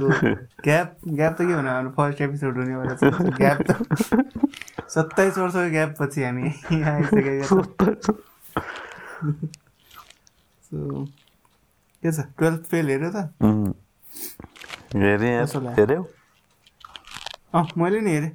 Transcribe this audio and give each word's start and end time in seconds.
Gap 0.00 0.88
gap 1.18 1.32
त 1.34 1.40
के 1.48 1.54
भन्नु 1.54 1.70
हाम्रो 1.70 1.90
फर्स्ट 1.96 2.20
एपिसोड 2.26 2.54
हुनेवाला 2.58 2.94
छ 2.94 3.02
ग्याप 3.40 3.58
त 3.68 3.72
सत्ताइस 4.94 5.34
वर्षको 5.38 5.70
ग्याप 5.70 5.90
पछि 6.00 6.20
हामी 6.24 6.44
आइसकेका 6.82 7.32
के 7.38 7.44
छ? 12.04 12.20
टुवेल्भ 12.38 12.62
फेल 12.70 12.86
हेऱ्यो 12.88 13.10
त? 13.14 13.18
हेऱ्यौ? 15.78 16.02
अँ 17.54 17.66
मैले 17.78 18.00
नि 18.00 18.10
हेरेँ। 18.10 18.32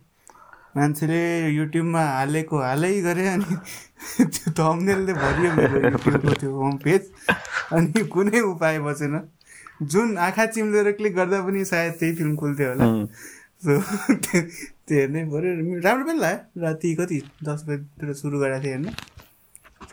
मान्छेले 0.77 1.21
युट्युबमा 1.53 2.01
हालेको 2.01 2.55
हालै 2.61 2.91
गरे 3.01 3.25
अनि 3.27 3.55
त्यो 4.17 4.51
थम्नेलले 4.57 5.13
भरियो 5.13 5.49
मेरो 5.57 5.77
युट्युबको 5.85 6.33
त्यो 6.41 6.49
होम 6.53 6.75
पेज 6.83 7.03
अनि 7.77 8.03
कुनै 8.13 8.39
उपाय 8.51 8.75
बसेन 8.85 9.13
जुन 9.91 10.17
आँखा 10.17 10.45
चिम्लेर 10.55 10.91
क्लिक 10.91 11.15
गर्दा 11.15 11.41
पनि 11.45 11.63
सायद 11.65 11.93
त्यही 11.99 12.15
फिल्म 12.15 12.35
खुल्थ्यो 12.35 12.69
होला। 12.69 12.87
सो 13.65 13.79
त्यो 14.23 14.41
हेर्नै 14.91 15.23
पऱ्यो 15.25 15.79
राम्रो 15.83 16.05
पनि 16.07 16.19
लाग्यो। 16.19 16.61
राति 16.61 16.93
कति? 16.95 17.19
दस 17.43 17.63
बजीतिर 17.67 18.13
सुरु 18.21 18.39
गरेको 18.39 18.63
थिएँ 18.63 18.73
हेर्न। 18.73 18.95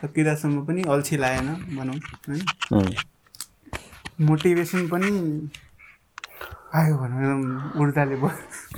सकिँदासम्म 0.01 0.65
पनि 0.65 0.81
अल्छी 0.89 1.17
लागेन 1.17 1.49
भनौँ 1.77 1.99
है। 2.29 2.85
मोटिभेसन 4.27 4.87
पनि 4.89 5.09
आयो 6.79 6.95
भनौँ 6.97 7.81
ऊर्जाले 7.81 8.15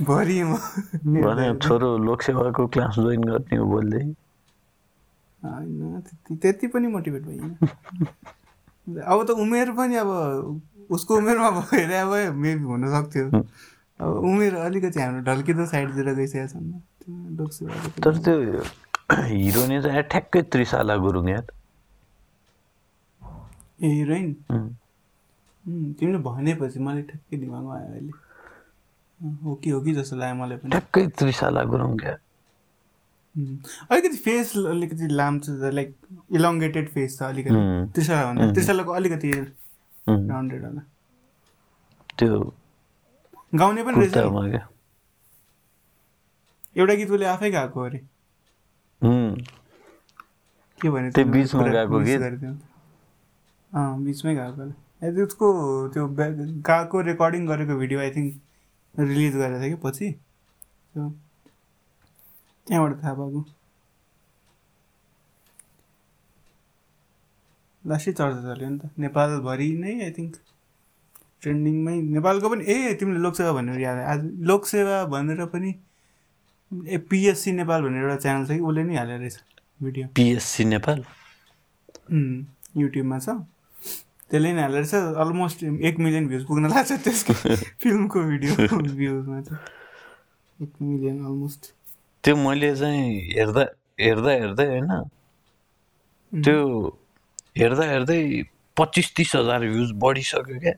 भरिएँ 0.08 0.44
म। 0.44 1.56
छोरो 1.62 1.96
लोकसेवाको 2.06 2.66
क्लास 2.74 2.94
जोइन 2.98 3.22
गर्ने 3.24 3.56
हो 3.56 3.66
बोल्दै। 3.66 4.04
होइन 5.42 6.00
त्यति 6.40 6.66
पनि 6.66 6.86
मोटिभेट 6.88 7.22
भइएन। 7.22 7.56
अब 9.02 9.24
त 9.26 9.30
उमेर 9.44 9.70
पनि 9.72 9.96
अब 9.96 10.08
उसको 10.90 11.16
उमेरमा 11.16 11.50
भएर 11.50 11.92
अब 11.92 12.12
मेबी 12.34 12.64
हुनसक्थ्यो 12.64 13.24
अब 14.00 14.10
उमेर 14.30 14.54
अलिकति 14.56 15.00
हाम्रो 15.00 15.22
ढल्किँदो 15.24 15.64
साइडतिर 15.66 16.14
गइसकेको 16.14 16.48
छ 16.48 16.54
तर 18.02 18.16
त्यो 18.24 18.34
हिरोइनी 19.10 19.80
चाहिँ 19.82 20.02
ठ्याक्कै 20.10 20.42
त्रिशाला 20.52 20.96
गुरुङ 20.96 21.28
याद 21.28 21.46
ए 23.82 23.88
हिरोइन? 23.88 24.28
तिमीले 25.98 26.18
भनेपछि 26.18 26.78
मलाई 26.80 27.02
ठ्याक्कै 27.02 27.36
दिमागमा 27.36 27.74
आयो 27.76 27.88
अहिले। 27.92 28.12
हो 29.44 29.54
कि 29.54 29.70
हो 29.70 29.80
कि 29.80 29.92
जस्तो 29.94 30.16
लाग्यो 30.16 30.36
मलाई 30.42 30.56
पनि। 30.56 30.70
ठ्याक्कै 30.70 31.06
त्रिशाला 31.18 31.62
गुरुङ 31.64 31.96
क्या। 31.98 32.14
अलिकति 33.90 34.16
फेस 34.24 34.56
अलिकति 34.56 35.06
लाम्चो 35.10 35.70
लाइक 35.70 35.94
इलोङ्गेटेड 36.32 36.88
फेस 36.88 37.18
छ 37.18 37.22
अलिकति। 37.22 37.54
त्रिशाला 37.94 38.22
भन्दा 38.30 38.52
त्रिशालाको 38.52 38.92
अलिकति 38.92 39.30
राउन्डेड 40.06 40.64
होला 40.64 40.80
त्यो 42.18 42.38
गाउने 43.58 43.82
पनि 43.84 44.06
रहेछ 44.06 44.62
एउटा 46.76 46.94
गीत 46.94 47.10
उसले 47.10 47.26
आफै 47.26 47.50
गाएको 47.50 47.80
अरे। 47.80 47.98
के 50.80 50.90
भने 50.90 51.10
त्यो 51.10 51.24
बिचमा 51.24 51.66
गएको 51.68 51.98
गीत? 52.00 52.22
अँ 53.72 54.04
बिचमै 54.04 54.34
गएको 54.34 55.22
उसको 55.24 55.46
त्यो 55.88 56.06
गएको 56.08 57.00
रेकर्डिङ 57.00 57.46
गरेको 57.46 57.76
भिडियो 57.76 58.00
आई 58.00 58.10
थिङ्क 58.10 58.40
रिलिज 58.94 59.36
गरेको 59.36 59.60
थियो 59.62 59.76
कि 59.76 59.82
पछि? 59.88 60.10
त्यहाँबाट 62.66 63.02
थाहा 63.02 63.14
पाएको 63.14 63.44
लास्टै 67.84 68.12
चर्चा 68.18 68.40
चल्यो 68.48 68.68
नि 68.68 68.78
त। 68.78 68.82
नेपालभरि 69.04 69.68
नै 69.82 69.92
आई 70.04 70.10
थिङ्क 70.18 70.34
ट्रेन्डिङमै 71.42 71.96
नेपालको 72.16 72.46
पनि 72.52 72.62
ए 72.64 72.94
तिमीले 73.00 73.20
लोकसेवा 73.26 73.52
भनेर 73.58 73.80
याद 73.80 73.98
आज 74.12 74.20
लोकसेवा 74.50 74.96
भनेर 75.14 75.44
पनि 75.54 75.70
ए 76.72 76.96
पिएससी 77.10 77.52
नेपाल 77.60 77.82
भनेर 77.84 78.02
एउटा 78.04 78.16
च्यानल 78.24 78.46
छ 78.48 78.50
कि 78.56 78.64
उसले 78.68 78.82
नै 78.88 78.96
हालेर 78.96 79.18
रहेछ 79.20 79.36
भिडियो 79.80 80.06
पिएससी 80.16 80.64
नेपाल? 80.64 80.98
युट्युबमा 82.82 83.18
छ। 83.18 83.28
त्यसले 84.30 84.52
नै 84.56 84.62
हालेर 84.62 84.84
छ 84.88 84.94
अलमोस्ट 85.22 85.62
एक 85.88 85.98
मिलियन 86.00 86.24
भ्युज 86.28 86.44
पुग्न 86.48 86.64
लाग्छ 86.72 86.92
त्यसको 87.04 87.32
फिल्मको 87.82 88.18
भिडियो 88.32 88.52
भ्युजमा 88.80 89.40
चाहिँ। 89.46 89.60
एक 90.58 90.72
मिलियन 90.80 91.18
अलमोस्ट 91.28 91.62
त्यो 92.24 92.34
मैले 92.36 92.74
चाहिँ 92.80 93.06
हेर्दा 93.36 93.64
हेर्दा 94.00 94.32
हेर्दै 94.40 94.66
होइन 94.72 94.90
त्यो 96.32 96.58
हेर्दा 97.56 97.84
हेर्दै 97.86 98.20
पच्चिस 98.76 99.14
तिस 99.16 99.34
हजार 99.36 99.60
भ्युज 99.60 99.90
बढिसक्यो 100.02 100.58
क्या? 100.60 100.72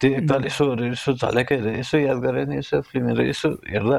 त्यो 0.00 0.10
एकताल 0.18 0.44
यसो 0.46 0.64
यसो 0.84 1.12
झलेकै 1.14 1.56
हेरेर 1.56 1.78
यसो 1.78 1.98
याद 1.98 2.18
गरेर 2.24 2.46
नि 2.48 2.56
यसो 2.56 2.80
फिल्महरू 2.88 3.22
यसो 3.28 3.48
हेर्दा 3.68 3.98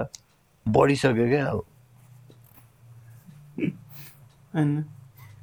बढिसक्यो 0.66 1.28
क्या 1.30 1.46
अब। 1.48 1.64
होइन। 4.54 4.72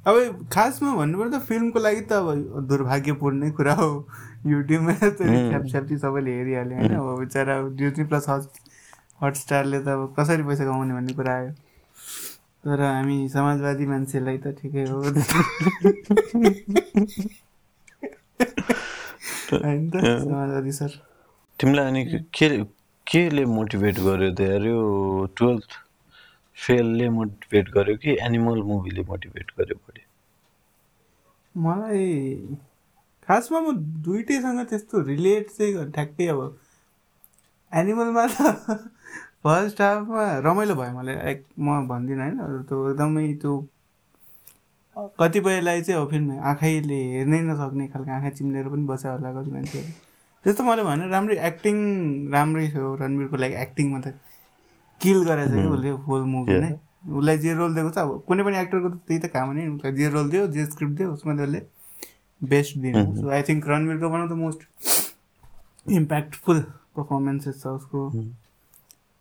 अब 0.07 0.15
खासमा 0.53 0.95
भन्नुपर्दा 0.95 1.39
फिल्मको 1.49 1.79
लागि 1.79 2.01
त 2.01 2.13
अब 2.13 2.27
दुर्भाग्यपूर्णै 2.69 3.49
कुरा 3.57 3.73
हो। 3.73 3.89
युट्युबमा 4.47 4.93
त 5.01 5.19
छ्यापछ्याप्ती 5.19 5.97
सबैले 5.97 6.31
हेरिहाल्यो 6.37 6.77
होइन। 6.77 6.95
अब 6.95 7.19
बिचरा 7.19 7.55
डिजनी 7.79 8.03
प्लस 8.11 8.29
हट 8.29 8.43
हटस्टारले 9.23 9.79
त 9.79 9.87
अब 9.87 10.13
कसरी 10.19 10.43
पैसा 10.43 10.63
कमाउने 10.65 10.93
भन्ने 10.93 11.13
कुरा 11.13 11.33
आयो। 11.35 11.51
तर 12.65 12.81
हामी 12.81 13.17
समाजवादी 13.29 13.85
मान्छेलाई 13.85 14.37
त 14.43 14.51
ठिकै 14.59 14.83
हो। 14.89 14.97
होइन 19.63 19.83
त 19.89 19.95
समाजवादी 20.01 20.71
सर। 20.79 20.91
तिमीलाई 21.59 21.85
अनि 21.91 22.01
के 22.33 22.47
केले 23.07 23.43
मोटिभेट 23.45 23.99
गर्यो 24.07 24.31
त 24.33 24.39
यार 24.49 24.63
यो 24.65 24.79
टुवेल्थ 25.37 25.71
फेलले 26.57 27.09
मोटिभेट 27.19 27.69
गर्यो 27.77 27.95
कि 28.03 28.17
एनिमल 28.25 28.59
मुभीले 28.71 29.01
मोटिभेट 29.09 29.47
गर्यो 29.59 29.77
बढी? 29.77 30.03
मलाई 31.55 32.03
खासमा 33.27 33.59
म 33.59 33.67
दुइटैसँग 34.05 34.59
त्यस्तो 34.69 34.95
रिलेट 35.05 35.45
चाहिँ 35.57 35.91
ठ्याक्कै 35.91 36.27
अब 36.33 36.41
एनिमलमा 37.71 38.25
त 38.33 38.37
फर्स्ट 39.45 39.81
हाफमा 39.81 40.23
रमाइलो 40.45 40.75
भयो 40.75 40.91
मलाई 40.97 41.15
लाइक 41.15 41.43
म 41.59 41.87
भन्दिनँ 41.87 42.21
होइन 42.23 42.63
त्यो 42.69 42.77
एकदमै 42.89 43.27
त्यो 43.41 43.53
कतिपयलाई 45.19 45.81
चाहिँ 45.81 46.01
अब 46.01 46.09
फिल्म 46.11 46.39
आँखैले 46.51 46.99
हेर्नै 47.13 47.39
नसक्ने 47.49 47.87
खालको 47.93 48.11
आँखा 48.17 48.29
चिम्लेर 48.37 48.67
पनि 48.73 48.85
बस्यो 48.91 49.11
होला 49.11 49.33
कति 49.33 49.51
मान्छेहरू 49.51 49.91
त्यस्तो 50.45 50.63
मैले 50.63 50.83
भने 50.83 51.07
राम्रै 51.09 51.35
एक्टिङ 51.49 51.77
राम्रै 52.33 52.67
थियो 52.73 52.93
रणवीरको 53.01 53.37
लागि 53.43 53.55
एक्टिङमा 53.65 53.99
त 54.05 54.13
किल 55.01 55.19
गरेछ 55.27 55.51
कि 55.51 55.67
उसले 55.75 55.89
होल 56.05 56.23
मुभी 56.33 56.59
नै। 56.61 56.71
उसलाई 57.05 57.37
जे 57.37 57.53
रोल 57.53 57.73
दिएको 57.75 57.89
छ 57.95 57.97
अब 57.97 58.11
कुनै 58.27 58.43
पनि 58.43 58.57
एक्टरको 58.57 58.89
त 58.89 58.97
त्यही 59.07 59.19
त 59.19 59.25
काम 59.33 59.51
नै 59.57 59.67
उसलाई 59.67 59.93
जे 59.99 60.09
रोल 60.15 60.29
दियो 60.29 60.47
जे 60.55 60.65
स्क्रिप्ट 60.65 60.95
दियो 60.97 61.11
उसमा 61.13 61.33
उसले 61.43 61.61
बेस्ट 62.41 62.77
दिनु। 62.85 63.03
So 63.21 63.29
I 63.29 63.41
think 63.49 63.67
रणवीरको 63.67 64.09
one 64.09 64.21
of 64.21 64.29
the 64.29 64.39
most 64.41 64.61
impactful 65.99 66.59
performances 66.97 67.61
छ 67.61 67.67
उसको। 67.79 68.01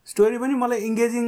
स्टोरी 0.06 0.38
पनि 0.38 0.54
मलाई 0.54 0.78
इङ्गेजिङ 0.88 1.26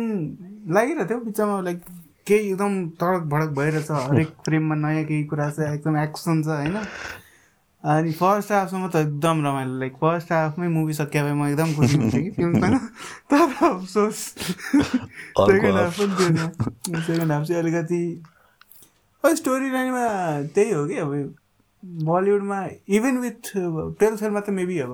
लागिरहेको 0.75 1.09
थियो। 1.09 1.19
बिचमा 1.25 1.61
लाइक 1.69 1.79
केही 2.27 2.49
एकदम 2.51 2.73
तडक 3.01 3.23
भडक 3.33 3.51
भइरहेछ। 3.59 3.91
हरेक 3.91 4.31
फ्रेममा 4.45 4.75
नयाँ 4.75 5.05
केही 5.05 5.25
कुरा 5.31 5.51
छ 5.51 5.59
एकदम 5.75 5.97
एक्सन 6.03 6.43
छ 6.43 6.49
होइन? 6.61 6.77
अनि 7.85 8.13
फर्स्ट 8.19 8.53
हाफसम्म 8.53 8.89
त 8.89 8.97
एकदम 8.97 9.37
रमाइलो। 9.47 9.79
लाइक 9.79 9.95
फर्स्ट 10.03 10.33
हाफमै 10.33 10.69
मुभी 10.69 10.95
सकिया 11.01 11.23
भए 11.25 11.33
म 11.33 11.47
एकदम 11.49 11.75
खुसी 11.75 11.97
हुन्थेँ 11.97 12.23
कि 12.25 12.31
फिल्मसँग 12.37 12.77
तर 13.31 13.41
अफसोस। 13.67 14.19
सेकेन्ड 15.39 15.77
हाफ 15.77 16.01
पनि 16.01 16.15
थिएन 16.21 16.37
सेकेन्ड 17.01 17.33
हाफ 17.33 17.43
चाहिँ 17.47 17.63
अलिकति 17.63 18.03
स्टोरी 19.25 19.71
लाइनमा 19.71 20.07
त्यही 20.55 20.71
हो 20.71 20.87
कि 20.87 20.97
अब 21.03 21.11
बलिउडमा 22.07 22.59
इभन 22.97 23.19
विथ 23.19 23.53
टुवेल्भ 23.55 24.17
फेलमा 24.19 24.41
त 24.41 24.51
मेबी 24.59 24.79
अब 24.79 24.93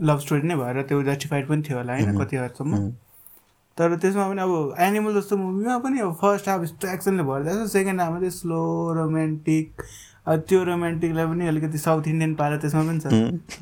लभ 0.00 0.18
स्टोरी 0.24 0.48
नै 0.48 0.56
भएर 0.56 0.82
त्यो 0.88 1.02
जस्टिफाइड 1.02 1.48
पनि 1.48 1.62
थियो 1.68 1.76
होला 1.78 1.92
होइन 1.92 2.18
कति 2.18 2.36
हदसम्म 2.36 2.74
तर 3.78 3.96
त्यसमा 4.02 4.28
पनि 4.28 4.40
अब 4.42 4.74
एनिमल 4.86 5.14
जस्तो 5.20 5.36
मुभीमा 5.36 5.78
पनि 5.86 6.00
अब 6.00 6.12
फर्स्ट 6.20 6.48
हाफ 6.48 6.62
यस्तो 6.62 6.88
एक्सनले 6.94 7.22
भरिदिएको 7.30 7.66
छ 7.66 7.70
सेकेन्ड 7.72 8.00
हाफमा 8.00 8.18
चाहिँ 8.20 8.30
स्लो 8.38 8.60
रोमान्टिक 8.96 9.82
त्यो 10.48 10.62
रोमान्टिकलाई 10.64 11.26
पनि 11.26 11.46
अलिकति 11.48 11.78
साउथ 11.78 12.08
इन्डियन 12.08 12.34
पाएर 12.40 12.56
त्यसमा 12.64 12.82
पनि 12.88 13.00
छ। 13.00 13.06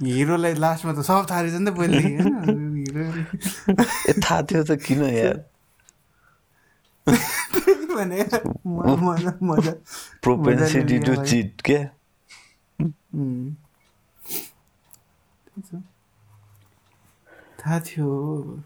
हिरोलाई 0.03 0.55
लास्टमा 0.55 0.93
त 0.93 1.05
सब 1.09 1.27
थाहा 1.31 1.41
रहेछ 1.41 1.55
नि 1.61 1.71
त 1.71 1.75
पहिले 1.77 1.99
हिरो 2.81 3.05
थाहा 4.23 4.41
थियो 4.43 4.63
त 4.65 4.79
किन 4.87 5.03
यार। 5.17 5.37
प्रोपेन्सिटी 10.23 10.99
टु 11.07 11.15
चिट 11.25 11.63
थाहा 17.67 17.81
थियो। 17.89 18.09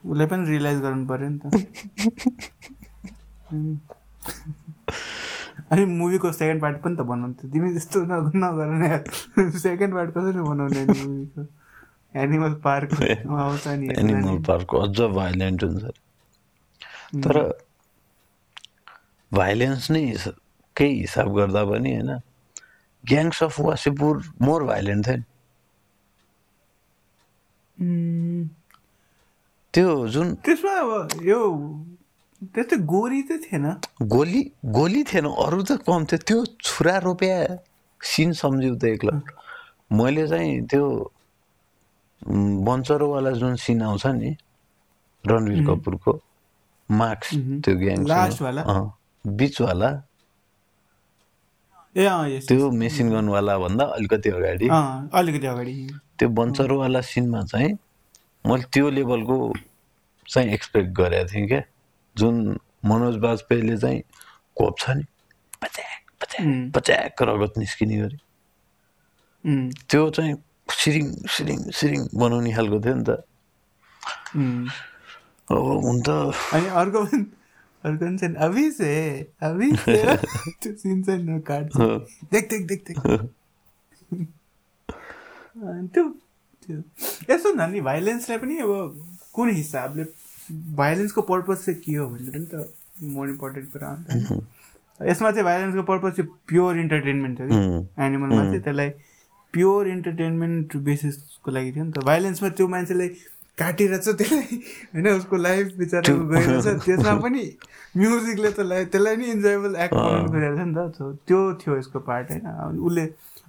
उसलाई 0.07 0.29
पनि 0.29 0.51
रियलाइज 0.51 0.81
गर्नु 0.83 1.07
पऱ्यो 1.09 1.31
नि 1.31 1.41
त। 1.47 1.55
अनि 5.73 5.85
मुभीको 5.87 6.33
सेकेन्ड 6.33 6.61
पार्ट 6.63 6.81
पनि 6.83 6.97
त 6.97 7.01
बनाउँथ्यो 7.11 7.51
तिमी 7.53 7.71
त्यस्तो 7.73 8.01
न- 8.05 8.33
नगर 8.37 8.67
न 8.83 9.51
सेकेन्ड 9.61 9.95
पार्ट 9.95 10.11
कसरी 10.11 10.41
बनाउने 10.43 10.85
नि 10.87 10.95
मुभीको 10.95 11.47
एनिमल 12.15 12.55
पार्क 12.65 12.95
आउँछ 13.41 13.67
नि 13.69 13.89
एनिमल। 13.99 14.39
पार्क 14.49 14.75
अझ 14.77 15.01
भाइलेन्ट 15.15 15.65
हुन्छ। 15.65 15.85
तर 17.25 17.39
भाइलेन्स 19.33 19.91
नै 19.91 20.03
केही 20.77 21.01
हिसाब 21.01 21.35
गर्दा 21.37 21.65
पनि 21.65 21.95
होइन 21.95 22.19
gangs 23.05 23.43
of 23.45 23.61
Wasseypur 23.61 24.23
more 24.43 24.65
violent 24.65 25.07
थियो 25.09 25.17
नि। 25.17 25.25
त्यो 29.75 29.89
जुन 30.13 30.27
त्यसमा 30.45 30.75
अब 30.83 31.23
यो 31.23 31.41
त्यस्तै 32.43 32.77
गोरी 32.93 33.21
चाहिँ 33.29 33.43
थिएन। 33.45 33.67
गोली 34.15 34.41
गोली 34.79 35.03
थिएन 35.11 35.27
अरू 35.45 35.63
त 35.63 35.71
कम 35.87 36.05
थियो। 36.11 36.19
त्यो 36.27 36.39
छुरा 36.67 36.97
रोप्या 37.07 37.37
सिन 38.01 38.33
सम्झिउ 38.41 38.75
त 38.83 38.85
एक्लो। 38.85 39.15
मैले 39.99 40.27
चाहिँ 40.29 40.67
त्यो 40.71 40.85
बन्चरोवाला 42.69 43.31
जुन 43.41 43.55
सिन 43.65 43.83
आउँछ 43.83 44.07
नि 44.19 44.31
रणवीर 45.25 45.61
कपुरको 45.69 46.13
मार्क्स 46.91 47.29
त्यो 47.65 47.75
ग्याङ? 47.79 47.99
बिचवाला। 49.25 49.91
ए 51.97 52.41
त्यो 52.49 52.71
मेसिन 52.71 53.07
गनवाला 53.13 53.55
भन्दा 53.59 53.85
अलिकति 53.97 54.29
अगाडि। 54.31 54.69
अलिकति 55.19 55.47
अगाडि। 55.47 55.75
त्यो 56.19 56.29
बन्चरोवाला 56.39 57.01
सिनमा 57.13 57.43
चाहिँ 57.53 57.73
मैले 58.45 58.65
त्यो 58.73 58.91
लेभलको 58.91 59.37
चाहिँ 60.29 60.49
एक्सपेक्ट 60.53 60.91
गरेको 60.97 61.29
थिएँ 61.33 61.47
क्या। 61.49 61.63
जुन 62.17 62.35
मनोज 62.85 63.17
बाजपेयीले 63.17 63.77
चाहिँ 63.79 64.01
खोप्छ 64.59 64.91
नि 64.91 65.05
पच्याक 65.63 66.03
पच्याक 66.21 66.71
पच्याक 66.75 67.23
रगत 67.23 67.59
निस्किने 67.59 67.97
गरी। 67.97 68.19
त्यो 69.91 70.03
चाहिँ 70.11 70.35
सिरिङ 70.71 71.07
सिरिङ 71.29 71.59
सिरिङ 71.71 72.01
बनाउने 72.15 72.53
खालको 72.53 72.79
थियो 72.81 72.95
नि 72.95 73.05
त। 73.05 73.11
अब 75.51 75.67
हुन 75.85 75.97
त। 76.07 76.09
अनि 76.55 76.67
अर्को 76.81 77.01
अर्को 77.85 78.17
छैन। 78.19 78.35
अभी 78.47 78.71
से 78.71 78.91
अभी 79.43 79.69
सिन 79.77 81.03
चाहिँ 81.03 81.41
काट्छ। 81.51 81.75
त्यो 85.93 86.05
त्यो 86.71 87.35
यसो 87.35 87.53
भन्दा 87.53 87.67
नि 87.67 87.81
भाइलेन्सलाई 87.81 88.39
पनि 88.39 88.59
अब 88.59 88.71
कुन 89.35 89.51
हिसाबले 89.51 90.05
भाइलेन्सको 90.77 91.23
पर्पज 91.23 91.57
चाहिँ 91.65 91.81
के 91.81 91.95
हो 91.95 92.09
भन्ने 92.09 92.31
पनि 92.31 92.47
त 92.55 92.73
मोर 93.03 93.29
इम्पोर्टेन्ट 93.29 93.73
कुरा 93.73 93.89
हो 93.89 93.97
नि 93.97 94.05
त। 94.05 94.43
यसमा 95.01 95.31
चाहिँ 95.31 95.45
भाइलेन्सको 95.45 95.83
पर्पज 95.83 96.13
चाहिँ 96.17 96.31
प्योर 96.49 96.79
इन्टरटेनमेन्ट 96.79 97.39
थियो 97.39 97.49
कि? 97.49 97.55
एनिमलमा 98.05 98.43
चाहिँ 98.45 98.61
त्यसलाई 98.63 98.91
प्योर 99.55 99.89
इन्टरटेनमेन्ट 99.89 100.77
बेसिसको 100.77 101.51
लागि 101.51 101.73
थियो 101.73 101.85
नि 101.85 101.93
त। 101.93 102.05
भाइलेन्समा 102.05 102.49
त्यो 102.49 102.69
मान्छेलाई 102.69 103.09
काटिरहेछ 103.59 104.09
त्यसलाई 104.09 104.57
होइन 104.95 105.09
उसको 105.09 105.37
लाइफ 105.37 105.73
बिचरा 105.79 106.01
गइरहेछ 106.33 106.67
त्यसमा 106.85 107.15
पनि 107.25 107.43
म्युजिकले 107.97 108.51
त 108.51 108.61
लाई- 108.61 108.87
त्यसलाई 108.87 109.17
नि 109.17 109.27
इन्जोयबल 109.27 109.75
एक्ट 109.77 109.95
बनाउनु 109.95 110.29
खोजेको 110.31 110.55
थियो 110.57 110.65
नि 110.65 110.75
त। 110.75 111.19
त्यो 111.29 111.41
थियो 111.55 111.77
यसको 111.79 111.99
पार्ट 112.01 112.31
होइन। 112.31 112.47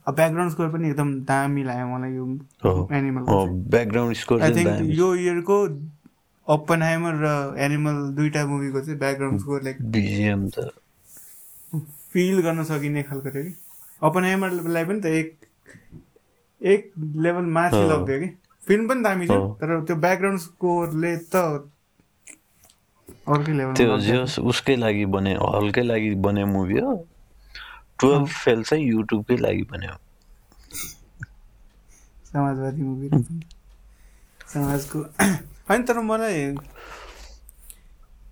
अब 0.07 0.15
ब्याकग्राउन्ड 0.15 0.51
स्कोर 0.51 0.67
पनि 0.73 0.89
एकदम 0.89 1.09
दामी 1.29 1.63
लाग्यो 1.63 1.87
मलाई 1.87 2.13
यो। 2.15 2.25
Animal 2.97 3.23
background 3.73 4.15
score 4.17 4.41
I 4.41 4.51
think. 4.55 4.81
यो 4.99 5.13
इयरको 5.15 5.57
ओपन 6.47 6.81
हाइमर 6.81 7.13
र 7.23 7.27
एनिमल 7.65 7.97
दुइटा 8.17 8.45
मुभीको 8.47 8.81
चाहिँ 8.81 8.99
ब्याकग्राउन्ड 8.99 9.39
स्कोर 9.41 9.59
लाइक 9.63 9.77
फिल 12.13 12.41
गर्न 12.41 12.63
सकिने 12.69 13.01
खालको 13.09 13.29
थियो 13.29 13.43
कि 13.43 13.53
ओपन 14.01 14.23
हाइमरलाई 14.23 14.85
पनि 14.85 14.99
त 15.01 15.05
एक 15.05 15.27
एक 16.61 16.91
लेभल 16.97 17.45
माथि। 17.57 17.83
लग्थ्यो 17.91 18.17
कि 18.19 18.29
फिल्म 18.67 18.87
पनि 18.87 19.01
दामी 19.03 19.25
थियो। 19.27 19.47
तर 19.61 19.79
त्यो 19.85 19.95
ब्याकग्राउन्ड 19.95 20.39
स्कोरले 20.39 21.15
त 21.35 21.35
अर्कै 23.27 23.53
लेभल 23.53 23.73
त्यो 23.77 24.45
उसकै 24.49 24.75
लागि 24.75 25.05
बने 25.15 25.33
हलकै 25.39 25.83
लागि 25.83 26.09
बने 26.25 26.43
मुभी 26.51 26.79
हो 26.79 26.93
टुवेल्भ 28.01 28.27
फेल 28.43 28.63
चाहिँ 28.63 28.85
युट्युबकै 28.87 29.37
लागि 29.37 29.63
बन्यो 29.71 29.95
समाजवादी 32.31 32.81
मुभी 32.83 33.09
समाजको 34.47 34.99
होइन 35.69 35.83
तर 35.83 35.99
मलाई 36.01 36.39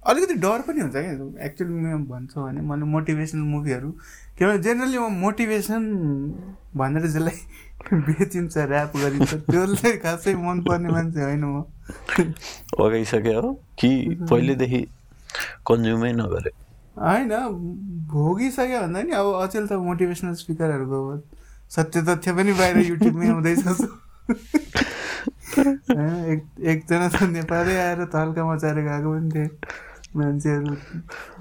अलिकति 0.04 0.34
डर 0.44 0.62
पनि 0.68 0.82
हुन्छ 0.82 0.94
क्या। 0.96 1.46
एक्चुअली 1.46 1.74
म 1.74 2.04
भन्छौँ 2.08 2.44
भने 2.44 2.62
मैले 2.62 2.86
मोटिभेसनल 2.92 3.42
मुभीहरू 3.48 3.90
किनभने 4.38 4.58
जेनरली 4.64 4.98
म 4.98 5.10
मोटिभेसन 5.22 5.84
भनेर 6.78 7.06
जसलाई 7.08 7.40
बेचिन्छ 8.08 8.58
ऱ्याप 8.58 8.96
गरिन्छ 8.98 9.34
त्यसलाई 9.34 9.98
खासै 10.06 10.34
मनपर्ने 10.46 10.90
मान्छे 10.90 11.22
होइन 11.24 11.44
म। 11.46 11.64
लगाइसक्यो 12.80 13.42
हो 13.42 13.52
कि 13.80 13.90
पहिलेदेखि 14.30 14.82
कन्ज्युमै 15.68 16.12
नगरे। 16.14 16.52
होइन 17.00 17.32
भोगिसक्यो 18.12 18.80
भन्दा 18.82 19.02
नि 19.02 19.12
अब 19.16 19.28
अचेल 19.42 19.68
त 19.68 19.72
मोटिभेसनल 19.88 20.34
स्पिकरहरूको 20.36 21.00
सत्य 21.72 22.02
तथ्य 22.08 22.34
पनि 22.34 22.54
बाहिर 22.60 22.78
युट्युबमै 22.88 23.28
होइन, 25.90 26.16
एक 26.32 26.42
एकजना 26.72 27.08
त 27.10 27.24
नेपालै 27.30 27.76
आएर 27.78 28.00
तल्का 28.14 28.42
मचाएर 28.46 28.78
गएको 28.88 29.10
पनि 29.14 29.30
थिए। 29.32 29.48
मान्छेहरू 30.18 30.74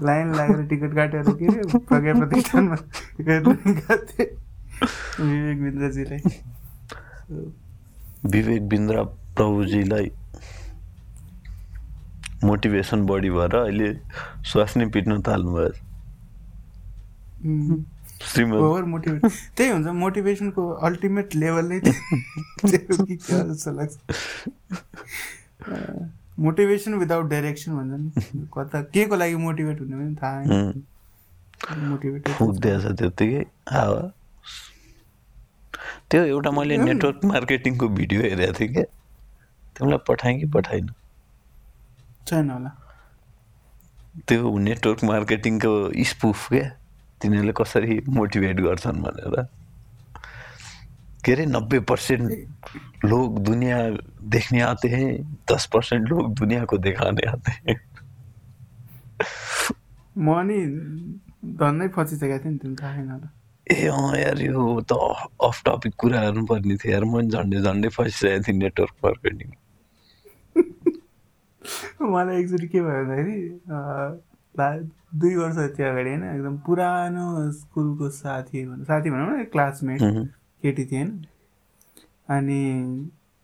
लाइन 0.05 0.27
लागेर 0.35 0.61
टिकट 0.69 0.91
काटेर 0.95 1.29
के 1.39 1.45
अरे 1.47 1.77
प्रज्ञा 1.89 2.13
प्रतिष्ठानमा 2.13 2.75
टिकट 3.17 3.27
गएको 3.27 3.51
विवेक 5.21 5.57
बिन्द्रजीलाई। 5.61 6.21
विवेक 8.31 8.67
बिन्द्र 8.69 9.03
प्रभुजीलाई 9.37 10.11
मोटिभेसन 12.43 13.05
बढी 13.05 13.29
भएर 13.29 13.55
अहिले 13.55 13.93
श्वास 14.51 14.77
नै 14.77 14.85
पिट्न 14.95 15.11
मोटिभेट 18.85 19.21
त्यही 19.57 19.69
हुन्छ 19.71 19.87
मोटिभेसनको 19.95 20.69
अल्टिमेट 20.87 21.35
लेभल 21.35 21.65
नै 21.65 21.79
जस्तो 22.65 23.71
लाग्छ। 23.71 23.93
मोटिभेसन 26.39 26.93
विदाउट 26.95 27.25
डाइरेक्सन 27.29 27.71
भन्छ 27.75 27.93
नि। 27.99 28.09
कता 28.53 28.81
के 28.93 29.05
को 29.05 29.15
लागि 29.15 29.35
मोटिभेट 29.35 29.77
हुने 29.81 29.95
पनि 29.95 30.15
थाहा 30.23 30.37
फुक्दैछ 32.37 32.85
त्यत्तिकै 32.99 33.41
हावा 33.71 34.03
त्यो 36.11 36.21
एउटा 36.25 36.51
मैले 36.51 36.77
नेटवर्क 36.77 37.19
मार्केटिङको 37.25 37.85
भिडियो 37.97 38.21
हेरेको 38.21 38.53
थिएँ 38.59 38.71
क्या। 38.73 38.83
तिमीलाई 39.75 40.01
पठाएँ 40.07 40.35
कि 40.39 40.45
पठाइन 40.55 40.85
छैन 42.29 42.49
होला। 42.49 42.71
त्यो 44.27 44.57
नेटवर्क 44.57 45.03
मार्केटिङको 45.03 45.71
स्पुफ 46.05 46.47
क्या? 46.49 46.67
तिनीहरूले 47.21 47.53
कसरी 47.57 47.99
मोटिभेट 48.09 48.57
गर्छन् 48.61 49.01
भनेर। 49.03 49.47
के 51.25 51.31
अरे 51.31 51.45
नब्बे 51.45 51.79
परसेंट 51.83 52.23
लोग 53.05 53.39
दुनिया 53.43 53.77
देखने 54.35 54.61
आते 54.61 54.87
हैं 54.87 55.09
दस 55.51 55.65
परसेंट 55.73 56.07
लोग 56.09 56.33
दुनिया 56.35 56.63
को 56.65 56.77
दिखाने 56.77 57.27
आते 57.29 57.51
हैं। 57.51 57.75
म 60.17 60.27
नि 60.47 60.57
धन्दै 61.59 61.87
फसिसकेको 61.95 62.37
थिएँ 62.43 62.53
नि 62.53 62.57
तिमी 62.59 62.75
थाहा 62.75 62.95
छैन 62.95 63.09
होला। 63.11 63.29
ए 63.71 63.87
अँ 63.87 64.15
यार 64.19 64.41
यो 64.41 64.81
त 64.81 64.93
अफ 65.43 65.61
टपिक 65.65 65.93
कुरा 65.97 66.19
गर्नुपर्ने 66.23 66.75
थियो 66.75 66.91
यार। 66.93 67.03
मैले 67.03 67.29
झन्डै 67.29 67.59
झन्डै 67.61 67.89
फसिरहेको 67.89 68.43
थिएँ 68.47 68.57
नेटवर्क 68.57 68.95
मार्केटिङ 69.05 69.49
मलाई 72.03 72.39
एकचोटि 72.39 72.67
के 72.67 72.81
भयो 72.81 73.03
भन्दाखेरि 73.03 73.37
ला- 74.55 74.83
दुई 75.15 75.35
वर्ष 75.35 75.57
थियो 75.73 75.87
अगाडि 75.89 76.09
होइन 76.09 76.23
एकदम 76.25 76.57
पुरानो 76.65 77.25
स्कुलको 77.53 78.09
साथी 78.15 78.65
भनौँ 78.65 78.85
साथी 78.85 79.09
भनौँ 79.09 79.27
न 79.31 79.43
क्लासमेट 79.51 80.01
केटी 80.63 80.85
थिएँ 80.85 81.01
होइन। 81.01 81.11
अनि 82.29 82.59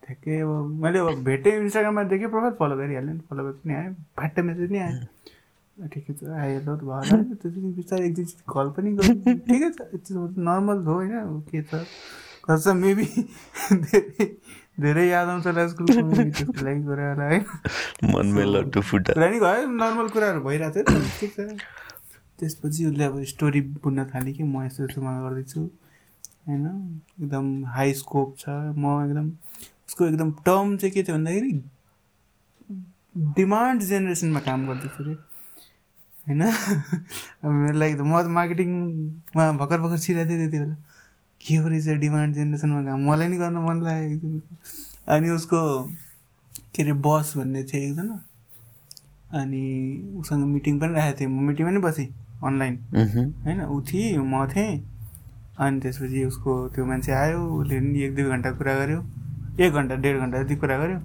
ठ्याक्कै 0.02 0.38
अब 0.40 0.50
मैले 0.82 0.98
अब 1.00 1.22
भेटेँ 1.24 1.52
इन्स्टाग्राममा 1.56 2.02
देखेँ 2.06 2.28
प्रोफाइल 2.28 2.52
फलो 2.60 2.76
गरिहालेँ 2.76 3.14
नि 3.14 3.20
फलो 3.30 3.50
पनि 3.52 3.74
आयो 3.74 3.92
फाट्टा 4.18 4.42
मेसेज 4.42 4.70
नि 4.72 4.78
आयो 4.78 5.88
ठिकै 5.88 6.12
छ 6.14 6.24
आइहाल्यो 6.24 6.76
त 6.76 6.80
भयो 6.80 6.92
होला 6.92 7.16
नि 7.18 7.34
त्यसपछि 7.34 7.72
बिस्तारै 7.76 8.06
एक 8.06 8.14
दुईचोटि 8.14 8.44
कल 8.48 8.70
पनि 8.76 8.92
गर्यो 8.94 9.34
ठिकै 9.46 9.70
छ 9.98 10.12
नर्मल 10.40 10.78
हो 10.84 10.94
होइन 10.94 11.40
के 11.50 11.62
छ? 11.64 11.82
खर्च 12.44 12.66
मेबी 12.76 13.06
धेरै 13.84 14.26
धेरै 14.80 15.06
याद 15.08 15.28
आउँछ 15.28 15.46
होला 15.46 15.62
है। 17.32 17.38
मनमै 18.12 18.44
लड्डु 18.44 18.80
फुटा। 18.80 19.12
कुरा 19.16 19.28
नि 19.30 19.38
भयो 19.40 19.66
नर्मल 19.72 20.08
कुराहरू 20.14 20.40
भइरहेको 20.44 20.82
थियो 20.84 21.00
ठिक 21.20 21.32
छ। 21.36 21.60
त्यसपछि 22.38 22.84
उसले 22.86 23.04
अब 23.04 23.22
स्टोरी 23.32 23.60
बुन्न 23.80 24.04
थाल्यो 24.12 24.32
कि 24.36 24.42
म 24.44 24.64
यस्तो 24.66 24.84
यस्तो 24.84 25.00
उहाँ 25.00 25.22
गर्दैछु 25.24 25.60
होइन। 25.60 26.66
एकदम 27.22 27.46
हाई 27.74 27.92
स्कोप 28.00 28.36
छ। 28.38 28.44
म 28.76 28.84
एकदम 29.08 29.26
उसको 29.88 30.02
एकदम 30.06 30.30
टर्म 30.44 30.76
चाहिँ 30.76 30.92
के 30.92 31.02
थियो 31.02 31.16
भन्दाखेरि 31.16 31.52
डिमान्ड 33.36 33.82
जेनेरेसनमा 33.82 34.40
काम 34.44 34.66
गर्दैछु 34.68 35.02
अरे 35.04 35.14
होइन। 36.26 36.42
अब 36.42 37.50
मेरो 37.50 37.78
लागि 37.78 37.94
त 37.94 38.00
म 38.04 38.20
त 38.22 38.28
मार्केटिङमा 38.38 39.44
भर्खर 39.56 39.78
भर्खर 39.80 39.98
छिराएको 40.04 40.30
थिएँ 40.30 40.38
त्यति 40.38 40.58
बेला। 40.58 40.76
के 41.46 41.56
हो 41.56 41.68
रहेछ 41.68 41.88
डिमान्ड 41.88 42.34
जेनेरेसनमा 42.34 42.82
काम? 42.82 43.10
मलाई 43.10 43.28
नि 43.28 43.36
गर्न 43.36 43.56
मन 43.58 43.82
लागेको 43.82 44.40
अनि 45.08 45.30
उसको 45.30 45.84
के 46.74 46.82
अरे 46.82 46.92
बस 46.92 47.32
भन्ने 47.36 47.64
थियो 47.64 47.82
एकजना। 47.82 48.24
अनि 49.32 49.64
उसँग 50.16 50.44
मिटिङ 50.44 50.80
पनि 50.80 50.94
राखेको 50.94 51.20
थिएँ। 51.20 51.28
म 51.28 51.42
मिटिङमा 51.42 51.70
नि 51.70 51.78
बसेँ 51.78 52.06
अनलाइन। 52.44 52.76
होइन 53.44 53.62
ऊ 53.62 53.80
थिएँ 53.80 54.18
म 54.18 54.46
थिएँ। 54.46 54.82
अनि 55.58 55.80
त्यसपछि 55.80 56.24
उसको 56.24 56.68
त्यो 56.68 56.86
मान्छे 56.86 57.12
आयो 57.12 57.46
उसले 57.48 57.80
नि 57.80 58.02
एक 58.02 58.14
दुई 58.14 58.24
घन्टा 58.24 58.50
कुरा 58.50 58.74
गर्यो। 58.74 59.00
एक 59.60 59.72
घन्टा 59.72 59.94
डेढ 59.94 60.20
घन्टा 60.20 60.42
जति 60.42 60.56
कुरा 60.56 60.78
गर्यो। 60.78 60.98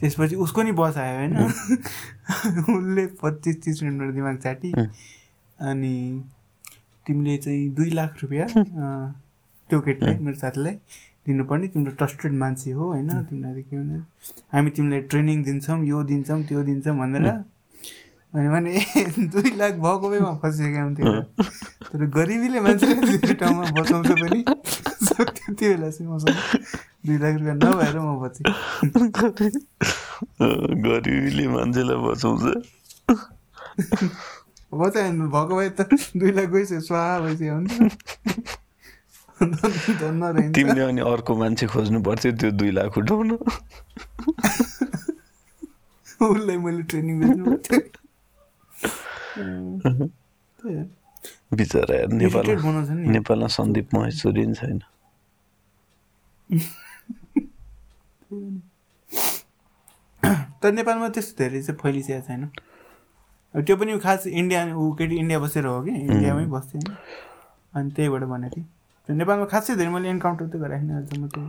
त्यसपछि 0.00 0.36
उसको 0.36 0.62
नि 0.62 0.72
बस 0.72 0.96
आयो 0.96 1.16
होइन? 1.18 1.36
उसले 2.78 3.06
पच्चिस 3.06 3.62
तिस 3.62 3.82
मिनटमा 3.82 4.10
दिमाग 4.10 4.36
चाटी. 4.36 4.72
अनि 5.60 6.24
तिमीले 7.06 7.36
चाहिँ 7.36 7.68
दुई 7.70 7.90
लाख 7.90 8.16
रुपियाँ 8.22 8.48
त्यो 9.72 9.80
केटीलाई 9.80 10.16
मेरो 10.20 10.36
साथीलाई 10.44 10.74
दिनुपर्ने। 11.26 11.66
तिम्रो 11.72 11.92
ट्रस्टेड 11.96 12.32
मान्छे 12.36 12.70
हो 12.76 12.84
होइन? 12.92 13.08
तिमीलाई 13.24 13.62
के 13.62 13.76
भन्दा 13.76 13.98
हामी 14.52 14.70
तिमीलाई 14.76 15.00
ट्रेनिङ 15.08 15.42
दिन्छौँ 15.48 15.80
यो 15.86 15.98
दिन्छौँ 16.12 16.42
त्यो 16.44 16.62
दिन्छौँ 16.68 16.96
भनेर 16.98 17.26
अनि 18.32 18.48
भने 18.48 18.70
दुई 19.32 19.50
लाख 19.56 19.74
भएको 19.76 20.06
भए 20.08 20.20
म 20.20 20.36
फसिसकेको 20.42 20.82
हुन्थ्यो 20.82 21.08
तर 21.88 22.00
गरिबीले 22.16 22.60
मान्छेलाई 22.64 23.00
धेरै 23.12 23.34
ठाउँमा 23.40 23.64
बचाउँछ 23.76 24.10
पनि। 24.20 24.40
त्यति 24.42 25.64
बेला 25.68 25.88
चाहिँ 25.90 26.08
मसँग 26.08 26.36
दुई 27.06 27.16
लाख 27.22 27.34
रुपियाँ 27.36 27.56
नभएर 27.60 27.96
म 28.00 28.16
बचेँ। 28.22 28.44
गरिबीले 30.86 31.44
मान्छेलाई 31.48 31.98
बचाउँछ। 32.08 32.42
बचायो 34.72 35.12
भएको 35.28 35.52
भए 35.56 35.68
त 35.76 35.80
दुई 36.16 36.32
लाख 36.32 36.48
गइसक्यो 36.56 36.80
स्वाहा 36.88 37.20
भइसक्यो 37.20 37.54
हुन्छ। 37.54 37.72
तिमीले 39.42 40.82
अनि 40.82 41.00
अर्को 41.12 41.32
मान्छे 41.36 41.66
खोज्नु 41.74 41.98
पर्थ्यो 42.02 42.30
त्यो 42.40 42.50
दुई 42.58 42.70
लाख 42.70 42.98
उठाउन 42.98 43.30
उसलाई 46.22 46.56
मैले 46.56 46.82
ट्रेनिङ। 46.90 47.14
बिचरा 51.54 51.96
नेपाल 52.16 52.46
नेपालमा 53.16 53.48
सन्दीप 53.56 53.86
महेश्वरी 53.94 54.44
नि 54.46 54.54
छैन 54.54 54.78
तर 60.62 60.70
नेपालमा 60.72 61.08
त्यस्तो 61.08 61.34
धेरै 61.38 61.60
चाहिँ 61.62 61.78
फैलिसकेको 61.82 62.22
छैन 62.26 62.42
त्यो 63.54 63.74
पनि 63.76 63.98
खास 63.98 64.26
इन्डिया 64.26 64.60
ऊ 64.74 64.92
केटी 64.98 65.14
इन्डिया 65.22 65.38
बसेर 65.40 65.66
हो 65.66 65.82
कि 65.84 65.90
इन्डियामै 65.90 66.46
बस्थ्यो 66.54 66.80
अनि 67.74 67.90
त्यहीबाट 67.96 68.22
भनेको 68.32 68.56
थिएँ 68.56 68.66
नेपालमा 69.08 69.46
खासै 69.50 69.74
धेरै 69.76 69.90
मैले 69.90 70.10
इन्काउन्टर 70.10 70.46
चाहिँ 70.46 70.62
गरेको 70.62 70.78
छैन 70.78 70.90
अहिलेसम्म 70.94 71.26
त्यो 71.34 71.44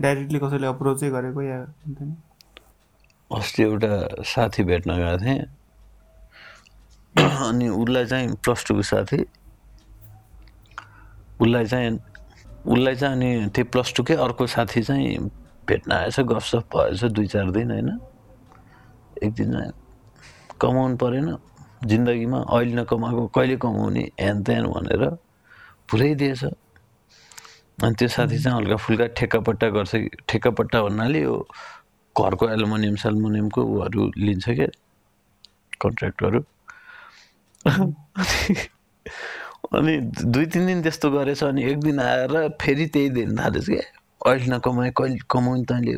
डाइरेक्टली 0.00 0.38
कसैले 0.44 0.66
अप्रोचै 0.66 1.08
गरेको 1.10 1.40
या 1.42 1.58
हुन्छ 1.82 1.98
नि। 2.02 2.14
अस्ति 3.30 3.62
एउटा 3.62 3.92
साथी 4.22 4.62
भेट्न 4.68 4.90
गएको 5.00 5.18
थिएँ। 5.24 5.40
अनि 7.48 7.68
उसलाई 7.68 8.04
चाहिँ 8.06 8.28
प्लस 8.44 8.60
टूको 8.68 8.82
साथी। 8.82 9.20
उसलाई 11.40 11.64
चाहिँ 11.66 11.90
उसलाई 12.66 12.94
चाहिँ 12.94 13.14
अनि 13.16 13.30
त्यो 13.54 13.64
प्लस 13.72 13.88
टूकै 13.96 14.14
अर्को 14.14 14.46
साथी 14.46 14.82
चाहिँ 14.82 15.18
भेट्न 15.68 15.92
आएछ 15.92 16.20
गफसफ 16.20 16.64
भएछ 16.76 17.04
दुई 17.16 17.26
चार 17.26 17.50
दिन 17.50 17.70
होइन। 17.70 17.90
एक 19.22 19.32
दिन 19.32 19.72
कमाउनु 20.60 20.96
परेन। 20.96 21.36
जिन्दगीमा 21.82 22.38
अहिले 22.52 22.74
नकमाएको 22.78 23.22
कहिले 23.34 23.56
कमाउने 23.56 24.02
ह्यान 24.20 24.42
त्यान 24.44 24.64
भनेर 24.70 25.02
पुरै 25.90 26.14
दिएछ 26.14 26.44
अनि 27.82 27.94
त्यो 27.98 28.08
साथी 28.08 28.38
चाहिँ 28.38 28.56
हल्का 28.56 28.76
फुल्का 28.76 29.06
ठेक्कापट्टा 29.18 29.68
गर्छ 29.76 29.92
कि 29.94 30.08
ठेक्कापट्टा 30.28 30.82
भन्नाले 30.82 31.20
यो 31.22 31.34
घरको 32.16 32.48
एल्युमिनियम 32.50 32.96
सेल्युमिनियमको 33.02 33.62
उहरू 33.62 34.10
लिन्छ 34.16 34.48
क्या 34.48 34.66
कन्ट्र्याक्टहरू 35.82 36.40
अनि 39.74 39.96
दुई 40.22 40.46
तिन 40.52 40.66
दिन 40.66 40.82
त्यस्तो 40.82 41.10
गरेछ 41.10 41.42
अनि 41.44 41.64
एक 41.70 41.78
दिन 41.80 42.00
आएर 42.00 42.48
फेरि 42.62 42.86
त्यही 42.86 43.08
दिन 43.18 43.36
थालेछ 43.38 43.66
क्या। 43.66 43.82
अहिले 44.30 44.46
नकमाए 44.54 44.90
कहिले 44.96 45.18
कमाउने 45.30 45.64
तैँले 45.68 45.92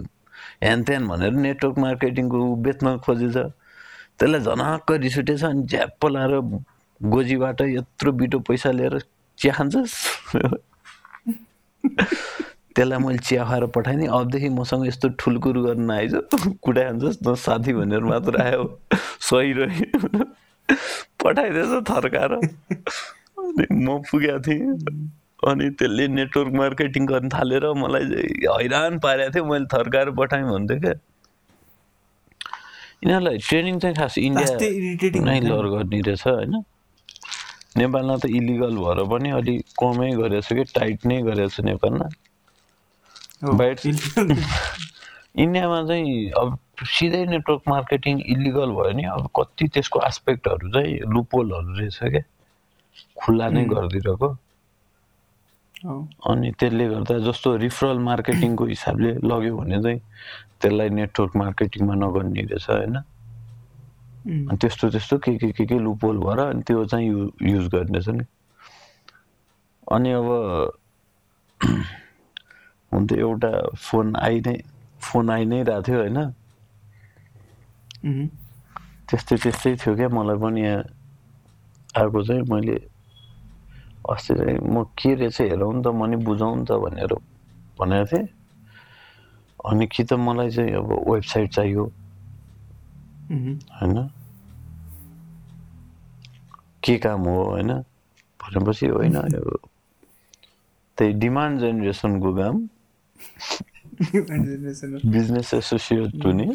ह्यान 0.64 0.82
त्यान 0.88 1.06
भनेर 1.08 1.32
नेटवर्क 1.46 1.78
मार्केटिङको 1.78 2.38
बेच्न 2.64 2.96
खोजेछ। 3.04 3.36
त्यसलाई 4.18 4.40
झनक्क 4.40 4.90
रिस 5.04 5.18
उठेछ 5.18 5.44
अनि 5.44 5.62
झ्याप्प 5.66 6.06
लाएर 6.06 6.32
गोजीबाट 7.00 7.60
यत्रो 7.60 8.12
बिटो 8.20 8.38
पैसा 8.48 8.70
लिएर 8.72 8.98
चिया 9.38 9.52
खान्छस् 9.54 9.94
त्यसलाई 12.74 12.98
मैले 12.98 13.18
चिया 13.18 13.44
खुवाएर 13.44 13.66
पठाएँ 13.74 14.06
अबदेखि 14.08 14.48
मसँग 14.58 14.86
यस्तो 14.86 15.08
ठुल्कुर 15.20 15.58
गर्न 15.66 15.90
आइज 15.90 16.14
कुटा 16.62 16.82
खान्छस् 16.82 17.18
न 17.26 17.34
साथी 17.38 17.72
भनेर 17.72 18.04
मात्र 18.04 18.40
आयो। 18.42 18.62
सही 19.22 19.52
रह्यो। 19.52 20.24
पठाइदिएछ 21.22 21.72
थर्काएर। 21.90 22.32
अनि 22.34 23.66
म 23.70 23.98
पुगेको 24.10 24.40
थिएँ। 24.46 24.74
अनि 25.48 25.70
त्यसले 25.78 26.08
नेटवर्क 26.08 26.52
मार्केटिङ 26.56 27.06
गर्न 27.06 27.28
थालेर 27.28 27.64
मलाई 27.78 28.04
चाहिँ 28.10 28.28
हैरान 28.48 28.98
पारेको 28.98 29.30
थियो। 29.34 29.44
मैले 29.44 29.66
थर्काएर 29.74 30.10
पठाएँ 30.18 30.44
भन्थ्यो 30.44 30.78
क्या। 30.80 30.94
यिनीहरूलाई 33.04 33.38
ट्रेनिङ 33.38 33.78
चाहिँ 33.78 33.96
खास 33.96 34.18
इन्डिया 34.18 35.22
नै 35.24 35.40
लर 35.40 35.66
गर्ने 35.76 36.00
रहेछ 36.00 36.26
होइन? 36.26 36.54
नेपालमा 37.78 38.16
त 38.16 38.26
इलिगल 38.26 38.76
भएर 38.76 39.04
पनि 39.04 39.30
अलिक 39.30 39.66
कमै 39.80 40.10
गरेछ 40.12 40.48
कि 40.52 40.64
टाइट 40.64 41.06
नै 41.06 41.22
गरेछ 41.22 41.60
नेपालमा। 41.60 42.08
बाहिर- 43.54 43.80
इन्डियामा 45.36 45.86
चाहिँ 45.86 46.30
अब 46.30 46.58
सिधै 46.86 47.24
नेटवर्क 47.26 47.62
मार्केटिङ 47.68 48.20
इलिगल 48.26 48.70
भयो 48.70 48.92
नि। 48.92 49.04
अब 49.04 49.28
कति 49.36 49.68
त्यसको 49.68 49.98
आस्पेक्टहरू 50.00 50.70
चाहिँ 50.70 50.98
लुपोलहरू 51.14 51.74
रहेछ 51.78 51.98
क्या। 51.98 52.22
खुल्ला 53.18 53.48
नै 53.50 53.64
गरिदिरहेको 53.66 54.28
अनि 56.30 56.50
त्यसले 56.58 56.88
गर्दा 56.88 57.18
जस्तो 57.18 57.56
रिफरल 57.56 57.98
मार्केटिङको 57.98 58.64
हिसाबले 58.64 59.12
लग्यो 59.24 59.56
भने 59.56 59.82
चाहिँ 59.82 60.00
त्यसलाई 60.60 60.88
नेटवर्क 60.90 61.36
मार्केटिङमा 61.36 61.94
नगर्ने 61.94 62.42
रहेछ 62.42 62.70
होइन? 62.70 62.96
अनि 64.48 64.56
त्यस्तो 64.56 64.90
त्यस्तो 64.90 65.18
के 65.18 65.36
के 65.38 65.50
के 65.52 65.64
के 65.66 65.78
लुपोल 65.78 66.18
भएर 66.18 66.38
अनि 66.38 66.62
त्यो 66.62 66.84
चाहिँ 66.86 67.08
यु 67.08 67.30
युज 67.42 67.68
गर्ने 67.68 67.98
रहेछ 67.98 68.08
नि। 68.08 68.24
अनि 69.92 70.10
अब 70.12 70.28
हुन 72.92 73.06
त 73.06 73.12
एउटा 73.12 73.52
फोन 73.76 74.16
आइ 74.16 74.40
नै 74.46 74.56
फोन 75.00 75.30
आइ 75.30 75.44
नै 75.44 75.62
रहेको 75.62 75.82
थियो 75.86 75.98
होइन। 76.00 76.18
त्यस्तै 79.08 79.36
त्यस्तै 79.36 79.74
थियो 79.80 79.94
क्या 79.96 80.08
मलाई 80.08 80.36
पनि 80.40 80.60
यहाँ 80.62 80.82
आएको 82.00 82.22
चाहिँ 82.24 82.42
मैले 82.50 82.76
अस्ति 84.10 84.34
चाहिँ 84.34 84.58
म 84.58 84.84
के 84.98 85.14
रहेछ 85.14 85.40
हेरौँ 85.40 85.72
नि 85.74 85.82
त 85.82 85.86
म 85.92 86.00
नि 86.10 86.16
बुझाउँ 86.24 86.56
नि 86.58 86.64
त 86.64 86.72
भनेर 86.84 87.12
भनेको 87.80 88.04
थिएँ। 88.10 88.26
अनि 89.64 89.86
कि 89.86 90.04
त 90.04 90.12
मलाई 90.20 90.50
चाहिँ 90.50 90.72
अब 90.80 90.88
वेबसाइट 91.08 91.48
चाहियो। 91.54 91.84
होइन? 93.30 94.08
के 96.84 96.96
काम 96.98 97.20
हो 97.24 97.42
होइन? 97.44 97.72
भनेपछि 98.40 98.86
होइन 98.86 99.16
यो 99.34 99.56
त्यही 100.98 101.12
डिमान्ड 101.20 101.60
जेनेरेसनको 101.60 102.34
काम। 102.34 102.56
बिजनेस 105.06 105.54
एसोसिएट 105.54 106.24
हुने। 106.26 106.46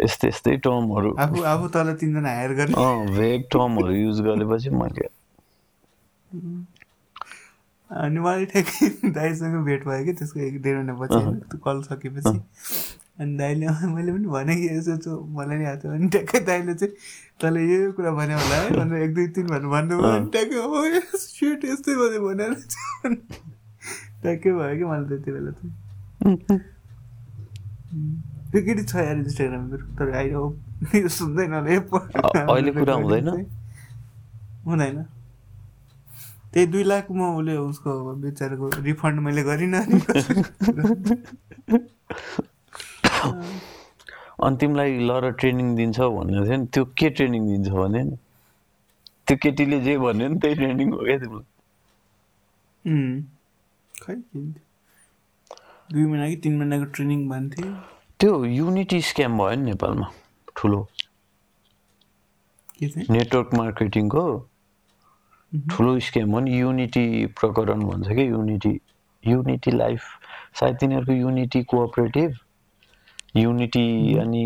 यस्तै 0.00 0.28
यस्तै 0.28 0.56
टर्महरू 0.64 1.14
आफू 1.18 1.42
आफू 1.52 1.68
तल 1.68 1.94
तिनजना 2.00 2.28
हायर 2.28 2.52
गर्ने। 2.54 2.74
अँ 2.74 3.06
भेग 3.16 3.40
टर्महरू 3.52 3.92
युज 3.94 4.20
गरेपछि 4.20 4.70
मैले। 4.70 5.06
अनि 7.90 8.20
मलाई 8.20 8.44
ठ्याक्कै 8.46 9.10
दाइसँग 9.12 9.64
भेट 9.64 9.84
भयो 9.86 10.04
कि 10.04 10.12
त्यसको 10.12 10.40
एक 10.40 10.54
डेढ 10.62 10.76
महिना 10.76 10.94
पछि 11.00 11.58
कल 11.64 11.82
सकेपछि। 11.82 12.38
अनि 13.20 13.36
दाइले 13.38 13.66
मैले 13.94 14.10
पनि 14.12 14.26
भने 14.26 14.54
कि 14.56 14.66
यसो 14.74 14.96
चो 15.04 15.12
मलाई 15.36 15.56
नि 15.58 15.64
थियो 15.82 15.92
अनि 15.94 16.08
ट्याक्कै 16.14 16.38
दाइले 16.50 16.74
चाहिँ 16.74 16.92
तँले 17.40 17.60
यो 17.62 17.92
कुरा 17.94 18.10
भन्यो 18.18 18.38
होला 18.38 18.56
है 18.62 18.70
भनेर 18.74 19.02
एक 19.02 19.14
दुई 19.14 19.26
तिन 19.38 19.46
भनेर 19.46 19.68
भन्नुभयो 19.74 20.10
अनि 20.10 20.28
ट्याक्कै 20.34 20.58
हो 20.66 21.18
सिट 21.22 21.64
यस्तै 21.64 21.94
भयो 21.94 22.20
भनेर 22.26 22.52
ट्याक्कै 24.22 24.50
भयो 24.58 24.74
कि 24.78 24.84
मलाई 24.90 25.06
त्यति 25.08 25.30
बेला 25.32 25.50
चाहिँ 25.54 25.72
त्यो 28.50 28.60
केटी 28.66 28.82
छ 28.82 28.94
यार 28.96 29.16
इन्स्टाग्राम 29.16 29.62
मेरो 29.70 29.84
तर 29.98 30.08
अहिले 30.14 31.00
यो 31.00 31.08
सुन्दैन 31.18 31.52
होला 31.54 31.72
अहिले 32.52 32.70
कुरा 32.78 32.94
हुँदैन? 32.94 33.28
हुँदैन 34.66 34.96
त्यही 36.52 36.66
दुई 36.72 36.82
लाख 36.90 37.06
म 37.10 37.20
उसले 37.38 37.56
उसको 37.62 37.92
बेचाराको 38.22 38.66
रिफन्ड 38.82 39.20
मैले 39.26 39.42
गरिनँ 39.42 39.82
अनि 43.24 44.56
तिमीलाई 44.60 44.90
ल 45.08 45.10
र 45.24 45.30
ट्रेनिङ 45.40 45.74
दिन्छ 45.76 45.98
भन्ने 46.00 46.44
थियो 46.44 46.56
नि। 46.56 46.66
त्यो 46.74 46.84
के 46.98 47.08
ट्रेनिङ 47.16 47.42
दिन्छ 47.48 47.68
भने 47.70 48.02
नि? 48.04 48.16
त्यो 49.26 49.36
केटीले 49.42 49.80
जे 49.80 49.96
भन्यो 49.98 50.28
नि 50.28 50.36
त्यही 50.40 50.54
ट्रेनिङ 50.54 50.88
हो 50.92 50.98
क्या 51.04 51.18
तिमीलाई। 51.18 51.46
खै। 54.02 54.14
दुई 55.92 56.04
महिना 56.04 56.28
कि 56.28 56.36
तिन 56.44 56.58
महिनाको 56.58 56.84
ट्रेनिङ 56.94 57.28
भन्थे 57.28 57.62
त्यो 58.20 58.32
युनिटी 58.44 59.00
स्क्याम 59.00 59.38
भयो 59.38 59.54
नि 59.56 59.64
नेपालमा 59.64 60.06
ठुलो। 60.56 60.80
नेटवर्क 62.82 63.54
मार्केटिङको 63.54 64.24
ठुलो 65.70 65.98
स्क्याम 66.00 66.30
हो 66.30 66.40
नि। 66.40 66.50
युनिटी 66.58 67.04
प्रकरण 67.40 67.80
भन्छ 67.88 68.06
कि 68.08 68.24
युनिटी। 68.28 68.74
Unity 69.24 69.70
life. 69.70 70.02
सायद 70.60 70.74
तिनीहरूको 70.80 71.12
युनिटी 71.12 71.62
कोअपरेटिभ। 71.70 72.30
युनिटी 73.36 74.18
अनि 74.18 74.44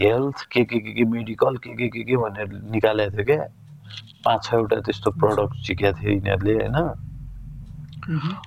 हेल्थ 0.00 0.44
के 0.52 0.64
के 0.64 0.78
के 0.80 0.92
के 0.94 1.04
मेडिकल 1.10 1.56
के 1.56 1.74
के 1.76 1.88
के 1.88 2.02
के 2.04 2.16
भनेर 2.16 2.48
निकालेको 2.72 3.16
थियो 3.16 3.24
क्या? 3.24 3.44
पाँच 4.24 4.44
छवटा 4.44 4.76
त्यस्तो 4.84 5.10
प्रडक्ट 5.20 5.54
सिकेको 5.66 5.92
थियो 6.00 6.10
यिनीहरूले 6.12 6.54
होइन? 6.54 6.76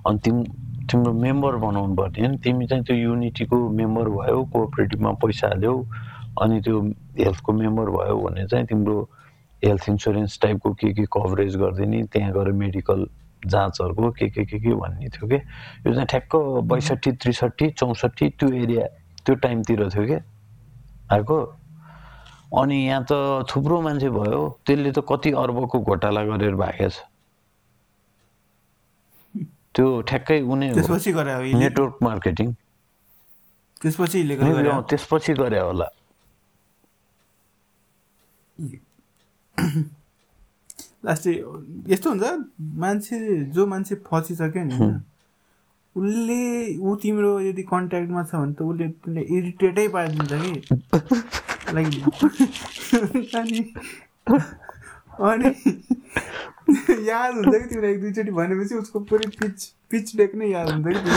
अनि 0.05 0.19
तिम 0.23 0.43
तिम्रो 0.89 1.13
मेम्बर 1.13 1.55
बनाउनु 1.65 1.95
पर्ने 1.95 2.27
नि। 2.27 2.37
तिमी 2.45 2.67
चाहिँ 2.67 2.83
त्यो 2.85 2.95
युनिटीको 2.95 3.57
मेम्बर 3.79 4.09
भयो 4.09 4.43
कोअपरेटिभमा 4.53 5.11
पैसा 5.23 5.47
हाल्यौ 5.47 5.75
अनि 6.41 6.61
त्यो 6.61 6.81
हेल्थको 7.19 7.53
मेम्बर 7.53 7.89
भयो 7.97 8.17
भने 8.21 8.45
चाहिँ 8.45 8.65
तिम्रो 8.69 8.97
हेल्थ 9.65 9.89
इन्सुरेन्स 9.89 10.39
टाइपको 10.41 10.73
के 10.77 10.93
के 10.93 11.05
कभरेज 11.13 11.55
गरिदिने 11.57 12.03
त्यहाँ 12.13 12.31
गएर 12.37 12.51
मेडिकल 12.61 13.07
जाँचहरूको 13.49 14.11
के 14.11 14.29
के 14.29 14.45
के 14.45 14.59
के 14.59 14.75
भन्ने 14.75 15.09
थियो 15.09 15.27
कि 15.29 15.35
यो 15.35 15.93
चाहिँ 15.93 16.07
ठ्याक्क 16.13 16.35
बैसठी 16.69 17.11
त्रिसठी 17.17 17.69
चौसठी 17.81 18.29
त्यो 18.29 18.49
एरिया 18.61 18.85
त्यो 19.25 19.35
टाइमतिर 19.43 19.89
थियो 19.89 20.05
क्या 20.05 20.21
आएको 21.13 21.37
अनि 22.61 22.77
यहाँ 22.85 23.03
त 23.09 23.13
थुप्रो 23.49 23.81
मान्छे 23.81 24.09
भयो। 24.09 24.41
त्यसले 24.65 24.91
त 24.91 24.99
कति 25.09 25.29
अर्बको 25.43 25.77
घोटाला 25.81 26.21
गरेर 26.29 26.55
भागेको 26.55 26.89
छ। 26.89 26.97
त्यो 29.75 29.85
ठ्याक्कै 30.07 30.39
उनी 30.41 30.67
नेटवर्क 30.71 31.95
मार्केटिङ 32.03 32.47
त्यसपछि। 33.81 34.19
त्यसपछि 34.89 35.33
गरे 35.33 35.59
होला। 35.59 35.87
लास्टै 41.05 41.31
यस्तो 41.91 42.07
हुन्छ 42.09 42.23
मान्छे 42.81 43.15
जो 43.53 43.65
मान्छे 43.67 43.95
फसिसक्यो 44.07 44.63
नि 44.63 44.77
उसले 45.95 46.77
ऊ 46.77 46.95
तिम्रो 47.03 47.31
यदि 47.41 47.63
कन्ट्याक्टमा 47.63 48.23
छ 48.23 48.35
भने 48.35 48.53
त 48.53 48.61
उसले 48.61 48.87
तिमीलाई 48.87 49.25
इरिटेटै 49.37 49.87
पारिदिन्छ 49.95 50.33
कि 50.43 50.53
लाइक 51.75 51.89
अनि 53.35 53.59
अनि 55.29 55.49
याद 57.09 57.31
हुन्छ 57.35 57.53
कि 57.53 57.67
तिमीलाई 57.69 57.91
एक 57.91 57.99
दुईचोटि 58.01 58.31
भनेपछि 58.39 58.75
उसको 58.75 58.99
पुरै 59.11 59.27
पिच 59.39 59.57
पिच 59.91 60.15
डेक 60.17 60.31
नै 60.35 60.47
याद 60.51 60.67
हुन्छ 60.71 60.87
कि। 60.87 61.11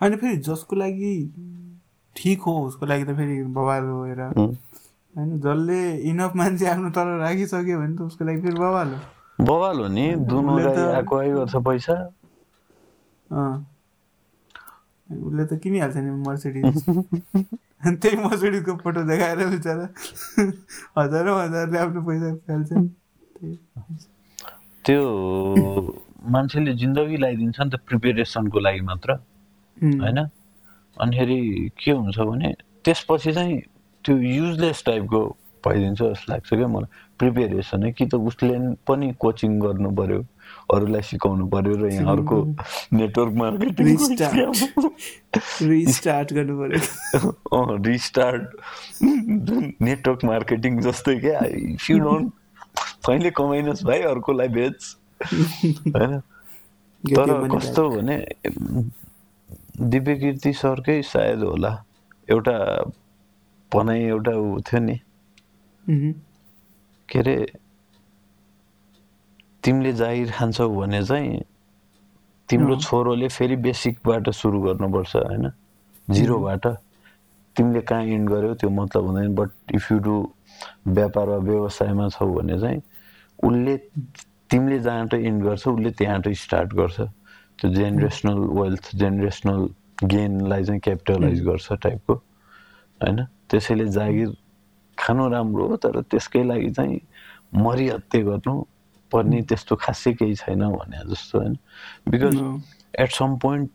अनि 0.00 0.16
फेरि 0.16 0.36
जसको 0.48 0.76
लागि 0.76 1.14
ठिक 2.16 2.40
हो 2.46 2.52
उसको 2.66 2.86
लागि 2.86 3.04
त 3.04 3.16
फेरि 3.16 3.42
बवाल 3.56 3.84
हो 3.84 4.04
हेर। 4.04 4.20
होइन 4.20 5.30
जसले 5.40 5.80
इनफ 6.10 6.32
मान्छे 6.36 6.66
आफ्नो 6.66 6.90
तर 6.98 7.06
राखिसक्यो 7.18 7.76
भने 7.80 7.94
त 7.96 7.98
उसको 8.10 8.22
लागि 8.24 8.40
फेरि 8.42 8.58
बवाल 8.58 8.88
हो 8.92 8.98
बवाल 9.44 9.76
हो 9.80 9.86
नि 9.88 10.06
दुनो 10.28 10.58
आएको 10.68 11.14
आइ 11.16 11.30
गर्छ 11.32 11.54
पैसा 11.68 11.96
उसले 15.06 15.44
त 15.46 15.52
किनिहाल्छ 15.62 15.96
नि 15.96 16.10
मर्सिडिज 16.26 16.76
त्यही 18.02 18.16
मर्सिडिजको 18.16 18.72
फोटो 18.82 19.00
देखाएर 19.06 19.40
बिचरा। 19.50 19.86
हजारौँ 20.98 21.36
हजारले 21.42 21.78
आफ्नो 21.78 22.00
पैसा 22.08 22.28
फाल्छ। 22.46 22.70
त्यो 24.86 25.02
मान्छेले 26.34 26.72
जिन्दगी 26.82 27.16
लगाइदिन्छ 27.16 27.58
नि 27.60 27.70
त 27.70 27.76
प्रिपेरेसनको 27.86 28.58
लागि 28.60 28.80
मात्र 28.90 29.10
होइन? 29.76 30.18
अनिखेरि 30.96 31.38
के 31.78 31.90
हुन्छ 31.92 32.18
भने 32.18 32.48
त्यसपछि 32.84 33.32
चाहिँ 33.32 33.56
त्यो 34.04 34.14
युजलेस 34.16 34.78
टाइपको 34.86 35.20
भइदिन्छ 35.66 36.00
जस्तो 36.02 36.32
लाग्छ 36.32 36.48
क्या 36.48 36.68
मलाई। 36.68 36.90
प्रिपेरेसन 37.18 37.82
है 37.84 37.90
कि 37.92 38.06
त 38.06 38.14
उसले 38.14 38.54
पनि 38.86 39.06
कोचिङ 39.20 39.58
गर्नु 39.60 39.90
पर्यो। 39.98 40.20
अरूलाई 40.74 41.02
सिकाउनु 41.02 41.46
पर्यो 41.46 41.74
र 41.78 41.92
यहाँ 41.92 42.12
अर्को 42.16 42.36
नेटवर्क 42.92 43.32
मार्केटिङ. 43.38 43.86
रिस्टार्ट 45.62 46.32
गर्नु 46.32 46.54
पर्यो। 46.60 46.80
रिस्टार्ट 47.86 48.44
नेटवर्क 49.82 50.24
मार्केटिङ 50.24 50.80
जस्तै 50.82 51.14
क्या। 51.20 51.38
इफ 51.74 51.90
यु 51.90 51.98
डोन्ट 51.98 52.32
कहिले 53.06 53.30
कमाइनुहोस् 53.30 53.84
भाइ 53.86 54.00
अर्कोलाई 54.12 54.48
बेच। 54.58 54.80
होइन? 55.24 56.20
तर 57.04 57.48
कस्तो 57.54 57.82
भने 57.90 58.16
दिव्य 59.80 60.14
कीर्ति 60.18 60.52
सरकै 60.52 61.02
सायद 61.02 61.40
होला। 61.42 61.72
एउटा 62.28 62.56
भनाइ 63.72 64.00
एउटा 64.04 64.32
ऊ 64.34 64.60
थियो 64.66 64.80
नि। 64.80 64.96
के 67.08 67.18
अरे 67.18 67.36
तिमीले 69.66 69.92
जागिर 69.98 70.30
खान्छौ 70.30 70.68
भने 70.70 71.02
चाहिँ 71.02 71.42
तिम्रो। 72.48 72.76
छोरोले 72.78 73.28
फेरि 73.34 73.56
बेसिकबाट 73.66 74.30
सुरु 74.30 74.58
गर्नुपर्छ 74.62 75.16
होइन? 75.16 75.50
जिरोबाट। 76.06 76.66
तिमीले 77.56 77.80
कहाँ 77.82 78.04
इन्ड 78.06 78.28
गर्यौ 78.30 78.54
त्यो 78.62 78.70
मतलब 78.70 79.02
हुँदैन 79.06 79.34
बट 79.34 79.50
इफ 79.74 79.90
यु 79.92 79.98
डु 79.98 80.14
व्यापार 80.86 81.28
वा 81.28 81.36
व्यवसायमा 81.42 82.08
छौ 82.14 82.26
भने 82.30 82.58
चाहिँ 82.60 82.80
उसले 83.42 83.76
तिमीले 84.50 84.78
जहाँबाट 84.86 85.14
इन्ड 85.18 85.42
गर्छ 85.44 85.66
उसले 85.66 85.90
त्यहाँबाट 85.98 86.34
स्टार्ट 86.36 86.70
गर्छ। 86.74 87.00
त्यो 87.58 87.70
जेनेरेसनल 87.74 88.38
वेल्थ 88.60 88.84
जेनेरेसनल 88.94 89.68
गेनलाई 90.04 90.64
चाहिँ 90.64 90.80
क्यापिटलाइज 90.80 91.42
गर्छ 91.42 91.72
टाइपको 91.82 92.14
होइन? 92.14 93.18
त्यसैले 93.50 93.86
जागिर 93.90 94.30
खानु 94.98 95.28
राम्रो 95.28 95.66
हो 95.68 95.76
तर 95.82 96.00
त्यसकै 96.06 96.44
लागि 96.44 96.70
चाहिँ 96.70 97.00
मरिहत्ते 97.56 98.22
गर्नु 98.22 98.54
पर्ने 99.12 99.42
त्यस्तो 99.42 99.76
खासै 99.76 100.12
केही 100.12 100.34
छैन 100.34 100.62
भने 100.70 101.04
जस्तो 101.10 101.38
होइन? 101.38 101.56
बिकज. 102.08 102.36
एट 102.98 103.10
सम 103.12 103.36
पोइन्ट 103.36 103.70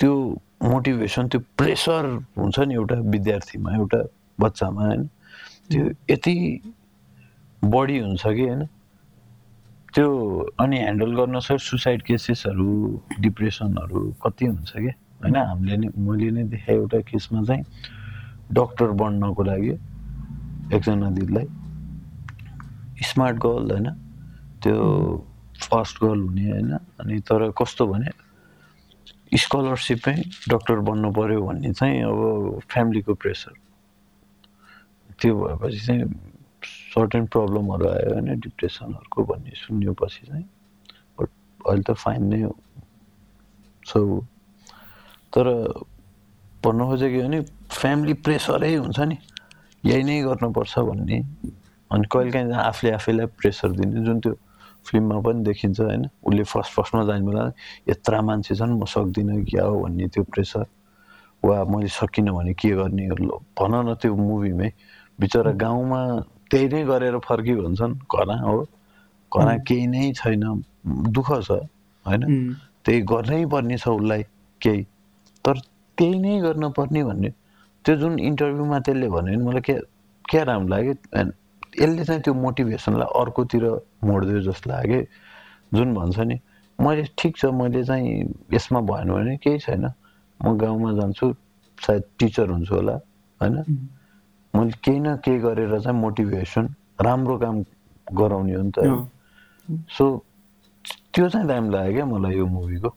त्यो 0.00 0.14
मोटिभेसन 0.62 1.28
त्यो 1.28 1.40
प्रेसर 1.58 2.04
हुन्छ 2.38 2.58
नि 2.58 2.74
एउटा 2.74 2.94
विद्यार्थीमा 2.94 3.74
एउटा 3.74 4.00
बच्चामा 4.40 4.82
होइन? 4.86 5.06
त्यो 5.70 5.84
यति 6.10 6.36
बढी 7.64 7.98
हुन्छ 7.98 8.22
कि 8.26 8.42
होइन? 8.42 8.64
त्यो 9.94 10.08
अनि 10.60 10.76
ह्यान्डल 10.78 11.14
गर्न 11.16 11.38
सक्छ 11.40 11.62
सुसाइड 11.62 12.02
केसेसहरू 12.02 13.00
डिप्रेसनहरू 13.20 14.00
कति 14.24 14.46
हुन्छ 14.46 14.72
क्या 14.72 14.94
होइन 15.22 15.36
हामीले 15.36 15.76
नै 15.76 15.88
मैले 15.96 16.30
नै 16.30 16.42
देखाएँ 16.44 16.78
एउटा 16.78 17.00
केसमा 17.00 17.42
चाहिँ 17.44 17.64
डक्टर 18.52 18.90
बन्नको 19.00 19.42
लागि 19.42 19.70
एकजना 20.76 21.10
दिदीलाई 21.10 21.46
स्मार्ट 23.04 23.36
गर्ल 23.36 23.70
होइन? 23.70 23.88
त्यो 24.66 24.82
फर्स्ट 25.62 26.02
गर्ल 26.02 26.20
हुने 26.26 26.50
होइन? 26.50 26.72
अनि 26.74 27.16
तर 27.22 27.50
कस्तो 27.54 27.86
भने 27.86 28.10
स्कलरसिपमै 29.30 30.16
डक्टर 30.50 30.78
बन्नु 30.82 31.10
पऱ्यो 31.14 31.40
भन्ने 31.46 31.72
चाहिँ 31.72 32.02
अब 32.02 32.60
फ्यामिलीको 32.66 33.14
प्रेसर 33.14 33.54
त्यो 35.22 35.34
भएपछि 35.38 35.80
चाहिँ 35.86 36.04
सर्टेन 36.94 37.26
प्रब्लमहरू 37.26 37.86
आयो 37.88 38.10
होइन 38.14 38.40
डिप्रेसनहरूको 38.40 39.24
भन्ने 39.24 39.52
सुन्योपछि 39.54 40.26
चाहिँ। 40.26 40.46
बट 41.14 41.28
अहिले 41.66 41.82
त 41.82 41.90
फाइन 41.94 42.22
नै 42.26 42.42
हो। 42.42 42.54
सो 43.86 43.98
तर 45.30 45.46
भन्नु 46.64 46.84
खोजेको 46.86 47.22
भने 47.22 47.40
फ्यामिली 47.70 48.14
प्रेसरै 48.26 48.74
हुन्छ 48.74 48.98
नि। 49.00 49.16
यही 49.84 50.02
नै 50.02 50.22
गर्नुपर्छ 50.22 50.78
भन्ने। 50.78 51.18
अनि 51.90 52.04
कहिलेकाहीँ 52.10 52.52
आफूले 52.52 52.90
आफैलाई 52.92 53.26
प्रेसर 53.38 53.70
दिने 53.78 54.04
जुन 54.04 54.20
त्यो 54.20 54.34
फिल्ममा 54.86 55.18
पनि 55.20 55.42
देखिन्छ 55.44 55.80
होइन। 55.80 56.04
उसले 56.26 56.42
फर्स्ट 56.52 56.72
फर्स्टमा 56.76 57.02
जाने 57.04 57.24
बेला 57.26 57.42
यत्रा 57.88 58.20
मान्छे 58.22 58.54
छन् 58.54 58.78
म 58.78 58.84
सक्दिनँ 58.86 59.44
क्या 59.50 59.64
हो 59.64 59.74
भन्ने 59.82 60.06
त्यो 60.14 60.22
प्रेसर। 60.32 60.66
वा 61.42 61.56
मैले 61.70 61.88
सकिनँ 61.90 62.34
भने 62.34 62.52
के 62.54 62.70
गर्ने 62.78 63.04
भन 63.58 63.72
न 63.86 63.94
त्यो 64.00 64.14
मुभीमै। 64.16 64.70
बिचरा 65.18 65.52
गाउँमा 65.58 66.00
त्यही 66.50 66.66
नै 66.72 66.82
गरेर 66.84 67.18
फर्की 67.26 67.54
भन्छन् 67.60 67.94
घना 68.06 68.36
हो। 68.46 68.58
घना 69.32 69.54
केही 69.66 69.86
नै 69.86 70.12
छैन 70.14 70.44
दुःख 71.14 71.30
छ 71.42 71.50
होइन? 72.06 72.22
त्यही 72.84 73.00
गर्नै 73.10 73.44
पर्ने 73.52 73.76
छ 73.76 73.88
उसलाई 73.88 74.22
केही। 74.60 74.82
तर 75.44 75.56
त्यही 75.98 76.18
नै 76.18 76.38
गर्न 76.40 76.64
पर्ने 76.76 77.02
भन्ने। 77.04 77.30
त्यो 77.84 77.94
जुन 77.96 78.18
इन्टरभ्यूमा 78.18 78.78
त्यसले 78.86 79.08
भन्यो 79.08 79.38
भने 79.38 79.44
मलाई 79.46 79.62
क्या 79.66 79.78
क्या 80.24 80.42
राम्रो 80.44 80.68
लाग्यो। 80.68 80.94
एन्ड 81.18 81.32
यसले 81.80 82.04
चाहिँ 82.04 82.20
त्यो 82.22 82.34
मोटिभेसनलाई 82.34 83.08
अर्कोतिर 83.20 83.64
मोडिदियो 84.06 84.40
जस्तो 84.48 84.70
लाग्यो। 84.70 85.00
जुन 85.74 85.94
भन्छ 85.94 86.18
नि 86.30 86.36
मैले 86.78 87.04
ठिक 87.18 87.36
छ 87.36 87.44
मैले 87.52 87.84
चाहिँ 87.84 88.08
यसमा 88.54 88.80
भएन 88.90 89.08
भने 89.12 89.36
केही 89.42 89.58
छैन। 89.58 89.84
म 90.40 90.56
गाउँमा 90.56 90.92
जान्छु 91.00 91.26
सायद 91.78 92.02
टिचर 92.18 92.48
हुन्छु 92.50 92.74
होला। 92.74 92.96
होइन? 93.40 93.56
मैले 94.54 94.72
केही 94.84 94.98
न 95.00 95.16
केही 95.24 95.38
गरेर 95.38 95.72
चाहिँ 95.80 95.98
मोटिभेसन 96.00 96.64
राम्रो 97.00 97.36
काम 97.38 97.56
गराउने 98.06 98.54
हो 98.54 98.62
नि 98.62 98.72
त। 98.72 98.78
सो 99.90 100.04
त्यो 101.14 101.28
चाहिँ 101.28 101.46
दामी 101.48 101.68
लाग्यो 101.72 101.92
क्या 101.94 102.04
मलाई 102.06 102.34
यो 102.36 102.46
मुभीको। 102.46 102.90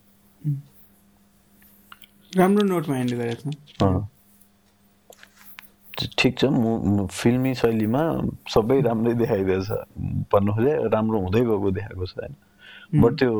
राम्रो 2.37 2.63
नोटमा 2.63 2.95
एन्ड 2.97 3.13
गरेको 3.19 3.51
छ। 3.51 3.83
ठिक 6.17 6.33
छ 6.39 6.45
मु 6.45 7.05
फिल्मी 7.11 7.53
शैलीमा 7.55 8.01
सबै 8.49 8.79
राम्रै 8.81 9.13
देखाइदिएछ 9.21 9.69
भन्नु 10.33 10.51
खोजे 10.53 10.73
राम्रो 10.95 11.19
हुँदै 11.19 11.41
गएको 11.41 11.71
देखाएको 11.71 12.05
छ 12.05 12.13
होइन। 12.19 12.33
बट 13.01 13.13
त्यो 13.19 13.33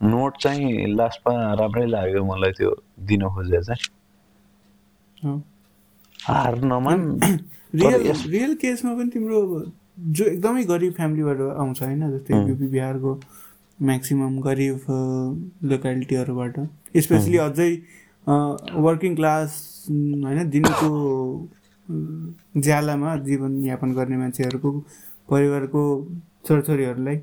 नोट 0.00 0.32
चाहिँ 0.42 0.86
लास्टमा 0.94 1.34
राम्रै 1.60 1.86
लाग्यो 1.86 2.24
मलाई 2.24 2.52
त्यो 2.58 2.70
दिन 3.08 3.22
खोजे 3.28 3.60
चाहिँ। 3.62 3.82
हार 6.20 6.54
नमान 6.64 7.00
रियल 7.74 8.54
केसमा 8.62 8.94
पनि 8.94 9.10
तिम्रो 9.10 9.40
जो 10.16 10.24
एकदमै 10.24 10.64
गरिब 10.64 10.92
फ्यामिलीबाट 10.92 11.40
आउँछ 11.40 11.82
होइन 11.82 12.02
जस्तै 12.10 12.32
युपी 12.48 12.66
बिहारको 12.68 13.12
म्याक्सिमम् 13.78 14.40
गरिब 14.42 14.80
लोकालिटीहरूबाट। 15.72 16.54
स्पेसली 16.96 17.38
अझै 17.38 17.70
वर्किङ 18.86 19.14
क्लास 19.16 19.50
होइन 19.88 20.50
दिनको 20.50 20.88
ज्यालामा 21.88 23.16
जीवनयापन 23.26 23.92
गर्ने 23.94 24.16
मान्छेहरूको 24.16 24.70
परिवारको 25.30 25.82
छोराछोरीहरूलाई 26.46 27.18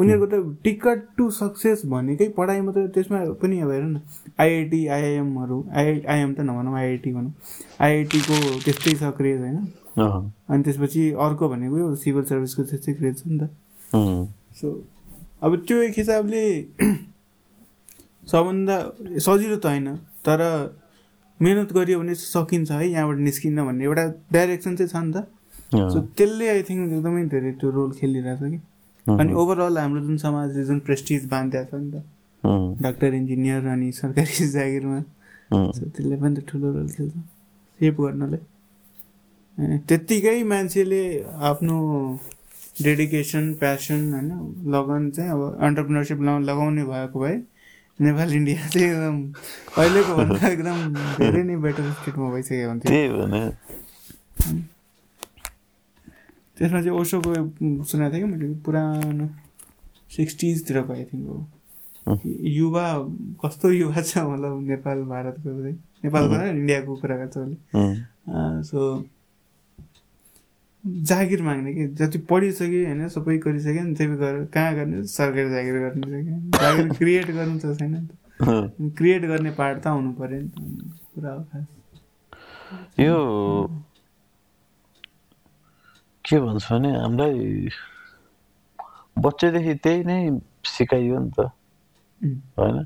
उनीहरूको 0.00 0.26
त 0.26 0.34
टिकट 0.64 0.98
टु 1.16 1.30
सक्सेस 1.30 1.82
भनेकै 1.86 2.28
पढाइ 2.36 2.60
मात्रै 2.60 2.86
त्यसमा 2.88 3.18
पनि 3.42 3.60
अब 3.60 3.70
हेर 3.70 3.82
न 3.82 4.00
आइआइटी 4.40 4.80
आइआइएमहरू 4.86 5.58
आइ 5.74 6.00
आइएम 6.08 6.34
त 6.34 6.40
नभनौँ 6.40 6.74
आइआइटी 6.78 7.12
भनौँ। 7.12 7.32
आइआइटीको 7.80 8.36
त्यस्तै 8.64 8.94
छ 8.94 9.10
क्रेज 9.18 9.40
होइन? 9.40 9.58
अनि 10.50 10.62
त्यसपछि 10.62 11.02
अर्को 11.26 11.48
भनेको 11.48 11.78
यो 11.78 11.94
सिभिल 12.04 12.24
सर्भिसको 12.24 12.62
त्यस्तै 12.70 12.92
क्रेज 12.94 13.14
छ 13.18 13.26
नि 13.26 13.38
त। 13.38 13.50
सो 14.60 14.66
अब 15.42 15.56
त्यो 15.66 15.76
एक 15.82 15.94
हिसाबले 15.98 16.42
सबभन्दा 18.30 18.76
सजिलो 19.18 19.56
त 19.56 19.66
होइन 19.66 19.96
तर 20.26 20.40
मिहिनेत 21.40 21.72
गरियो 21.72 21.98
भने 22.00 22.14
सकिन्छ 22.14 22.70
है 22.70 22.88
यहाँबाट 22.90 23.18
निस्किन्न 23.28 23.64
भन्ने 23.66 23.84
एउटा 23.84 24.04
डाइरेक्सन 24.32 24.76
चाहिँ 24.76 24.90
छ 24.90 24.96
नि 25.04 25.12
त। 25.12 25.26
सो 25.92 26.00
त्यसले 26.18 26.48
आई 26.48 26.62
थिङ्क 26.68 26.92
एकदमै 26.92 27.24
धेरै 27.34 27.52
त्यो 27.60 27.70
रोल 27.70 27.90
खेलिरहेछ 28.00 28.38
कि। 28.40 28.58
उम्, 29.06 29.18
अनि 29.20 29.32
ओभरअल 29.40 29.78
हाम्रो 29.78 30.00
जुन 30.06 30.16
समाजले 30.24 30.64
जुन 30.64 30.78
प्रेस्टिज 30.86 31.26
बाँधिरहेको 31.28 31.76
छ 31.76 31.80
नि 31.82 31.90
त 31.92 32.82
डाक्टर 32.82 33.14
इन्जिनियर 33.14 33.66
अनि 33.74 33.90
सरकारी 33.92 34.46
जागिरमा 34.56 35.00
सो 35.76 35.84
त्यसले 35.90 36.16
पनि 36.16 36.34
त 36.36 36.46
ठुलो 36.48 36.72
रोल 36.72 36.88
खेल्छ। 36.96 37.14
सेभ 37.80 37.94
गर्नलाई। 38.00 38.42
त्यत्तिकै 39.88 40.42
मान्छेले 40.52 41.02
आफ्नो 41.50 41.76
डेडिकेसन 42.84 43.44
प्यासन 43.60 44.00
होइन 44.14 44.28
लगन 44.74 45.10
चाहिँ 45.10 45.30
अब 45.30 45.40
अन्टरप्रिनरसिप 45.66 46.20
लगाउने 46.22 46.84
भएको 46.84 47.20
भए 47.20 47.36
नेपाल 48.00 48.28
इन्डिया 48.34 48.68
चाहिँ 48.68 48.88
एकदम 48.88 49.16
अहिलेको 49.78 50.12
भन्दा 50.16 50.48
एकदम 50.48 50.78
धेरै 51.18 51.42
नै 51.48 51.56
बेटर 51.66 51.90
स्टेटमा 51.98 52.28
भइसकेको 52.32 52.68
हुन्थ्यो 52.70 52.88
त्यही 52.90 53.08
भने 53.18 53.42
त्यसमा 56.58 56.80
चाहिँ 56.82 56.96
ओसोको 56.98 57.30
सुनेको 57.90 58.12
थिएँ 58.14 58.22
कि 58.22 58.28
मैले? 58.30 58.46
पुरानो 58.66 59.26
सिक्सटिजतिरको 60.16 60.92
आई 60.92 61.04
थिङ्क 61.10 61.26
हो 61.28 61.38
युवा 62.58 62.86
कस्तो 63.44 63.70
युवा 63.70 64.00
छ 64.02 64.18
मतलब 64.30 64.52
नेपाल 64.68 64.98
भारतको 65.12 65.48
चाहिँ। 65.60 65.76
नेपालको 66.04 66.34
इन्डियाको 66.54 66.92
कुरा 67.02 67.16
गर्छ 67.16 67.36
उसले 67.36 67.56
सो 68.70 68.78
जागिर 70.84 71.42
माग्ने 71.42 71.72
कि 71.74 71.86
जति 71.98 72.18
पढिसक्यो 72.30 72.84
होइन 72.86 73.08
सबै 73.08 73.36
गरिसक्यो 73.38 73.82
नि 73.84 73.94
त्यही 73.94 74.16
गरेर 74.16 74.44
कहाँ 74.54 74.74
गर्ने? 74.74 75.02
सरकारी 75.06 75.50
जागिर 75.50 75.76
गर्नु 75.84 76.06
जागिर 76.58 76.86
क्रिएट 76.98 77.30
गर्नु 77.30 77.58
त 77.58 77.76
छैन 77.78 77.92
नि 77.92 78.00
त। 78.06 78.10
क्रिएट 78.96 79.22
गर्ने 79.26 79.50
पार्ट 79.58 79.82
त 79.82 79.86
आउनु 79.86 80.12
पऱ्यो 80.18 80.40
नि 80.40 80.48
त। 80.48 80.56
कुरा 81.14 81.32
हो 81.32 81.42
खास। 81.50 81.66
यो 83.00 83.16
के 86.24 86.38
भन्छ 86.40 86.64
भने 86.72 86.90
हामीलाई 86.92 87.68
बच्चैदेखि 89.16 89.74
त्यही 89.84 90.04
नै 90.04 90.18
सिकाइयो 90.64 91.18
नि 91.18 91.30
त। 91.30 91.50
होइन? 92.58 92.76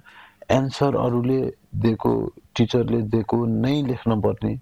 एन्सर 0.51 0.97
अरूले 0.97 1.41
दिएको 1.83 2.13
टिचरले 2.57 3.01
दिएको 3.13 3.37
नै 3.47 3.75
लेख्न 3.89 4.21
पर्ने। 4.21 4.55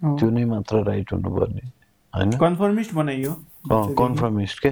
त्यो 0.00 0.28
नै 0.30 0.44
मात्र 0.44 0.82
राइट 0.84 1.12
हुनुपर्ने। 1.12 1.64
होइन? 2.14 2.30
कन्फर्मिस्ट 2.32 2.94
बनाइयो। 2.94 3.32
कन्फर्मिस्ट 3.72 4.58
के? 4.62 4.70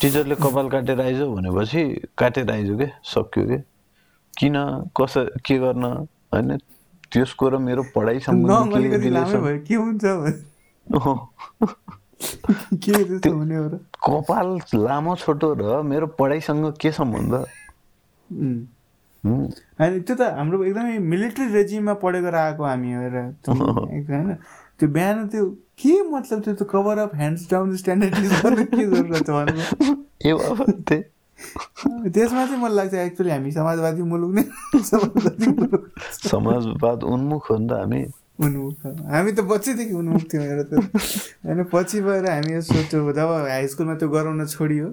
टिचरले 0.00 0.34
कपाल 0.34 0.68
काटेर 0.70 1.00
आइज 1.00 1.20
भनेपछि 1.22 1.82
काटेर 2.18 2.50
आइज 2.50 2.68
के? 2.80 2.86
सक्यो 3.04 3.44
के? 3.44 3.58
किन? 4.38 4.54
कस 5.00 5.14
के 5.46 5.58
गर्न? 5.58 5.84
होइन? 6.34 6.56
त्यसको 7.12 7.48
र 7.48 7.58
मेरो 7.58 7.82
पढाइ 7.94 8.18
सम्बन्धी? 8.20 8.70
अँ, 10.86 11.16
कपाल 14.06 14.58
लामो 14.74 15.16
छोटो 15.16 15.54
र 15.54 15.82
मेरो 15.82 16.06
पढाइसँग 16.06 16.72
के 16.80 16.90
सम्बन्ध? 16.92 17.34
होइन 19.80 20.00
त्यो 20.02 20.16
त 20.16 20.20
हाम्रो 20.20 20.64
एकदमै 20.64 20.98
मिलिट्री 20.98 21.46
रेजिममा 21.52 21.94
पढेको 21.94 22.30
आएको 22.36 22.64
हामी 22.64 22.92
होइन। 22.94 24.34
त्यो 24.78 24.88
बिहान 24.88 25.28
त्यो 25.28 25.44
के 25.78 26.02
मतलब 26.10 26.42
त्यो 26.42 26.54
त 26.54 26.62
cover 26.70 26.98
of 26.98 27.14
hands 27.14 27.50
down 27.50 27.76
standard 27.76 28.14
के 28.14 28.84
जरुरत 28.86 29.26
छ 29.26 31.02
त्यसमा 32.14 32.46
चाहिँ 32.46 32.60
मलाई 32.62 32.76
लाग्छ 32.76 32.94
एक्चुअली 32.94 33.30
हामी 33.30 33.50
समाजवादी 33.52 34.02
मुलुक 34.02 34.30
नै 34.34 34.42
समाजवादी 34.82 35.46
मुलुक। 35.46 35.82
समाजवाद 36.24 37.02
उन्मुख 37.02 37.50
हो 37.50 37.56
नि 37.58 37.68
त 37.68 37.72
हामी। 37.72 38.02
उन्मुख। 38.36 38.86
हामी 39.08 39.32
त 39.32 39.40
बच्चैदेखि 39.48 39.94
उन्मुख 39.96 40.22
थियौँ 40.32 40.44
हेर 40.44 40.62
त। 40.68 40.72
होइन 41.44 41.62
पछि 41.72 42.00
भएर 42.04 42.26
हामी 42.30 42.52
यो 42.52 42.60
सोच्यौँ 42.60 43.12
जब 43.16 43.30
हाई 43.48 43.66
स्कुलमा 43.72 43.94
त्यो 43.96 44.08
गराउन 44.12 44.46
छोडियो 44.46 44.86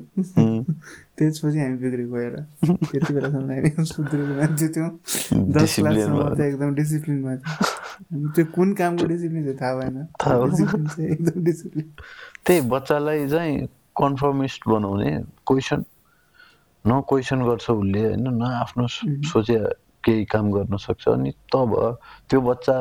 त्यसपछि 1.17 1.59
हामी 1.59 1.77
बिग्री 1.83 2.05
गएर 2.13 2.35
त्यति 2.63 3.11
बेलासम्म 3.13 3.49
हामी 3.51 3.69
सुध्रेको 3.93 4.33
मान्छे 4.39 4.67
थियौँ। 4.73 4.89
दस 5.53 5.75
क्लाससम्म। 5.75 6.35
चाहिँ 6.35 6.49
एकदम 6.51 6.73
डिसिप्लिनमा 6.75 7.35
थियो 7.35 8.31
त्यो 8.35 8.45
कुन 8.55 8.73
कामको 8.79 9.05
डिसिप्लिन 9.11 9.43
चाहिँ 9.43 9.57
थाहा 9.61 9.73
भएन। 9.75 9.97
डिसिप्लिन 10.49 10.87
चाहिँ 10.87 11.09
एकदम 11.11 11.43
डिसिप्लिन 11.43 11.87
त्यही 12.45 12.61
बच्चालाई 12.73 13.27
चाहिँ 13.27 13.55
कन्फर्मिस्ट 13.99 14.61
बनाउने 14.67 15.11
क्वेसन 15.47 15.83
न 16.85 17.01
क्वेसन 17.09 17.39
गर्छ 17.47 17.69
उसले 17.69 18.01
होइन 18.07 18.27
न 18.27 18.43
आफ्नो 18.63 18.87
सोचे 19.29 19.57
केही 20.03 20.23
काम 20.31 20.51
गर्न 20.51 20.75
सक्छ। 20.77 21.07
अनि 21.07 21.31
तब 21.53 21.69
त्यो 22.29 22.39
बच्चा 22.41 22.75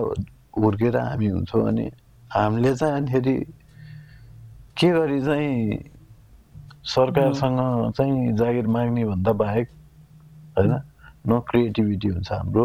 हुर्केर 0.59 0.97
हामी 0.97 1.27
हुन्छौँ 1.27 1.69
अनि 1.69 1.91
हामीले 2.33 2.75
चाहिँ 2.75 2.95
अनिखेरि 2.95 3.35
के 4.77 4.91
गरी 4.91 5.21
चाहिँ 5.23 5.91
सरकारसँग 6.85 7.93
चाहिँ 7.93 8.33
जागिर 8.37 8.67
माग्ने 8.67 9.05
भन्दा 9.05 9.33
बाहेक 9.33 9.69
होइन 10.59 10.73
न 11.27 11.41
क्रिएटिभिटी 11.41 12.09
हुन्छ 12.09 12.33
हाम्रो 12.33 12.65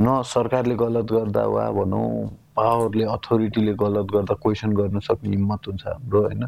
न 0.00 0.22
सरकारले 0.22 0.74
गलत 0.74 1.12
गर्दा 1.12 1.42
वा 1.46 1.70
भनौँ 1.70 2.26
पावरले 2.56 3.04
अथोरिटीले 3.04 3.74
गलत 3.74 4.06
गर्दा 4.12 4.34
क्वेसन 4.34 4.72
गर्न 4.72 4.98
सक्ने 5.00 5.30
हिम्मत 5.30 5.68
हुन्छ 5.68 5.86
हाम्रो 5.86 6.20
होइन। 6.22 6.44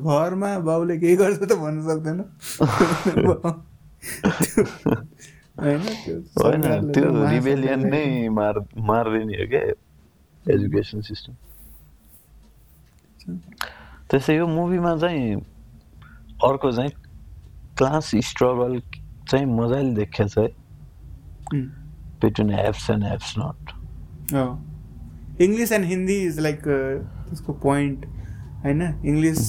घरमा 0.00 0.58
बाउले 0.58 0.98
केही 0.98 1.16
गर्छ 1.16 1.38
त 1.42 1.52
भन्नु 1.52 1.82
सक्दैन। 1.88 2.18
होइन 5.58 6.92
त्यो 6.92 7.10
रिबेलियन 7.26 7.86
नै 7.88 8.04
मार 8.30 8.58
मारिदिने 8.84 9.36
हो 9.36 9.46
क्या 9.48 9.60
एजुकेसन 10.46 11.00
सिस्टम 11.02 11.34
त्यसै 14.10 14.36
यो 14.36 14.46
मुभीमा 14.48 14.96
चाहिँ 14.98 15.34
अर्को 16.44 16.72
चाहिँ 16.72 16.90
क्लास 17.78 18.10
स्ट्रगल 18.24 18.80
चाहिँ 19.28 19.46
मजाले 19.52 19.94
देखाएको 19.94 20.28
छ 20.30 20.38
है 20.38 21.62
between 22.20 22.50
apps 22.58 22.90
and 22.90 23.06
apps 23.06 23.34
not 23.38 23.72
English 25.40 25.72
and 25.72 25.86
Hindi 25.86 26.18
is 26.24 26.38
like 26.40 26.60
त्यसको 26.62 27.52
पोइन्ट 27.62 28.06
होइन 28.62 28.82
इङ्ग्लिस 28.82 29.40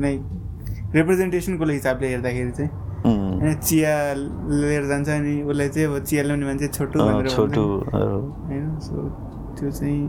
लाइक 0.00 0.94
रिप्रेजेन्टेसनको 0.94 1.70
हिसाबले 1.70 2.08
हेर्दाखेरि 2.08 2.50
चाहिँ 2.52 2.83
होइन 3.04 3.54
चिया 3.60 3.94
लिएर 4.14 4.84
जान्छ 4.88 5.08
अनि 5.08 5.34
उसलाई 5.42 5.68
चाहिँ 5.68 5.86
अब 5.88 6.04
चिया 6.04 6.22
ल्याउने 6.24 6.46
मान्छे 6.46 6.68
छोटो 6.68 7.28
छोटो। 7.28 7.64
होइन 7.92 8.66
सो 8.80 8.96
त्यो 9.58 9.70
चाहिँ 9.70 10.00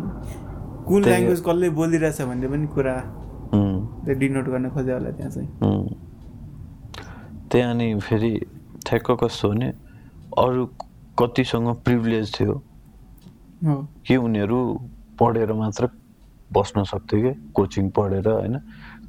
कुन 0.88 1.04
ल्याङ्ग्वेज 1.04 1.40
कसले 1.48 1.70
बोलिरहेछ 1.80 2.22
भन्ने 2.22 2.48
पनि 2.48 2.68
कुरा 2.76 2.96
डिनोट 4.20 4.46
गर्न 4.50 4.70
खोज्यो 4.70 4.94
होला 4.96 5.12
त्यहाँ 5.12 5.32
चाहिँ। 5.32 5.50
त्यहाँ 7.52 7.74
अनि 7.74 7.88
फेरि 8.00 8.32
ठ्याक्क 8.86 9.12
कस्तो 9.24 9.50
भने 9.50 9.68
अरू 10.38 10.66
कतिसँग 11.20 11.68
प्रिभिलेज 11.86 12.34
थियो 12.40 12.54
कि 14.06 14.16
उनीहरू 14.16 14.60
पढेर 15.20 15.54
मात्र 15.54 15.90
बस्न 16.52 16.84
सक्थ्यो 16.84 17.20
कि 17.22 17.32
कोचिङ 17.56 17.90
पढेर 17.90 18.28
होइन 18.30 18.56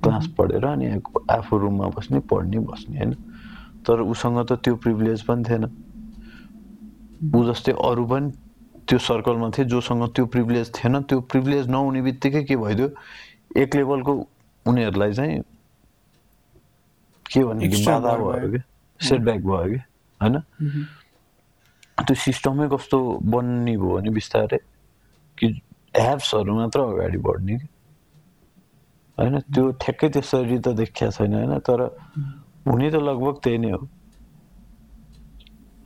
क्लास 0.03 0.27
पढेर 0.38 0.64
अनि 0.66 0.87
आफू 1.31 1.59
रुममा 1.59 1.87
बस्ने 1.96 2.18
पढ्ने 2.31 2.59
बस्ने 2.68 2.96
होइन 2.99 3.12
तर 3.87 4.01
उसँग 4.03 4.38
त 4.49 4.53
त्यो 4.64 4.75
प्रिभिलेज 4.83 5.22
पनि 5.22 5.42
थिएन। 5.49 5.64
ऊ 7.35 7.44
जस्तै 7.46 7.72
अरू 7.72 8.05
पनि 8.07 8.31
त्यो 8.88 8.99
सर्कलमा 8.99 9.51
थिए 9.55 9.64
जोसँग 9.64 10.03
त्यो 10.14 10.27
प्रिभिलेज 10.27 10.66
थिएन। 10.75 11.03
त्यो 11.07 11.20
प्रिभिलेज 11.31 11.68
नहुने 11.70 12.03
बित्तिकै 12.03 12.42
के 12.44 12.57
भइदियो? 12.57 12.88
एक 13.57 13.77
लेभलको 13.77 14.12
उनीहरूलाई 14.66 15.12
चाहिँ 15.12 15.42
के 17.31 17.44
भने 17.44 17.68
कि 17.68 17.85
बाधा 17.87 18.12
भयो 18.16 18.31
भयो 18.31 18.51
कि? 18.53 18.61
सेटब्याक 19.01 19.40
भयो 19.42 19.66
कि? 19.70 19.79
होइन? 20.20 20.37
त्यो 21.99 22.14
सिस्टमै 22.14 22.68
कस्तो 22.68 22.99
बन्ने 23.25 23.77
भयो 23.77 23.96
भने 23.96 24.11
बिस्तारै 24.11 24.59
कि 25.38 25.46
एप्सहरू 25.96 26.55
मात्र 26.55 26.81
अगाडि 26.81 27.18
बढ्ने 27.18 27.55
कि? 27.59 27.66
होइन? 29.18 29.35
त्यो 29.55 29.70
ठ्याक्कै 29.81 30.09
त्यसरी 30.14 30.59
त 30.59 30.68
देखिया 30.77 31.11
छैन 31.11 31.35
होइन? 31.35 31.59
तर 31.66 31.79
हुने 32.67 32.91
त 32.91 32.95
लगभग 33.09 33.35
त्यही 33.45 33.59
नै? 33.59 33.71
हो 33.71 33.79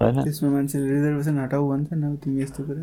होइन 0.01 0.16
त्यसमा 0.25 0.49
मान्छेले 0.51 0.87
रिजर्भेसन 0.90 1.38
हटाऊ 1.38 1.69
भन्छ 1.71 1.88
न 1.93 2.16
तिमी 2.25 2.43
यस्तो 2.43 2.61
कुरा 2.64 2.83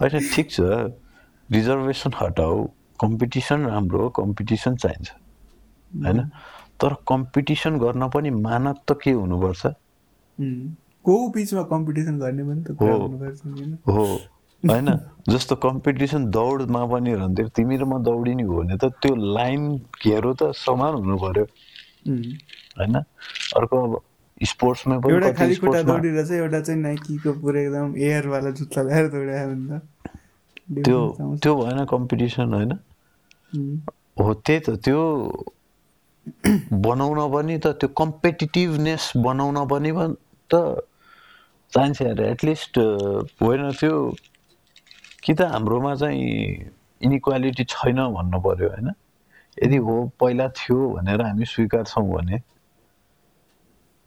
होइन 0.00 0.18
ठिक 0.34 0.46
छ। 0.50 0.60
रिजर्भेसन 1.48 2.12
हटाऊ 2.14 2.56
कम्पिटिसन 3.00 3.58
राम्रो 3.66 3.98
हो 4.02 4.08
कम्पिटिसन 4.18 4.72
चाहिन्छ 4.76 5.08
होइन 6.04 6.18
तर 6.80 6.92
कम्पिटिसन 7.08 7.72
गर्न 7.78 8.02
पनि 8.08 8.30
मानक 8.30 8.76
त 8.88 8.90
के 9.02 9.10
हुनुपर्छ. 9.12 9.62
को 11.04 11.14
बिचमा 11.28 11.62
कम्पिटिसन 11.72 12.14
गर्ने 12.18 12.42
पनि 12.44 12.60
त 12.62 12.68
हो। 13.88 14.04
होइन 14.64 14.88
जस्तो 15.28 15.56
कम्पिटिसन 15.64 16.30
दौडमा 16.30 16.84
पनि 16.86 17.14
रहन्थ्यो 17.14 17.48
तिमी 17.58 17.76
र 17.76 17.84
म 17.84 18.02
दौडिने 18.02 18.42
हो 18.42 18.56
भने 18.58 18.76
त 18.76 18.90
त्यो 19.02 19.14
लाइन 19.34 19.68
घेरो 20.02 20.32
त 20.34 20.50
समान 20.56 20.94
हुनु 20.94 21.16
पर्यो. 21.18 21.44
होइन 22.78 22.96
अर्को 23.56 23.82
अब 23.84 24.00
स्पोर्ट्समा 24.40 24.98
पनि 24.98 25.12
एउटा 25.12 25.30
खाली 25.32 25.54
खुट्टा 25.56 25.82
स्पोर्ट्समा 25.82 25.92
दौडिरहेछ 25.92 26.30
एउटा 26.32 26.60
चाहिँ 26.60 26.80
नाइकीको 26.80 27.32
पुरै 27.42 27.64
एकदम 27.64 27.96
एयरवाला 28.08 28.50
जुत्ता 28.60 28.82
लगाएर 28.82 29.08
दौडायो 29.08 29.48
भने 29.48 29.78
त 29.78 29.82
त्यो। 30.84 31.00
त्यो 31.42 31.54
भएन 31.56 31.84
कम्पिटिसन 31.86 32.54
होइन. 32.54 32.72
हो 34.16 34.34
त्यही 34.46 34.60
त 34.60 34.70
त्यो 34.84 35.00
बनाउन 36.86 37.20
पनि 37.32 37.58
त 37.58 37.66
त्यो 37.80 37.88
कम्पिटिटिभनेस 37.96 39.12
बनाउन 39.24 39.58
पनि 39.68 39.92
त 40.50 40.54
चाहिन्छ 41.72 42.20
एटलिस्ट 42.24 42.78
होइन 43.40 43.70
त्यो 43.80 43.94
कि 45.22 45.34
त 45.34 45.40
हाम्रोमा 45.52 45.94
चाहिँ 45.94 46.24
इनिक्वालिटी 47.00 47.64
छैन 47.64 47.98
भन्नु 48.14 48.38
पर्यो 48.40 48.68
होइन? 48.68 48.88
यदि 49.56 49.76
हो 49.76 49.94
पहिला 50.20 50.48
थियो 50.48 50.78
भनेर 50.90 51.22
हामी 51.22 51.44
स्वीकार्छौँ 51.44 52.06
भने 52.08 52.38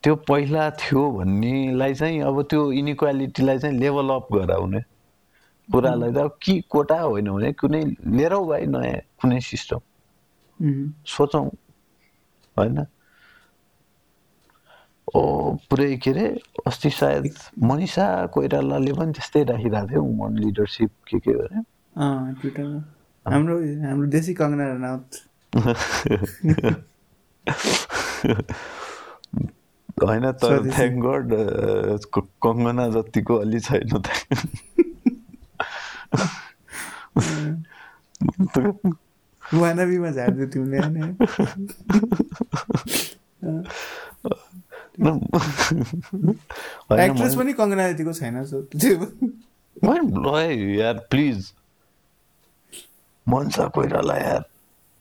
त्यो 0.03 0.15
पहिला 0.29 0.69
थियो 0.71 1.01
भन्नेलाई 1.11 1.93
चाहिँ 1.93 2.21
अब 2.21 2.41
त्यो 2.43 2.61
इनिक्वालिटीलाई 2.71 3.57
चाहिँ 3.59 3.77
लेभल 3.79 4.09
अप 4.09 4.27
गराउने 4.33 4.81
कुरालाई 5.69 6.11
त 6.13 6.17
अब 6.17 6.37
कि 6.41 6.53
कोटा 6.69 6.99
होइन 7.01 7.29
भने 7.31 7.51
कुनै 7.53 7.81
लिएर 8.07 8.33
भाइ 8.35 8.65
नयाँ 8.65 8.99
कुनै 9.21 9.39
सिस्टम. 9.41 9.79
सोचौँ 11.05 11.45
होइन? 12.57 12.77
पुरै 15.07 15.95
के 15.97 16.11
अरे 16.11 16.25
अस्ति 16.67 16.89
सायद 16.89 17.33
मनिषा 17.63 18.05
कोइरालाले 18.25 18.93
पनि 18.93 19.11
त्यस्तै 19.13 19.43
राखिरहेको 19.43 19.87
थियो 19.89 20.01
वुमन 20.01 20.33
लिडरसिप 20.37 20.91
के 21.07 21.19
के 21.19 21.31
अरे 21.39 21.59
हाम्रो 23.25 23.55
हाम्रो 23.85 24.07
देशी 24.07 24.33
कङ्गना 24.33 24.65
रनावत 24.73 25.09
होइन 30.03 30.25
तर 30.31 30.47
स्वदेशी। 30.47 30.71
थ्याङ्क 30.71 30.95
गड 31.05 31.29
कङ्गना 32.41 32.85
जतिको 32.89 33.35
अलि 33.37 33.59
छैन 33.59 33.91
वानबीमा 39.43 40.09
झार्दियो 40.11 40.47
तिमीले 40.47 40.77
होइन 40.77 41.15
एक्ट्रेस 47.05 47.35
पनि 47.35 47.53
कङ्गना 47.59 47.83
जतिको 47.91 48.13
छैन 48.19 48.35
यार 50.79 50.97
प्लिज 51.11 51.51
मनसा 53.27 53.67
कोइराला 53.75 54.15
यार। 54.17 54.43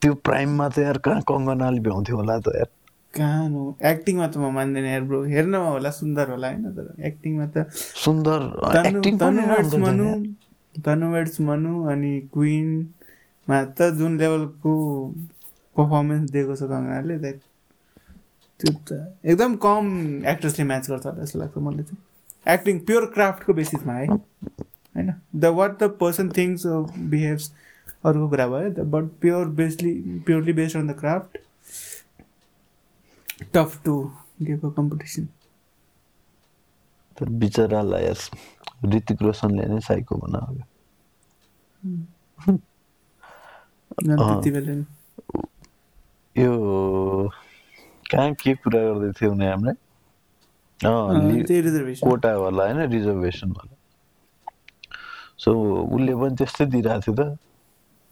त्यो 0.01 0.13
प्राइममा 0.27 0.67
त 0.69 0.77
यार 0.79 0.97
कहाँ 1.05 1.21
कङ्गनाले 1.29 1.79
भ्याउँथ्यो 1.87 2.15
होला 2.17 2.37
त 2.39 2.47
यार। 2.55 2.67
कहाँ 3.13 3.49
हो 3.49 3.61
एक्टिङमा 3.91 4.27
त 4.27 4.37
म 4.37 4.51
मान्दैन 4.55 4.85
यार 4.85 5.01
ब्रो 5.09 5.23
हेर्नमा 5.33 5.69
होला 5.69 5.91
सुन्दर 5.99 6.29
होला 6.35 6.47
होइन 6.51 6.65
तर 6.75 6.87
एक्टिङमा 7.09 7.45
त 7.55 7.65
सुन्दर 8.03 8.39
मनु। 9.23 9.71
छ 9.71 9.73
यार। 10.09 10.81
तनु 10.85 11.11
वेड्स 11.13 11.39
मनु 11.49 11.73
अनि 11.91 12.11
क्विनमा 12.33 13.57
त 13.77 13.79
जुन 13.99 14.17
लेभलको 14.19 14.71
पर्फर्मेन्स 15.75 16.31
दिएको 16.31 16.55
छ 16.55 16.61
कङ्गनाले 16.73 17.17
द्याट 17.23 17.39
त्यो 18.59 18.71
त 18.87 18.89
एकदम 19.25 19.55
कम 19.63 19.83
एक्ट्रेसले 20.33 20.63
म्याच 20.65 20.89
गर्छ 20.89 21.05
होला 21.05 21.23
जस्तो 21.23 21.39
लाग्छ 21.39 21.57
मलाई 21.57 21.83
चाहिँ। 21.83 22.01
एक्टिङ 22.53 22.79
प्योर 22.87 23.05
क्राफ्टको 23.13 23.53
बेसिसमा 23.53 23.93
है। 23.93 24.07
होइन? 24.07 25.13
The 25.35 25.45
what 25.59 25.71
the 25.79 25.83
person 26.01 26.29
things 26.37 26.65
behaves 27.13 27.51
अर्को 28.05 28.29
कुरा 28.29 28.47
भयो। 28.47 28.69
The 28.69 28.79
but 28.93 29.05
pure 29.21 29.45
basically 29.61 29.93
purely 30.25 30.53
based 30.53 30.77
on 30.77 30.87
the 30.87 30.99
craft 30.99 31.37
tough 33.53 33.81
to 33.85 33.93
a 34.41 34.69
competition 34.77 35.25
तर 37.17 37.29
बिचरालाई 37.41 38.03
यस 38.05 38.29
ऋतिक 38.93 39.21
रोशनले 39.21 39.65
नै 39.65 39.79
साइको 39.81 40.15
बनायो। 40.17 40.63
यो 46.35 46.53
कहाँ 48.11 48.33
के 48.41 48.53
कुरा 48.63 48.81
गर्दै 48.87 49.11
थियो 49.19 49.31
भने 49.31 49.73
हामीले 50.79 51.61
रिजर्भेसन 51.61 52.03
कोटावाला 52.07 52.63
होइन 52.63 52.79
रिजर्भेसनवाला 52.91 53.75
सो 55.43 55.49
उसले 55.95 56.13
पनि 56.21 56.35
त्यस्तै 56.39 56.65
दिइरहेको 56.73 57.01
थियो 57.01 57.15
त 57.15 57.37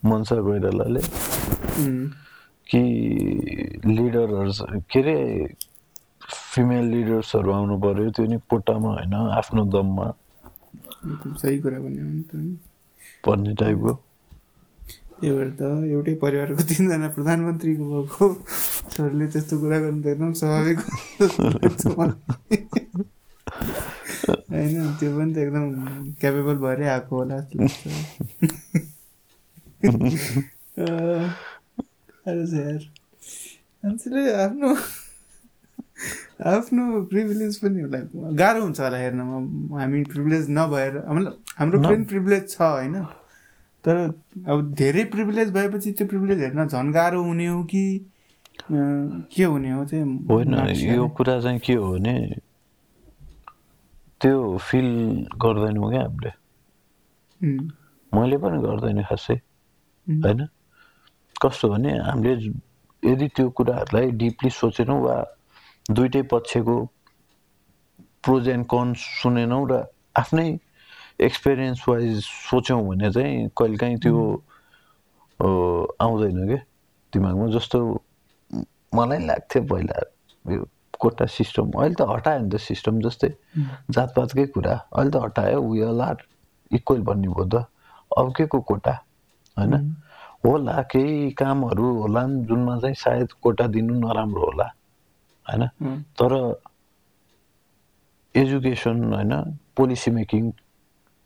मनसा 0.04 0.36
कोइरालाले 0.48 1.02
कि 2.70 2.82
लिडरहरू 3.86 4.52
के 4.92 5.00
अरे 5.02 5.16
फिमेल 6.54 6.86
लिडर्सहरू 6.94 7.52
आउनु 7.54 7.76
पर्यो 7.84 8.10
त्यो 8.16 8.26
नि 8.32 8.38
कोटामा 8.50 8.90
होइन 8.98 9.14
आफ्नो 9.40 9.64
दममा 9.74 10.08
सही 11.42 11.60
कुरा। 11.60 11.78
भन्ने 13.26 13.54
टाइपको 13.62 13.94
त्यही 15.24 15.36
भएर 15.40 15.50
त 15.56 15.62
एउटै 15.88 16.14
परिवारको 16.20 16.64
तिनजना 16.70 17.08
प्रधानमन्त्रीको 17.16 17.84
भएको 17.92 18.26
छोरीले 18.92 19.26
त्यस्तो 19.34 19.56
कुरा 19.64 19.78
गर्नु 19.80 20.02
त 20.04 20.06
एकदम 20.12 20.32
स्वाभाविक। 20.36 20.80
होइन 24.52 24.92
त्यो 25.00 25.10
पनि 25.18 25.32
त 25.34 25.38
एकदम 25.48 25.64
क्यापेबल 26.20 26.56
भएरै 26.66 26.88
आएको 26.96 27.14
होला 27.16 27.38
जस्तो 27.40 27.88
लाग्छ। 27.90 28.12
यार 32.60 32.84
मान्छेले 33.84 34.22
आफ्नो 34.44 34.70
आफ्नो 36.52 36.84
प्रिभिलेज 37.10 37.54
पनि 37.64 37.80
गाह्रो 38.36 38.60
हुन्छ 38.64 38.80
होला 38.80 38.98
हेर्नमा 38.98 39.38
हामी 39.80 40.04
प्रिभिलेज 40.12 40.46
नभएर 40.60 40.94
मतलब 41.08 41.34
हाम्रो 41.58 41.78
पनि 41.80 42.04
प्रिभिलेज 42.12 42.44
छ 42.52 42.62
होइन? 42.62 42.96
तर 43.86 43.96
अब 44.48 44.74
धेरै 44.80 45.04
प्रिभिलेज 45.14 45.52
भएपछि 45.54 45.92
त्यो 45.92 46.08
प्रिभिलेज 46.08 46.40
हेर्न 46.42 46.68
झन् 46.68 46.94
गाह्रो 46.94 47.24
हुने 47.24 47.48
हो 47.48 47.64
कि 47.64 47.84
के 48.72 49.44
हुने 49.44 49.72
हो 49.72 49.86
चाहिँ 49.86 50.06
होइन 50.30 50.54
यो। 50.76 51.08
कुरा 51.18 51.40
चाहिँ 51.42 51.60
के 51.60 51.74
हो 51.74 51.92
भने 51.94 52.16
त्यो 54.22 54.58
फिल 54.58 54.88
गर्दैनौँ 55.36 55.90
क्या 55.92 56.02
हामीले। 56.02 56.32
मैले 58.12 58.38
पनि 58.38 58.58
गर्दैन 58.64 59.04
खासै 59.04 59.36
होइन? 60.08 60.48
कस्तो 61.42 61.70
भने 61.70 61.92
हामीले 62.00 62.34
यदि 63.04 63.28
त्यो 63.36 63.50
कुराहरूलाई 63.52 64.12
डिपली 64.16 64.50
सोचेनौँ 64.50 65.00
वा 65.04 65.16
दुइटै 65.92 66.22
पक्षको 66.32 66.76
प्रोज 68.24 68.48
एन्ड 68.48 68.66
कन्स 68.72 69.00
सुनेनौँ 69.22 69.64
र 69.72 69.84
आफ्नै 70.16 70.48
एक्सपिरियन्स 71.24 71.82
वाइज 71.88 72.20
सोच्यौँ 72.24 72.82
भने 72.88 73.12
चाहिँ 73.12 73.50
कहिलेकाहीँ 73.58 73.98
त्यो 74.04 74.24
आउँदैन 76.04 76.40
क्या 76.48 76.62
दिमागमा 77.14 77.48
जस्तो 77.56 77.80
मलाई 78.96 79.20
लाग्थ्यो 79.26 79.62
पहिला 79.72 79.98
यो 80.46 80.66
कोटा 81.00 81.26
सिस्टम। 81.26 81.72
अहिले 81.76 81.96
त 82.00 82.02
हटायो 82.08 82.40
नि 82.44 82.50
त 82.50 82.56
सिस्टम 82.64 83.02
जस्तै। 83.02 83.30
जातपातकै 83.92 84.46
कुरा। 84.56 84.76
अहिले 84.96 85.12
त 85.12 85.16
हटायो। 85.24 85.60
वी 85.62 85.82
अल 85.84 86.02
आर 86.02 86.18
इक्वल 86.72 87.02
भन्ने 87.08 87.28
भयो 87.28 87.46
त। 87.50 87.66
अब 88.18 88.32
के 88.38 88.46
को 88.48 88.60
कोटा? 88.62 88.94
होइन? 89.58 89.74
होला 90.46 90.76
केही 90.92 91.32
कामहरू 91.40 91.88
होला 92.02 92.22
जुनमा 92.48 92.80
चाहिँ 92.80 92.96
सायद 92.96 93.32
कोटा 93.44 93.68
दिनु 93.74 93.94
नराम्रो 94.00 94.42
होला। 94.46 94.68
होइन? 95.46 95.64
तर 96.16 96.32
एजुकेसन 98.36 98.98
होइन? 99.14 99.34
पोलिसी 99.78 100.12
मेकिङ 100.12 100.52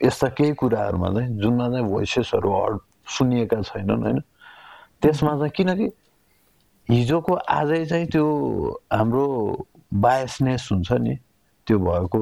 यस्ता 0.02 0.28
केही 0.28 0.54
कुराहरूमा 0.54 1.10
चाहिँ 1.10 1.30
जुनमा 1.40 1.70
चाहिँ 1.70 1.86
भोइसेसहरू 1.86 2.50
हर्ड 2.54 2.80
सुनिएका 3.08 3.62
छैनन् 3.62 4.04
होइन? 4.04 4.20
त्यसमा 5.02 5.32
चाहिँ 5.32 5.52
किनकि 5.52 5.88
हिजोको 6.90 7.34
आजै 7.34 7.86
चाहिँ 7.86 8.08
त्यो 8.08 8.26
हाम्रो 8.94 9.26
बायसनेस 9.94 10.70
हुन्छ 10.72 10.92
नि 10.92 11.16
त्यो 11.68 11.78
भएको 11.80 12.22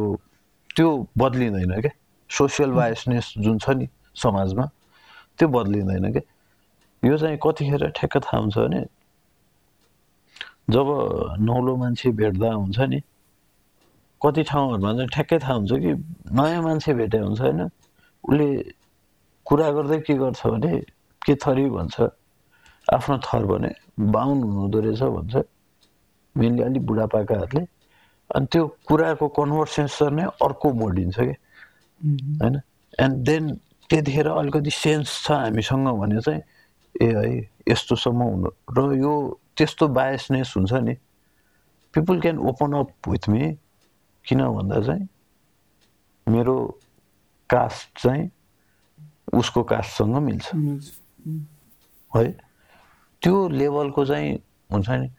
त्यो 0.76 0.90
बद्लिँदैन 1.18 1.82
क्या 1.82 1.92
सोसियल 2.30 2.72
बायसनेस 2.72 3.34
जुन 3.38 3.58
छ 3.60 3.70
नि 3.70 3.88
समाजमा 4.16 4.66
त्यो 5.40 5.48
बद्लिँदैन 5.48 6.12
क्या 6.12 6.24
यो 7.04 7.18
चाहिँ 7.18 7.38
कतिखेर 7.44 7.88
ठ्याक्क 7.90 8.18
थाहा 8.18 8.38
हुन्छ 8.38 8.58
भने 8.58 8.82
जब 10.70 10.88
नौलो 11.40 11.76
मान्छे 11.76 12.10
भेट्दा 12.12 12.54
हुन्छ 12.54 12.80
नि 12.80 13.00
कति 14.22 14.44
ठाउँहरूमा 14.50 14.92
चाहिँ 14.94 15.10
ठ्याक्कै 15.14 15.38
थाहा 15.40 15.54
हुन्छ 15.54 15.72
कि 15.84 15.92
नयाँ 16.36 16.62
मान्छे 16.64 16.94
भेटे 16.94 17.18
हुन्छ 17.18 17.42
होइन। 17.42 17.62
उसले 18.24 18.48
कुरा 19.46 19.68
गर्दै 19.72 20.00
के 20.08 20.14
गर्छ 20.18 20.42
भने 20.48 20.74
के 21.22 21.34
थरी 21.36 21.70
भन्छ 21.70 21.96
आफ्नो 22.88 23.18
थर 23.28 23.44
भने 23.46 23.72
बाहुन 24.00 24.38
हुनुहुँदो 24.44 24.80
रहेछ 24.80 25.02
भन्छ। 25.18 25.36
मेनली 26.36 26.62
अलिक 26.64 26.86
बुढापाकाहरूले 26.86 27.64
अनि 28.30 28.46
त्यो 28.52 28.64
कुराको 28.88 29.28
कन्भर्सेसन 29.38 30.14
नै 30.16 30.26
अर्को 30.42 30.68
मोडिन्छ 30.74 31.18
कि 31.20 31.36
होइन? 32.42 32.56
एन्ड 33.00 33.16
देन 33.26 33.44
त्यतिखेर 33.90 34.28
अलिकति 34.28 34.72
सेन्स 34.72 35.08
छ 35.26 35.32
हामीसँग 35.32 35.88
भने 36.02 36.20
चाहिँ 36.22 36.42
ए 36.96 37.08
है 37.16 37.24
यस्तोसम्म 37.70 38.22
हुनु 38.24 38.50
र 38.74 38.80
यो 38.98 39.14
त्यस्तो 39.58 39.88
बायसनेस 39.88 40.54
हुन्छ 40.58 40.74
नि। 40.74 40.96
People 41.94 42.20
can 42.22 42.38
open 42.50 42.74
up 42.80 42.90
with 43.08 43.30
me 43.30 43.42
किन 44.28 44.40
भन्दा 44.56 44.82
चाहिँ 44.82 45.08
मेरो 46.28 46.56
कास्ट 47.50 48.02
चाहिँ 48.02 48.30
उसको 49.34 49.64
कास्टसँग 49.64 50.16
मिल्छ। 50.18 50.46
है? 52.12 52.32
त्यो 53.22 53.36
लेभलको 53.50 54.06
चाहिँ 54.06 54.32
हुन्छ 54.72 54.90
नि 54.90 55.10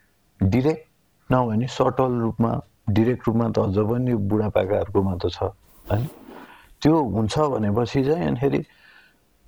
डिरेक्ट 0.41 0.85
नभए 1.33 1.67
सटल 1.67 2.13
रूपमा 2.21 2.51
डिरेक्ट 2.91 3.23
रूपमा 3.29 3.47
त 3.51 3.59
अझ 3.59 3.79
पनि 3.91 4.15
बुढापाकाहरूकोमा 4.31 5.15
त 5.23 5.31
छ 5.33 5.43
होइन 5.91 6.07
त्यो 6.83 6.95
हुन्छ 7.15 7.35
भनेपछि 7.39 8.05
चाहिँ 8.05 8.27
अनिखेरि 8.27 8.61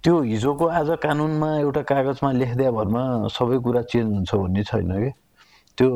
त्यो 0.05 0.15
हिजोको 0.23 0.67
आज 0.67 0.91
कानुनमा 1.03 1.51
एउटा 1.59 1.83
कागजमा 1.83 2.31
लेखिदिया 2.33 2.71
भरमा 2.71 3.03
सबै 3.35 3.59
कुरा 3.59 3.83
चेन्ज 3.91 4.11
हुन्छ 4.15 4.35
भन्ने 4.35 4.63
छैन 4.65 4.93
कि? 5.03 5.11
त्यो 5.79 5.89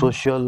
सोसियल 0.00 0.44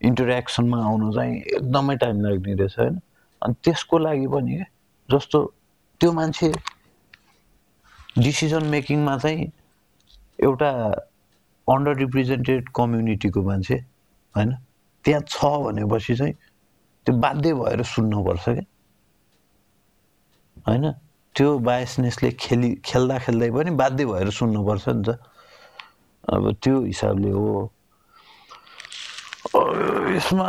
इन्टरेक्सनमा 0.00 0.78
आउनु 0.84 1.12
चाहिँ 1.12 1.36
एकदमै 1.56 1.96
टाइम 1.96 2.20
लाग्ने 2.20 2.54
रहेछ 2.54 2.78
होइन। 2.78 3.00
अनि 3.42 3.54
त्यसको 3.64 3.98
लागि 3.98 4.26
पनि 4.26 4.64
जस्तो 5.08 5.38
त्यो 6.00 6.12
मान्छे 6.12 6.52
डिसिजन 8.18 8.64
मेकिङमा 8.66 9.16
चाहिँ 9.18 9.52
एउटा 10.38 10.70
अन्डर 11.68 11.96
रिप्रेजेन्टेड 11.96 12.68
कम्युनिटीको 12.76 13.42
मान्छे 13.42 13.74
होइन 14.34 14.50
त्यहाँ 15.04 15.22
छ 15.28 15.44
भनेपछि 15.64 16.16
चाहिँ 16.16 16.34
त्यो 17.06 17.14
बाध्य 17.16 17.54
भएर 17.54 17.82
सुन्नुपर्छ 17.82 18.44
क्या। 18.48 18.64
होइन 20.68 20.92
त्यो 21.34 21.58
बायसनेसले 21.58 22.30
खेलि 22.40 22.70
खेल्दा 22.84 23.18
खेल्दै 23.18 23.50
पनि 23.50 23.70
बाध्य 23.70 24.04
भएर 24.06 24.30
सुन्नुपर्छ 24.30 24.88
नि 24.88 25.02
त। 25.04 25.18
अब 26.28 26.52
त्यो 26.62 26.80
हिसाबले 26.84 27.30
हो। 27.30 27.72
यसमा 30.16 30.48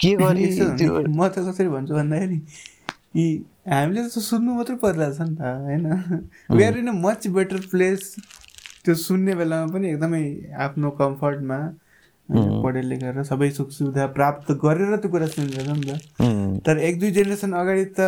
के 0.00 0.14
गर्ने 0.16 0.46
त्यो 0.78 0.92
म 1.08 1.28
त 1.28 1.44
कसरी 1.48 1.68
भन्छु 1.68 1.94
भन्दाखेरि 1.94 2.38
यी 3.16 3.26
हामीले 3.70 4.02
त 4.08 4.18
सुन्नु 4.28 4.50
मात्रै 4.54 4.76
परिरहेछ 4.84 5.20
नि 5.20 5.34
त 5.36 5.42
होइन? 5.66 5.86
We 6.56 6.62
are 6.64 6.76
in 6.78 6.88
a 6.88 6.96
much 7.06 7.26
better 7.36 7.60
place 7.70 8.14
त्यो 8.84 8.94
सुन्ने 8.94 9.34
बेलामा 9.34 9.72
पनि 9.72 9.86
एकदमै 9.90 10.22
आफ्नो 10.66 10.90
कम्फर्टमा 11.00 11.58
पढे 12.62 12.82
लेखेर 12.82 13.22
सबै 13.22 13.50
सुख 13.50 13.70
सुविधा 13.70 14.06
प्राप्त 14.18 14.52
गरेर 14.64 14.96
त्यो 14.96 15.10
कुरा 15.10 15.26
सुनिरहेछ 15.34 15.68
नि 15.68 15.84
त। 15.86 16.00
तर 16.66 16.78
एक 16.78 16.98
दुई 17.00 17.10
जेनेरेसन 17.10 17.52
अगाडि 17.52 17.84
त 17.98 18.00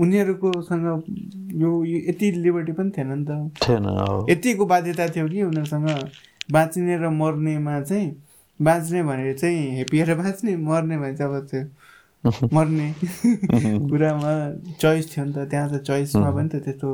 उनीहरूकोसँग 0.00 0.86
यो 1.62 1.70
यति 1.84 2.30
लिबर्टी 2.44 2.72
पनि 2.72 2.90
थिएन 2.96 3.12
नि 3.12 3.24
त। 3.24 3.30
थिएन 3.62 3.86
यतिको 4.30 4.66
बाध्यता 4.66 5.08
थियो 5.14 5.28
कि 5.28 5.42
उनीहरूसँग 5.42 5.88
बाँच्ने 6.50 6.96
र 6.98 7.08
मर्नेमा 7.10 7.80
चाहिँ 7.80 8.10
बाँच्ने 8.60 9.02
भनेर 9.02 9.38
चाहिँ 9.38 9.76
हेपिएर 9.76 10.14
बाँच्ने 10.14 10.56
मर्ने 10.56 10.98
भने 10.98 11.16
चाहिँ 11.16 11.36
अब 11.36 11.46
त्यो। 11.50 11.62
मर्ने 12.52 12.94
कुरामा 13.88 14.30
चोइस 14.80 15.16
थियो 15.16 15.24
नि 15.24 15.32
त 15.32 15.48
त्यहाँ 15.50 15.68
त 15.70 15.82
चोइसमा 15.82 16.30
पनि 16.30 16.48
त 16.48 16.62
त्यस्तो 16.64 16.90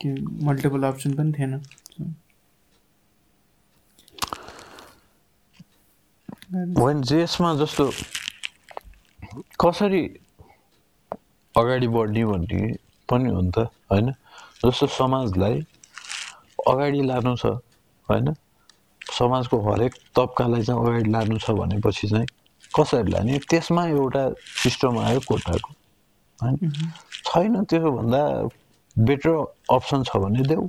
के 0.00 0.12
मल्टिपल 0.44 0.82
अप्सन 0.82 1.14
पनि 1.14 1.32
थिएन। 1.32 1.52
होइन 6.78 7.02
जेसमा 7.02 7.54
जस्तो 7.54 7.90
कसरी 9.60 10.02
अगाडि 11.56 11.88
बढ्ने 11.88 12.24
भन्ने 12.24 12.60
पनि 13.08 13.30
हो 13.30 13.40
नि 13.40 13.50
त 13.50 13.58
होइन? 13.90 14.10
जस्तो 14.64 14.86
समाजलाई 14.86 15.60
अगाडि 16.68 17.00
लानु 17.02 17.36
छ 17.36 17.46
होइन? 18.08 18.34
समाजको 19.12 19.56
हरेक 19.70 19.94
तब्कालाई 20.16 20.62
चाहिँ 20.62 20.80
अगाडि 20.80 21.10
लानु 21.10 21.38
छ 21.38 21.50
भनेपछि 21.50 22.08
चाहिँ 22.08 22.26
कसरी 22.74 23.10
लाने 23.12 23.38
त्यसमा 23.50 23.86
एउटा 23.88 24.22
सिस्टम 24.62 24.98
आयो 24.98 25.20
कोटाको 25.28 25.70
होइन 26.38 26.56
छैन 27.26 27.64
त्योभन्दा 27.64 28.22
बेटर 28.96 29.30
अप्सन 29.70 30.02
छ 30.02 30.16
भने 30.16 30.42
देऊ। 30.48 30.68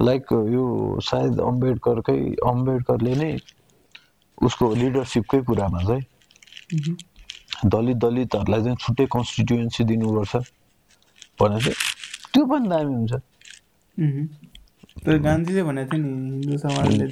लाइक 0.00 0.32
यो 0.52 0.64
सायद 1.02 1.40
अम्बेडकरकै 1.40 2.18
अम्बेडकरले 2.46 3.14
नै 3.16 3.32
उसको 4.42 4.74
लिडरसिपकै 4.74 5.40
कुरामा 5.48 5.82
चाहिँ 5.82 6.04
दलित 7.72 7.96
दलितहरूलाई 7.96 8.62
चाहिँ 8.62 8.76
छुट्टै 8.76 9.06
कन्स्टिट्युएन्सी 9.12 9.84
दिनुपर्छ 9.84 10.36
भने 11.40 11.58
चाहिँ 11.60 11.76
त्यो 12.32 12.44
पनि 12.46 12.68
दामी 12.68 12.94
हुन्छ। 12.94 13.12
गान्धीले 15.04 15.62
भनेको 15.62 15.90
थियो 15.92 16.02
नि 16.02 16.08
हिन्दू 16.08 16.56
समाजले 16.58 17.06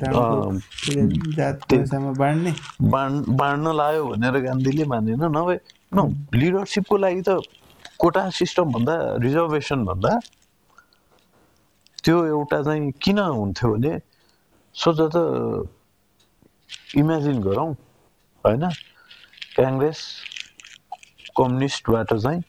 जात 1.38 1.58
बाँड्ने। 2.18 2.52
बाँड्न 3.40 3.66
लायो 3.76 4.02
भनेर 4.10 4.36
गान्धीले 4.46 4.84
मानेन। 4.92 5.22
नभए 5.36 5.56
न 5.94 5.98
लिडरसिपको 6.34 6.96
लागि 6.96 7.22
त 7.28 7.38
कोटा 8.00 8.22
सिस्टम 8.40 8.72
भन्दा 8.72 8.94
रिजर्भेसन 9.22 9.84
भन्दा 9.84 10.12
त्यो 12.04 12.16
एउटा 12.26 12.58
चाहिँ 12.62 12.90
किन 13.02 13.18
हुन्थ्यो 13.18 13.68
भने 13.74 13.92
सोच 14.74 14.98
त 15.14 15.16
इमेजिन 16.98 17.40
गरौँ 17.42 17.70
होइन? 18.44 18.64
काङ्ग्रेस 19.56 20.00
कम्युनिस्टबाट 21.36 22.14
चाहिँ 22.14 22.40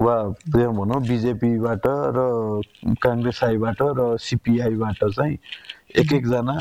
वा 0.00 0.14
त्यो 0.48 0.70
भनौँ 0.72 1.00
बिजेपीबाट 1.04 1.86
र 2.10 2.20
काङ्ग्रेस 3.00 3.40
आईबाट 3.44 3.80
र 3.94 4.06
सिपिआईबाट 4.20 5.04
चाहिँ 5.06 5.36
एक 5.96 6.12
एकजना 6.12 6.56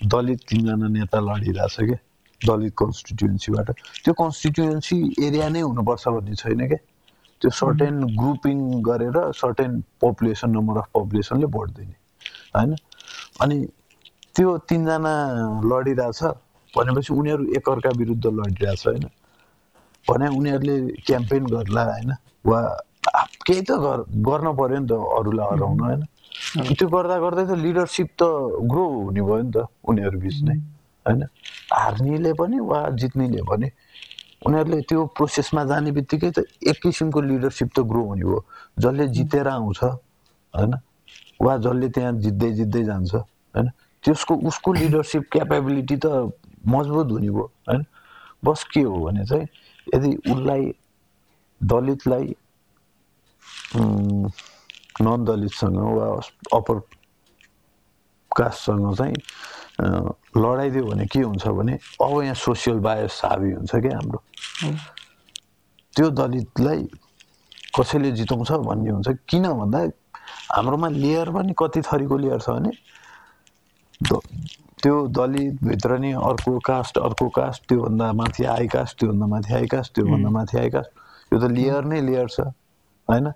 दलित 0.00 0.40
तिनजना 0.44 0.88
नेता 0.90 1.20
लडिरहेछ 1.22 1.76
क्या 1.80 1.98
दलित 2.40 2.72
कन्स्टिट्युन्सीबाट 2.76 3.70
त्यो 4.04 4.14
कन्स्टिट्युन्सी 4.14 4.98
एरिया 5.20 5.48
नै 5.48 5.60
हुनुपर्छ 5.62 6.08
भन्ने 6.10 6.34
छैन 6.36 6.66
क्या 6.66 6.80
त्यो 7.42 7.50
सर्टेन 7.52 8.04
ग्रुपिङ 8.16 8.58
गरेर 8.82 9.16
सर्टेन 9.34 9.80
पपुलेसन 10.00 10.50
नम्बर 10.50 10.76
अफ 10.78 10.88
पपुलेसनले 10.94 11.46
भोट 11.56 11.70
दिने 11.72 11.96
होइन? 12.54 12.74
अनि 13.40 13.58
त्यो 14.36 14.56
तिनजना 14.68 15.14
लडिरहेछ 15.64 16.22
भनेपछि 16.74 17.14
उनीहरू 17.14 17.44
एकअर्का 17.56 17.90
विरुद्ध 17.98 18.26
लडिरहेछ 18.28 18.86
होइन? 18.86 19.04
भने 20.12 20.28
उनीहरूले 20.30 20.76
क्याम्पेन 21.02 21.46
गर्ला 21.48 21.82
होइन? 21.84 22.10
वा 22.44 22.60
केही 23.46 23.62
त 23.62 23.70
गर्न 24.22 24.54
पऱ्यो 24.56 24.78
नि 24.78 24.86
त 24.88 24.92
अरूलाई 25.12 25.46
हराउन 25.50 25.80
होइन? 25.82 26.02
त्यो 26.72 26.86
गर्दा 26.88 27.16
गर्दै 27.18 27.44
त 27.44 27.52
लिडरसिप 27.58 28.08
त 28.14 28.22
ग्रो 28.68 28.84
हुने 28.96 29.22
भयो 29.22 29.42
नि 29.42 29.50
त 29.50 29.64
उनीहरू 29.84 30.18
बिच 30.20 30.36
नै 30.42 30.56
होइन? 31.06 31.22
हार्नेले 31.70 32.32
पनि 32.34 32.58
वा 32.64 32.80
जित्नेले 32.96 33.42
पनि। 33.44 33.68
उनीहरूले 34.42 34.80
त्यो 34.84 35.04
प्रोसेसमा 35.12 35.62
जाने 35.66 35.90
बित्तिकै 35.92 36.30
त 36.30 36.44
एक 36.66 36.78
किसिमको 36.80 37.20
लिडरसिप 37.22 37.68
त 37.70 37.84
ग्रो 37.86 38.02
हुने 38.04 38.24
हो 38.24 38.38
जसले 38.78 39.06
जितेर 39.14 39.46
आउँछ 39.48 39.80
होइन? 39.84 40.72
वा 41.40 41.56
जसले 41.58 41.88
त्यहाँ 41.90 42.12
जित्दै 42.20 42.50
जित्दै 42.54 42.82
जान्छ 42.84 43.14
होइन? 43.14 43.68
त्यसको 44.04 44.34
उसको 44.48 44.72
लिडरसिप 44.74 45.22
क्यापेबिलिटी 45.32 45.96
त 45.98 46.06
मजबुत 46.68 47.10
हुने 47.10 47.30
भयो 47.30 47.46
होइन? 47.64 47.84
बस 48.44 48.64
के 48.66 48.80
हो 48.82 49.04
भने 49.04 49.24
चाहिँ 49.26 49.46
यदि 49.94 50.10
उसलाई 50.32 50.64
दलितलाई 51.60 52.26
नन 55.02 55.24
दलितसँग 55.24 55.78
वा 55.98 56.06
अप्पर 56.56 56.76
कास्टसँग 58.36 58.94
चाहिँ 58.96 59.16
लडाइदियो 60.36 60.84
भने 60.86 61.04
के 61.06 61.20
हुन्छ 61.20 61.46
भने 61.46 61.74
अब 62.02 62.22
यहाँ 62.22 62.34
सोसियल 62.34 62.78
बायस 62.86 63.20
हाबी 63.24 63.50
हुन्छ 63.52 63.72
क्या 63.74 63.96
हाम्रो। 63.96 64.18
त्यो 65.96 66.08
दलितलाई 66.10 66.80
कसैले 67.76 68.10
जिताउँछ 68.12 68.50
भन्ने 68.68 68.90
हुन्छ। 68.90 69.08
किन 69.28 69.44
भन्दा 69.48 69.80
हाम्रोमा 70.54 70.88
लेयर 70.88 71.30
पनि 71.32 71.52
कति 71.58 71.80
थरीको 71.82 72.16
लेयर 72.18 72.40
छ 72.40 72.48
भने 72.56 72.72
त्यो 74.82 74.96
दलितभित्र 75.18 75.98
नि 76.04 76.12
अर्को 76.30 76.58
कास्ट 76.70 76.98
अर्को 76.98 77.28
कास्ट 77.38 77.62
त्योभन्दा 77.68 78.12
माथि 78.20 78.44
हाई 78.44 78.68
कास्ट 78.74 78.98
त्योभन्दा 79.00 79.26
माथि 79.34 79.52
हाई 79.54 79.66
कास्ट 79.74 79.94
त्योभन्दा 79.96 80.30
माथि 80.36 80.58
हाई 80.58 80.70
कास्ट। 80.76 80.90
यो 81.32 81.38
त 81.40 81.50
लेयर 81.58 81.84
नै 81.92 82.00
लेयर 82.08 82.28
छ 82.36 82.40
होइन? 83.08 83.26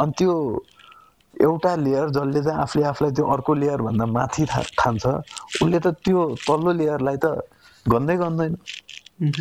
अनि 0.00 0.12
त्यो 0.18 0.34
एउटा 1.42 1.74
लेयर 1.76 2.10
जसले 2.16 2.42
चाहिँ 2.44 2.60
आफूले 2.62 2.84
आफूलाई 2.92 3.12
त्यो 3.18 3.26
अर्को 3.36 3.54
लेयरभन्दा 3.62 4.06
माथि 4.18 4.44
था- 4.52 4.66
ठान्छ 4.80 5.06
उसले 5.62 5.80
त 5.86 5.88
त्यो 6.04 6.22
तल्लो 6.48 6.72
लेयरलाई 6.80 7.16
त 7.24 7.26
गन्दै 7.86 8.16
गन्दैन। 8.24 8.54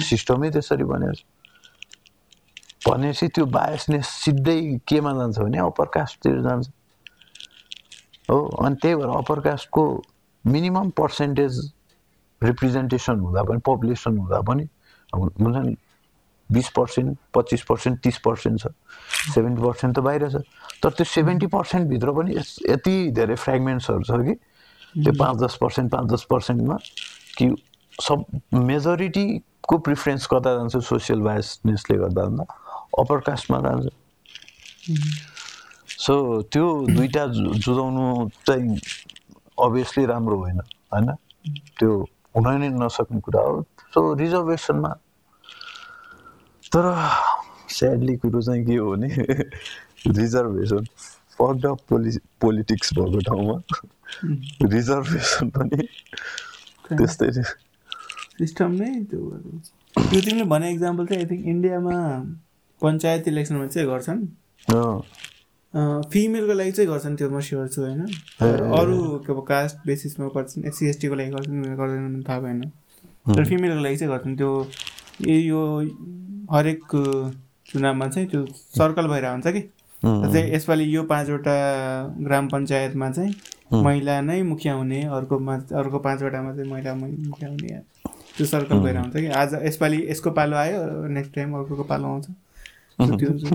सिस्टमै 0.09 0.49
त्यसरी 0.55 0.85
बनेको 0.93 1.13
छ। 1.19 1.23
भनेपछि 2.87 3.27
त्यो 3.35 3.45
बायसनेस 3.57 4.07
सिधै 4.23 4.59
केमा 4.89 5.11
जान्छ 5.19 5.37
भने 5.39 5.59
अप्पर 5.69 5.87
कास्टतिर 5.97 6.41
जान्छ। 6.47 6.67
हो 8.31 8.39
अनि 8.65 8.75
त्यही 8.81 8.95
भएर 8.95 9.09
अप्पर 9.21 9.39
कास्टको 9.47 9.83
मिनिमम 10.45 10.89
पर्सेन्टेज 10.97 11.53
रिप्रेजेन्टेसन 12.41 13.19
हुँदा 13.19 13.43
पनि 13.43 13.59
पपुलेसन 13.65 14.17
हुँदा 14.17 14.41
पनि 14.47 14.63
अब 15.13 15.19
हुन्छ 15.41 15.57
नि 15.65 15.75
बिस 16.49 16.69
पर्सेन्ट 16.69 17.17
पच्चिस 17.33 17.61
पर्सेन्ट 17.69 17.99
तिस 18.03 18.17
पर्सेन्ट 18.25 18.61
छ 18.61 18.67
सेभेन्टी 19.33 19.61
पर्सेन्ट 19.61 19.95
त 19.97 19.99
बाहिर 20.05 20.29
छ। 20.29 20.35
तर 20.83 20.89
त्यो 20.93 21.05
सेभेन्टी 21.05 21.47
पर्सेन्टभित्र 21.49 22.11
पनि 22.13 22.35
यति 22.69 22.95
धेरै 23.17 23.35
फ्रेगमेन्ट्सहरू 23.35 24.03
छ 24.03 24.11
कि 24.25 24.33
त्यो 25.03 25.13
पाँच 25.19 25.35
दस 25.43 25.57
पर्सेन्ट 25.61 25.91
पाँच 25.91 26.05
दस 26.13 26.23
पर्सेन्टमा 26.29 26.77
कि 27.37 27.45
सब 27.97 28.25
मेजोरिटीको 28.53 29.77
प्रिफरेन्स 29.87 30.25
कता 30.27 30.53
जान्छ 30.57 30.77
सोसियल 30.85 31.19
बायसनेसले 31.25 31.97
गर्दा 31.97 32.21
भन्दा 32.25 32.45
अप्पर 32.99 33.19
कास्टमा 33.25 33.59
जान्छ। 33.65 33.89
सो 36.05 36.13
त्यो 36.53 36.65
दुइटा 36.93 37.25
जुझाउनु 37.33 38.29
चाहिँ 38.45 38.77
अभियसली 39.57 40.05
राम्रो 40.05 40.37
होइन 40.37 40.59
होइन? 40.93 41.11
त्यो 41.79 41.91
हुन 42.35 42.47
नै 42.59 42.69
नसक्ने 42.69 43.19
कुरा 43.19 43.41
हो। 43.41 43.61
सो 43.93 44.13
रिजर्भेसनमा 44.13 44.89
तर 46.71 46.85
स्याडली 47.69 48.15
कुरो 48.17 48.41
चाहिँ 48.41 48.65
के 48.65 48.75
हो 48.75 48.91
भने 48.91 49.07
रिजर्भेसन 50.07 50.83
फक्ड 51.39 51.65
अफ 51.65 51.79
पोलि 51.89 52.17
पोलिटिक्स 52.41 52.93
भएको 52.93 53.19
ठाउँमा 53.19 53.55
रिजर्भेसन 54.73 55.49
पनि 55.49 55.87
त्यस्तै। 56.89 57.31
सिस्टम 58.37 58.71
नै 58.71 59.03
त्यो 59.03 59.19
त्यो 59.95 60.21
तिमीले 60.21 60.43
भने 60.43 60.71
इक्जाम्पल 60.71 61.05
चाहिँ 61.05 61.23
आई 61.23 61.29
थिङ्क 61.29 61.47
इन्डियामा 61.47 61.95
पञ्चायत 62.81 63.27
इलेक्सनमा 63.27 63.67
चाहिँ 63.67 63.87
गर्छन्। 63.89 64.19
फिमेलको 66.11 66.53
लागि 66.53 66.71
चाहिँ 66.71 66.89
गर्छन् 66.91 67.15
त्यो 67.17 67.29
म 67.29 67.39
स्योर 67.39 67.67
छु 67.67 67.81
होइन? 67.81 68.01
अरू 68.79 69.19
के 69.27 69.33
अब 69.33 69.39
कास्ट 69.47 69.77
बेसिसमा 69.87 70.27
गर्छन् 70.35 70.65
एससी 70.65 70.85
एसटीको 70.89 71.15
लागि 71.15 71.31
गर्छन् 71.31 71.63
गर्दैनन् 71.63 72.13
भने 72.15 72.23
थाहा 72.29 72.39
भएन। 72.39 72.61
तर 73.35 73.45
फिमेलको 73.45 73.81
लागि 73.83 73.97
चाहिँ 73.97 74.11
गर्छन्। 74.13 74.35
त्यो 74.37 74.51
ए 75.27 75.35
यो 75.51 75.59
हरेक 76.51 76.79
चुनावमा 77.67 78.07
चाहिँ 78.07 78.27
त्यो 78.29 78.45
सर्कल 78.51 79.07
भएर 79.07 79.25
हुन्छ 79.25 79.47
कि 79.47 79.61
चाहिँ 80.31 80.53
यसपालि 80.55 80.95
यो 80.95 81.03
पाँचवटा 81.03 81.55
ग्राम 82.21 82.47
पञ्चायतमा 82.47 83.11
चाहिँ 83.11 83.33
महिला 83.83 84.21
नै 84.21 84.41
मुखिया 84.43 84.73
हुने 84.73 85.01
अर्कोमा 85.03 85.55
अर्को 85.55 85.99
पाँचवटामा 85.99 86.55
चाहिँ 86.55 86.71
महिला 86.71 86.93
मै- 86.95 87.19
मुखिया 87.27 87.49
हुने। 87.49 87.67
त्यो 88.37 88.45
सर्कल 88.47 88.79
भएर 88.79 88.97
हुन्छ 88.97 89.15
कि? 89.17 89.27
आज 89.27 89.53
यसपालि 89.63 90.05
यसको 90.11 90.31
पालो 90.31 90.55
आयो 90.57 91.07
नेक्स्ट 91.07 91.33
टाइम 91.35 91.53
अर्कोको 91.53 91.83
पालो 91.83 92.07
आउँछ। 92.07 92.25
त्यो। 93.19 93.49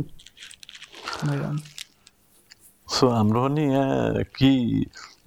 सो 2.91 3.09
हाम्रो 3.09 3.43
पनि 3.49 3.65
यहाँ 3.73 4.23
कि 4.37 4.51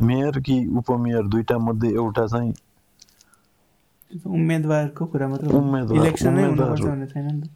मेयर 0.01 0.39
कि 0.45 0.55
उपमेयर 0.77 1.27
दुइटा 1.33 1.57
मध्ये 1.57 1.89
एउटा 1.93 2.25
चाहिँ 2.27 2.53
उम्मेदवारको 4.11 5.05
कुरा 5.05 5.27
मात्र 5.27 5.95
इलेक्सनै 5.97 6.43
हुनुपर्छ 6.43 6.81
भन्ने 6.81 7.07
छैन 7.07 7.25
नि 7.25 7.41
त? 7.41 7.49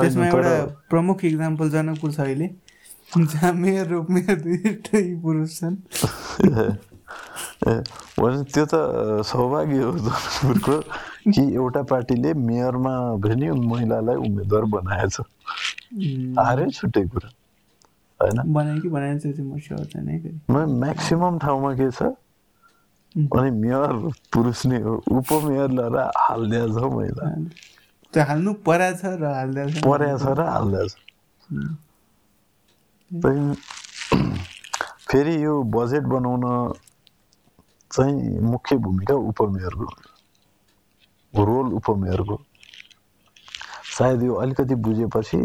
त्यसमा 0.00 0.26
एउटा 0.26 0.54
प्रमुख 0.90 1.24
इक्जाम्पल 1.24 1.70
जनकपुर 1.70 2.10
छ 2.12 2.20
अहिले। 2.20 2.48
जहाँ 3.16 3.52
मेयर 3.52 3.86
र 3.88 3.94
उपमेयर 3.94 4.36
दुइटै 4.40 5.02
पुरुष 5.22 5.58
छन्। 5.60 5.76
भने 8.20 8.42
त्यो 8.54 8.64
त 8.70 8.74
सौभाग्य 9.26 9.80
हो 9.82 9.92
जनकपुरको 9.98 10.76
कि 11.34 11.42
एउटा 11.54 11.82
पार्टीले 11.90 12.34
मेयरमा 12.48 12.94
पनि 13.24 13.50
महिलालाई 13.72 14.16
उम्मेद्वार 14.28 14.64
बनाएछ। 14.74 15.16
हारै 16.38 16.68
छुट्टै 16.70 17.04
कुरा। 17.14 17.28
होइन? 18.20 18.38
म्याक्सिमम 20.82 21.34
ठाउँमा 21.38 21.70
के 21.74 21.90
छ? 21.90 22.02
अनि 23.14 23.50
मेयर 23.50 23.92
पुरुष 24.34 24.60
नै 24.66 24.78
हो। 24.82 24.92
उपमेयरलाई 25.06 25.88
र 25.94 25.98
हालिदिया 26.18 26.66
छ 26.74 26.76
महिला 26.94 27.24
त्यो 28.14 28.22
हाल्नु 28.26 28.50
परा 28.66 28.90
छ 28.98 29.02
र 29.18 29.24
हाल्दा 29.24 29.62
छ। 29.70 29.72
पर्या 29.86 30.14
छ 30.18 30.24
र 30.38 30.40
हालिदिया 30.46 30.82
छ। 30.86 30.94
फेरि 35.10 35.34
यो 35.44 35.52
बजेट 35.70 36.04
बनाउन 36.10 36.44
चाहिँ 37.90 38.40
मुख्य 38.42 38.76
भूमिका 38.82 39.14
उपमेयरको। 39.30 39.86
रोल 41.34 41.66
उपमेयरको। 41.78 42.36
सायद 43.94 44.22
यो 44.22 44.34
अलिकति 44.34 44.74
बुझेपछि 44.74 45.38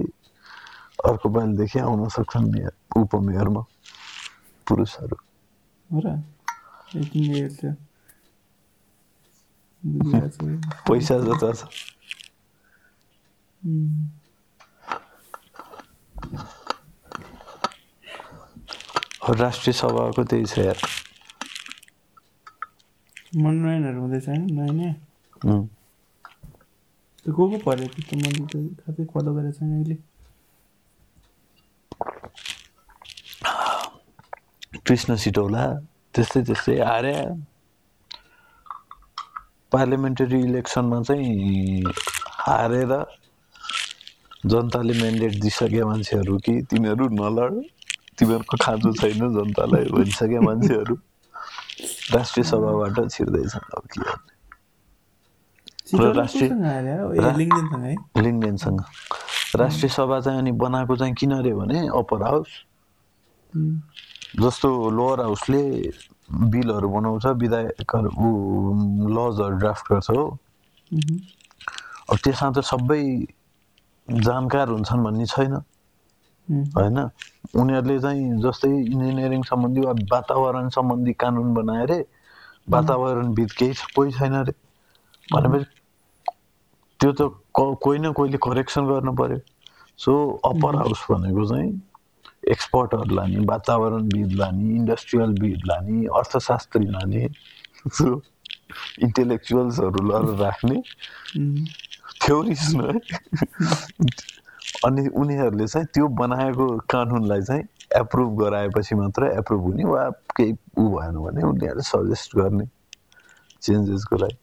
अर्को 0.99 1.29
पालिदेखि 1.31 1.79
आउन 1.81 2.07
सक्छन् 2.11 2.49
मेयर 2.51 3.01
उपमेयरमा 3.01 3.65
पुरुषहरू। 4.67 5.17
त्यो। 7.53 7.71
पैसा 10.83 11.17
जता 11.21 11.51
छ। 11.53 11.69
राष्ट्रिय 19.31 19.73
सभाको 19.75 20.23
त्यही 20.25 20.45
छ 20.47 20.57
यार। 20.59 20.81
मनोनयनहरू 23.37 24.01
हुँदैछ 24.01 24.27
होइन 24.27 24.45
नयाँ 24.51 24.73
नयाँ 24.73 24.95
उम्. 25.45 25.67
त्यो 27.25 27.33
को 27.35 27.47
को 27.49 27.57
पऱ्यो 27.61 27.87
त्यस्तो 27.89 28.17
मैले 28.17 28.45
त 28.47 28.63
खासै 28.79 29.05
फलो 29.09 29.35
गरेको 29.35 29.57
छैन 29.57 29.73
अहिले। 29.75 30.03
कृष्ण 34.87 35.15
सिटौला 35.23 35.65
त्यस्तै 36.15 36.41
त्यस्तै 36.47 36.75
हारे 36.81 37.15
पार्लियामेन्टरी 39.71 40.39
इलेक्सनमा 40.43 41.01
चाहिँ 41.07 41.83
हारेर 42.45 42.93
जनताले 44.45 44.93
म्यान्डेट 44.93 45.33
दिइसके 45.41 45.83
मान्छेहरू 45.83 46.37
कि 46.45 46.53
तिमीहरू 46.71 47.07
नलड। 47.19 47.53
तिमीहरूको 48.19 48.57
खाँचो 48.63 48.91
छैन 49.01 49.21
जनतालाई 49.35 49.85
भनिसके 49.91 50.39
मान्छेहरू। 50.47 50.95
राष्ट्रिय 52.15 52.43
सभाबाट 52.51 52.97
छिर्दैछन् 53.11 53.69
अब 53.77 53.83
के 53.93 53.99
गर्ने। 54.01 54.33
लिङ्गेनसँग 58.21 58.81
राष्ट्रिय 59.55 59.89
सभा 59.89 60.19
चाहिँ 60.21 60.39
अनि 60.39 60.51
बनाएको 60.63 60.95
चाहिँ 60.97 61.13
किन 61.15 61.31
अरे 61.35 61.53
भने 61.53 61.87
अप्पर 61.99 62.23
हाउस 62.23 62.49
जस्तो 64.33 64.69
लोवर 64.91 65.21
हाउसले 65.21 65.61
बिलहरू 66.49 66.89
बनाउँछ 66.89 67.25
विधायकहरू 67.37 68.31
लजहरू 69.11 69.57
ड्राफ्ट 69.57 69.91
गर्छ 69.91 70.09
हो। 70.11 70.25
अब 72.07 72.17
त्यसमा 72.19 72.49
त 72.51 72.63
सबै 72.65 73.01
जानकार 74.07 74.67
हुन्छन् 74.69 75.03
भन्ने 75.03 75.25
छैन। 75.27 75.53
होइन? 76.75 76.97
उनीहरूले 77.55 77.97
चाहिँ 77.99 78.25
जस्तै 78.41 78.69
इन्जिनियरिङ 78.85 79.43
सम्बन्धी 79.45 79.81
वा 79.81 79.93
वातावरण 80.09 80.69
सम्बन्धी 80.71 81.13
कानुन 81.17 81.53
बनाए 81.53 81.81
अरे 81.83 81.99
वातावरणविद 82.69 83.51
केही 83.55 83.91
कोही 83.91 84.11
छैन 84.13 84.33
अरे। 84.37 84.53
भनेपछि 85.29 85.65
त्यो 86.99 87.11
त 87.13 87.27
कोही 87.55 87.99
न 87.99 88.11
कोहीले 88.13 88.37
करेक्सन 88.41 88.87
गर्नु 88.87 89.13
पर्यो। 89.15 89.39
सो 89.99 90.13
अप्पर 90.45 90.75
हाउस 90.75 91.05
भनेको 91.09 91.45
चाहिँ 91.47 91.71
एक्सपर्टहरू 92.49 93.15
लाने 93.15 93.39
वातावरणविद 93.47 94.31
लाने 94.33 94.75
इन्डस्ट्रियलविद 94.75 95.61
लाने 95.67 96.05
अर्थशास्त्री 96.19 96.85
लाने 96.87 97.23
इन्टेलेक्चुअल्सहरू 99.03 100.03
लर 100.09 100.25
राख्ने 100.39 100.81
है 102.77 102.99
अनि 104.85 105.07
उनीहरूले 105.21 105.67
चाहिँ 105.67 105.87
त्यो 105.93 106.07
बनाएको 106.19 106.67
कानुनलाई 106.91 107.41
चाहिँ 107.43 107.63
एप्रुभ 107.97 108.37
गराएपछि 108.41 108.95
मात्र 108.95 109.31
एप्रुभ 109.39 109.61
हुने 109.63 109.85
वा 109.85 110.09
केही 110.37 110.53
ऊ 110.79 110.87
भएन 110.95 111.17
भने 111.25 111.43
उनीहरूले 111.49 111.83
सजेस्ट 111.89 112.37
गर्ने 112.37 112.67
चेन्जेसको 113.63 114.17
लागि। 114.17 114.37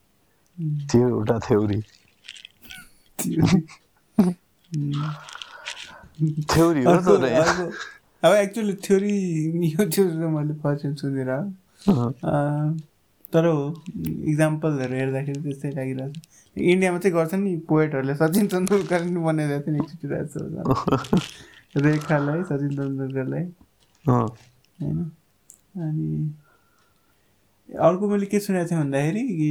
उम्, 0.58 0.90
त्यो 0.90 1.08
एउटा 1.08 1.38
थ्योरी 1.40 1.80
थ्योरी 6.50 6.84
हो 6.86 7.16
अब 8.22 8.32
एक्चुअली 8.34 8.74
थ्योरी 8.86 9.14
यो 9.66 9.84
थियो 9.90 10.04
चाहिँ 10.08 10.30
मैले 10.30 10.54
पछि 10.64 10.94
सुनेर 10.94 11.30
तर 13.32 13.46
हो 13.46 13.58
इक्जाम्पलहरू 14.30 14.94
हेर्दाखेरि 14.94 15.40
त्यस्तै 15.42 15.70
लागिरहेको 15.70 16.20
छ 16.20 16.22
इन्डियामा 16.56 16.98
चाहिँ 16.98 17.14
गर्छ 17.16 17.34
नि 17.34 17.56
पोएटहरूले 17.68 18.14
सचिन 18.14 18.46
तेन्दुलकर 18.46 19.04
नि 19.04 19.20
बनाइरहेको 19.20 19.64
थियो 19.66 19.76
नि 19.76 19.80
एकचोटि 19.84 20.06
रेखालाई 21.86 22.42
सचिन 22.42 22.70
तेन्दुलकरलाई। 22.76 23.44
होइन? 24.04 24.98
अनि 25.76 26.34
अर्को 27.68 28.08
मैले 28.08 28.26
के 28.26 28.40
सुनेको 28.40 28.70
थिएँ 28.70 28.78
भन्दाखेरि 28.80 29.22
कि 29.28 29.50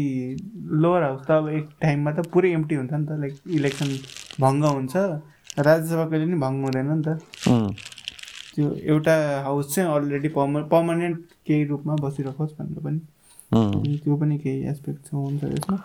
लोवर 0.81 1.03
हाउस 1.03 1.21
त 1.27 1.31
अब 1.31 1.49
एक 1.49 1.65
टाइममा 1.81 2.11
त 2.11 2.27
पुरै 2.33 2.51
एम्टी 2.51 2.75
हुन्छ 2.75 2.93
नि 2.93 3.05
त 3.05 3.19
लाइक 3.19 3.33
इलेक्सन 3.59 3.89
भङ्ग 4.41 4.63
हुन्छ 4.65 4.95
राज्यसभा 5.59 6.05
कहिले 6.05 6.25
नि 6.25 6.39
भङ्ग 6.39 6.63
हुँदैन 6.65 6.91
नि 6.91 7.03
त। 7.03 7.19
त्यो 8.55 8.69
एउटा 8.93 9.15
हाउस 9.43 9.75
चाहिँ 9.75 9.89
अलरेडी 9.93 10.29
पर्म 10.35 10.61
पर्मानेन्ट 10.71 11.17
केही 11.47 11.63
रूपमा 11.67 11.95
बसिरहोस् 12.01 12.53
भनेर 12.59 12.79
पनि। 12.85 12.99
त्यो 14.03 14.15
पनि 14.17 14.37
केही 14.37 14.67
एस्पेक्ट 14.69 15.05
छ 15.05 15.13
हुन्छ 15.13 15.43
यसमा। 15.43 15.77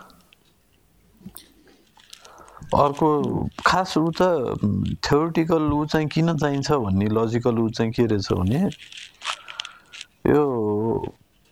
अर्को 2.83 3.07
खास 3.65 3.97
ऊ 3.97 4.11
त 4.19 4.21
थ्योरिटिकल 5.03 5.63
ऊ 5.73 5.85
चाहिँ 5.85 6.07
किन 6.07 6.37
चाहिन्छ 6.37 6.71
भन्ने 6.71 7.07
लजिकल 7.11 7.57
ऊ 7.59 7.69
चाहिँ 7.69 7.91
के 7.91 8.05
रहेछ 8.05 8.31
भने 8.31 8.59
यो 10.31 10.43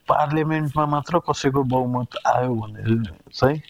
पार्लियामेन्टमा 0.07 0.85
मात्र 0.85 1.19
कसैको 1.29 1.63
बहुमत 1.73 2.17
आयो 2.35 2.53
भने 2.55 2.81
चाहिँ 3.33 3.61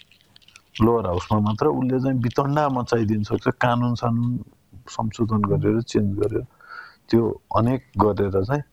लोवर 0.84 1.08
हाउसमा 1.08 1.40
मात्र 1.48 1.68
उसले 1.68 2.00
चाहिँ 2.00 2.20
वितण्डा 2.24 2.68
मचाइदिन 2.78 3.24
सक्छ 3.24 3.48
कानुन 3.62 3.96
सानुन 4.02 4.38
संशोधन 4.90 5.42
गरेर 5.50 5.82
चेन्ज 5.82 6.20
गरेर। 6.20 6.46
त्यो 7.10 7.24
अनेक 7.58 7.82
गरेर 7.98 8.44
चाहिँ 8.44 8.64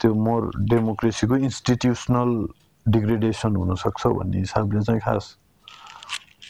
त्यो 0.00 0.14
मोर 0.14 0.50
डेमोक्रेसीको 0.70 1.36
इन्स्टिट्युसनल 1.48 2.30
डिग्रेडेसन 2.86 3.56
हुनसक्छ 3.56 4.06
भन्ने 4.06 4.38
हिसाबले 4.38 4.80
चाहिँ 4.82 5.00
खास 5.00 5.36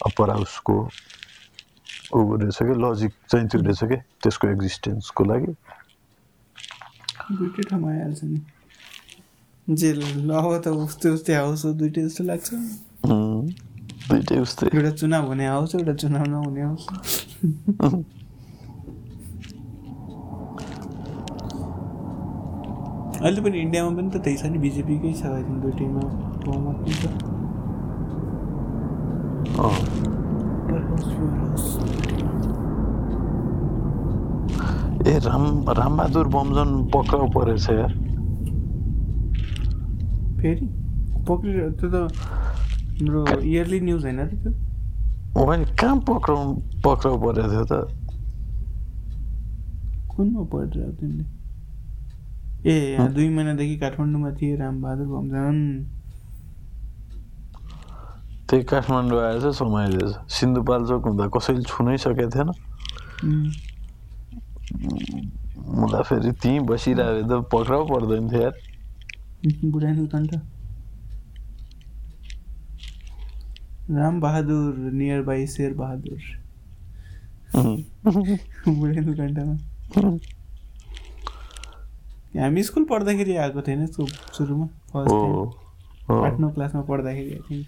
अप्पर 0.07 0.30
हाउसको 0.30 0.76
ऊ 2.14 2.36
रहेछ 2.36 2.59
कि? 2.62 2.74
लजिक 2.82 3.12
चाहिँ 3.30 3.47
त्यो 3.49 3.61
रहेछ 3.61 3.82
कि? 3.84 3.97
त्यसको 4.22 4.49
एक्जिस्टेन्सको 4.49 5.24
लागि। 5.24 5.53
दुइटै 7.32 7.62
ठाउँमा 7.62 7.90
आइहाल्छ 7.90 8.20
नि। 8.24 8.40
जे 9.68 9.90
अब 9.92 10.61
त 10.64 10.68
उस्तै 10.68 11.09
उस्तै 11.11 11.34
हाउस 11.34 11.64
हो 11.64 11.72
दुइटै 11.72 12.03
जस्तो 12.03 12.24
लाग्छ। 12.24 12.49
दुइटै 14.09 14.38
उस्तै। 14.40 14.66
एउटा 14.74 14.90
चुनाव 14.90 15.26
हुने 15.26 15.47
हाउस 15.47 15.74
एउटा 15.74 15.94
चुनाव 15.94 16.24
नहुने 16.26 16.62
हाउस 16.62 16.86
अहिले 23.23 23.41
पनि 23.45 23.57
इन्डियामा 23.64 23.91
पनि 23.97 24.09
त 24.11 24.17
त्यही 24.25 24.37
छ 24.37 24.45
नि 24.53 24.59
बिजेपीकै 24.64 25.12
छ 25.21 25.23
आई 25.27 25.43
थिङ्क 25.47 25.59
दुइटैमा 25.64 26.03
बहुमत 26.47 26.77
पनि 26.85 26.95
छ। 27.01 27.05
ए 35.07 35.12
राम 35.27 35.45
रामबहादुर 35.79 36.27
बमजन 36.35 36.71
पक्राउ 36.95 37.27
परेछ 37.37 37.67
यार। 37.71 37.93
फेरि? 40.41 40.67
पक्रियो 41.29 41.67
त्यो 41.81 41.89
त 41.91 41.97
हाम्रो 42.99 43.21
इयरली 43.41 43.79
न्युज 43.87 44.03
होइन 44.05 44.21
र 44.21 44.29
त्यो 44.43 45.47
मैले 45.47 45.64
कहाँ 45.81 45.97
पक्राउ 46.11 46.41
पक्राउ 46.85 47.14
परेको 47.25 47.49
थियो 47.53 47.64
त? 47.71 47.75
कुनमा 50.12 50.43
पढिरहेको 50.53 50.93
तिमीले 51.01 51.25
ए 52.67 52.75
दुई 53.14 53.29
महिनादेखि 53.29 53.77
काठमाडौँमा 53.79 54.31
थिए 54.39 54.57
रामबहादुर 54.57 55.07
भम्जान 55.07 55.57
त्यही 58.51 58.62
काठमाडौँ 58.64 59.21
आएछ 59.23 59.45
समाइदिएछ 59.57 60.11
सिन्धुपाल्चोक 60.33 61.07
हुँदा 61.07 61.27
कसैले 61.37 61.62
छुनै 61.62 61.97
सकेको 61.99 62.31
थिएन 62.35 62.51
हुँदा 65.77 66.01
फेरि 66.09 66.33
त्यहीँ 66.43 66.61
बसिरहेको 66.67 67.27
त 67.31 67.45
पक्राउ 67.53 67.83
पर्दैन 67.87 68.29
थियो 68.31 68.43
यार। 68.43 68.55
बुढानी 69.71 70.07
कण्ठ 70.07 70.35
राम 73.91 74.21
बहादुर 74.21 74.75
नियर 74.93 75.23
बाई 75.23 75.47
शेर 75.47 75.75
बहादुर 75.75 76.21
बुढानी 77.57 79.14
कण्ठमा 79.14 79.55
हामी 82.41 82.62
स्कुल 82.62 82.84
पढ्दाखेरि 82.91 83.37
आएको 83.43 83.62
थिएन 83.66 83.82
यसको 83.82 84.07
सुरुमा 84.37 84.66
फर्स्ट 84.93 86.11
आठ 86.26 86.41
नौ 86.41 86.51
क्लासमा 86.57 86.82
पढ्दाखेरि 86.91 87.30
आई 87.32 87.41
थिङ्क 87.51 87.66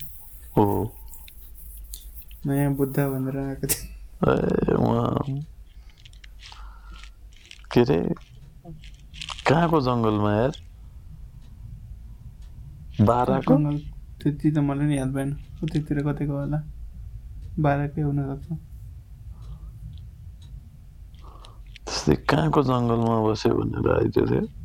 नयाँ 2.47 2.73
बुद्ध 2.77 2.97
भनेर 2.99 3.39
आएको 3.39 3.67
थियो 3.67 3.87
ए 4.29 4.75
उहाँ 4.75 5.41
के 7.73 7.81
अरे 7.81 7.99
कहाँको 9.49 9.81
जङ्गलमा 9.81 10.33
यार? 10.33 10.53
बाह्रको 13.09 13.55
त्यति 14.21 14.51
त 14.51 14.59
मलाई 14.69 14.87
नि 14.87 14.97
याद 14.99 15.11
भएन। 15.15 15.31
उतैतिर 15.65 15.99
कतैको 16.07 16.35
होला? 16.39 16.59
बाह्रकै 17.65 18.03
हुनसक्छ। 18.03 18.47
त्यस्तै 21.87 22.15
कहाँको 22.31 22.61
जङ्गलमा 22.71 23.17
बस्यो 23.27 23.55
भनेर 23.59 23.87
आइदियो 23.97 24.25
थियो 24.31 24.58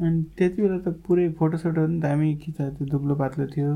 अनि 0.00 0.22
त्यति 0.38 0.62
बेला 0.62 0.78
त 0.84 0.92
पुरै 1.04 1.26
फोटोसोटो 1.38 1.82
पनि 1.86 1.98
दामी 2.00 2.28
खिचा 2.42 2.64
त्यो 2.76 2.86
दुब्लो 2.92 3.14
पातलो 3.16 3.46
थियो। 3.54 3.72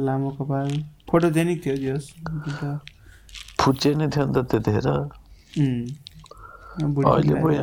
लामो 0.00 0.30
कपाल। 0.38 0.70
फोटोजेनिक 1.10 1.64
थियो 1.64 1.76
जस 1.82 2.04
फुच्चे 3.60 3.90
नै 3.94 4.06
थियो 4.08 4.24
नि 4.26 4.32
त 4.34 4.38
त्यतिखेर। 4.50 4.88
अहिले 7.06 7.34
पो 7.42 7.48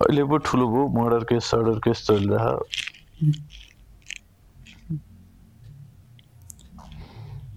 अहिले 0.00 0.22
पो 0.24 0.36
ठुलो 0.46 0.66
भयो 0.72 0.84
मर्डर 0.96 1.22
केस 1.30 1.44
सर्डर 1.50 1.78
केस 1.84 1.98
चलिरह 2.06 2.46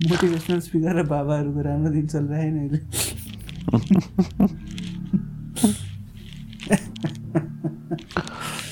मोटिभेसनल 0.03 0.59
स्पिकर 0.65 0.95
र 0.97 1.03
बाबाहरूको 1.11 1.61
राम्रो 1.69 1.91
दिन 1.93 2.07
चलिरहेन 2.07 2.55
अहिले। 2.59 2.79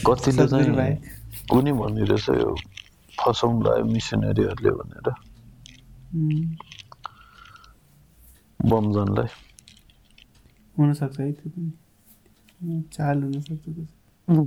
कतिले। 0.05 0.45
चाहिँ 0.51 0.95
कुनै 1.49 1.71
भन्ने 1.79 2.03
रहेछ 2.09 2.27
यो 2.41 2.51
फसाउँला 3.17 3.71
मिसनरीहरूले 3.93 4.71
भनेर 4.77 5.07
बमजनलाई 8.59 9.29
हुनसक्छ 10.75 11.17
है 11.19 11.31
त्यो 11.37 11.49
पनि। 11.53 11.71
चाल 12.93 13.17
हुनसक्छ 13.23 13.65
त्यो 13.65 14.43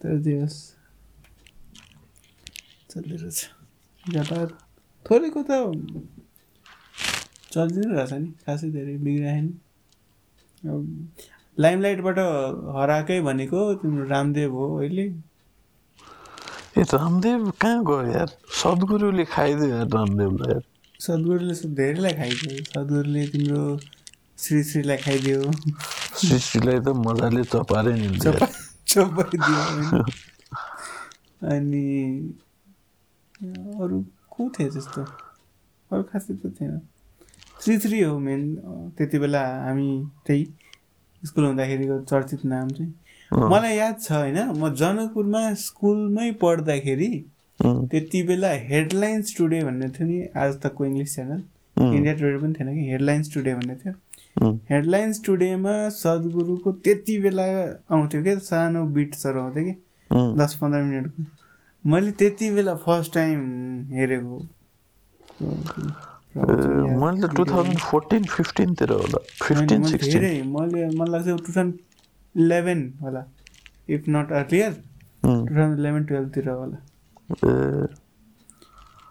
तर 0.00 0.14
जे 0.24 0.34
होस् 0.40 0.60
चल्दै 2.90 3.16
रहेछ। 3.16 3.38
व्यापार 4.04 4.46
थोरैको 5.06 5.40
त 5.48 5.50
चलिदिनु 7.54 7.94
रहेछ 7.96 8.12
नि 8.12 8.30
खासै 8.46 8.70
धेरै 8.76 8.96
बिग्राएन 9.06 9.46
अब 10.72 10.82
लाइमलाइटबाट 11.60 12.18
हराएकै 12.76 13.20
भनेको 13.28 13.60
तिम्रो 13.82 14.04
रामदेव 14.08 14.52
हो 14.58 14.66
अहिले। 14.78 15.06
ए 16.78 16.82
रामदेव 16.94 17.50
कहाँ 17.62 17.84
गयो 17.88 18.02
यार? 18.12 18.30
सद्गुरुले 18.60 19.24
खाइदियो 19.34 19.68
यार 19.76 19.88
रामदेवलाई 19.96 20.52
यार। 20.52 20.62
सद्गुरुले 21.06 21.54
सु- 21.54 21.70
धेरैलाई 21.76 22.14
खाइदियो। 22.20 22.64
सद्गुरुले 22.72 23.26
तिम्रो 23.28 23.62
श्री 24.44 24.62
श्रीलाई 24.64 24.98
खाइदियो। 25.06 25.40
सृष्टिलाई 26.22 26.80
त 26.80 26.88
मजाले 27.06 27.44
चपारे 27.52 27.92
नि 28.00 28.08
चपा 28.24 28.46
चपाइदियो 28.88 29.62
अनि 31.52 31.84
अरू 33.82 33.98
को 34.32 34.42
थियो 34.58 34.68
त्यस्तो? 34.74 35.02
अरू 35.92 36.02
खासै 36.10 36.34
त 36.34 36.46
थिएन। 36.60 36.80
श्री 37.60 37.78
श्री 37.80 38.00
हो 38.00 38.18
मेन 38.18 38.42
त्यति 38.98 39.18
बेला 39.18 39.40
हामी 39.64 39.88
त्यही 40.26 40.44
स्कुल 41.22 41.44
हुँदाखेरिको 41.44 41.98
चर्चित 42.04 42.44
नाम 42.44 42.68
चाहिँ। 42.68 42.92
मलाई 43.50 43.76
याद 43.76 44.00
छ 44.00 44.12
होइन 44.12 44.38
म 44.58 44.68
जनकपुरमा 44.80 45.42
स्कुलमै 45.60 46.30
पढ्दाखेरि 46.42 47.10
त्यति 47.60 48.22
बेला 48.28 48.50
हेडलाइन्स 48.70 49.36
टुडे 49.38 49.60
भन्ने 49.64 49.88
थियो 49.88 50.06
नि 50.08 50.18
आज 50.36 50.60
तकको 50.62 50.84
इङ्ग्लिस 50.84 51.14
च्यानल। 51.14 51.42
इन्डिया 51.76 52.14
टुडे 52.14 52.38
पनि 52.38 52.52
थिएन 52.54 52.74
कि 52.74 52.88
हेडलाइन्स 52.90 53.34
टुडे 53.34 53.54
भन्ने 53.54 53.74
थियो। 53.76 53.94
हेडलाइन्स 54.70 55.24
टुडेमा 55.24 55.74
सद्गुरुको 55.96 56.72
त्यति 56.84 57.18
बेला 57.22 57.44
आउँथ्यो 57.90 58.22
क्या 58.22 58.38
सानो 58.44 58.84
बिट्सहरू 58.94 59.40
आउँथ्यो 59.40 59.64
कि। 59.64 59.74
दस 60.40 60.54
पन्ध्र 60.60 60.82
मिनटको। 60.82 61.22
मैले 61.84 62.10
त्यति 62.20 62.50
बेला 62.50 62.74
फर्स्ट 62.84 63.14
टाइम 63.14 63.40
हेरेको 63.92 64.36
मैले 66.36 67.28
टु 67.36 67.44
थाउजन्ड 67.44 67.78
फोर्टिन 67.90 68.24
फिफ्टिनतिर 68.36 68.90
होला 68.92 69.18
फिफ्टिन 69.42 69.80
मैले 69.80 69.90
सिक्सटिन 69.90 70.48
मैले 70.54 70.86
मलाई 70.98 71.10
लाग्छ 71.12 71.26
टु 71.28 71.52
थाउजन्ड 71.52 71.72
इलेभेन 72.34 72.80
होला 73.02 73.22
if 73.94 74.08
not 74.16 74.32
earlier 74.40 74.72
two 74.72 75.28
thousand 75.28 75.78
eleven 75.78 76.04
टुवेल्भतिर 76.10 76.48
होला 76.48 76.78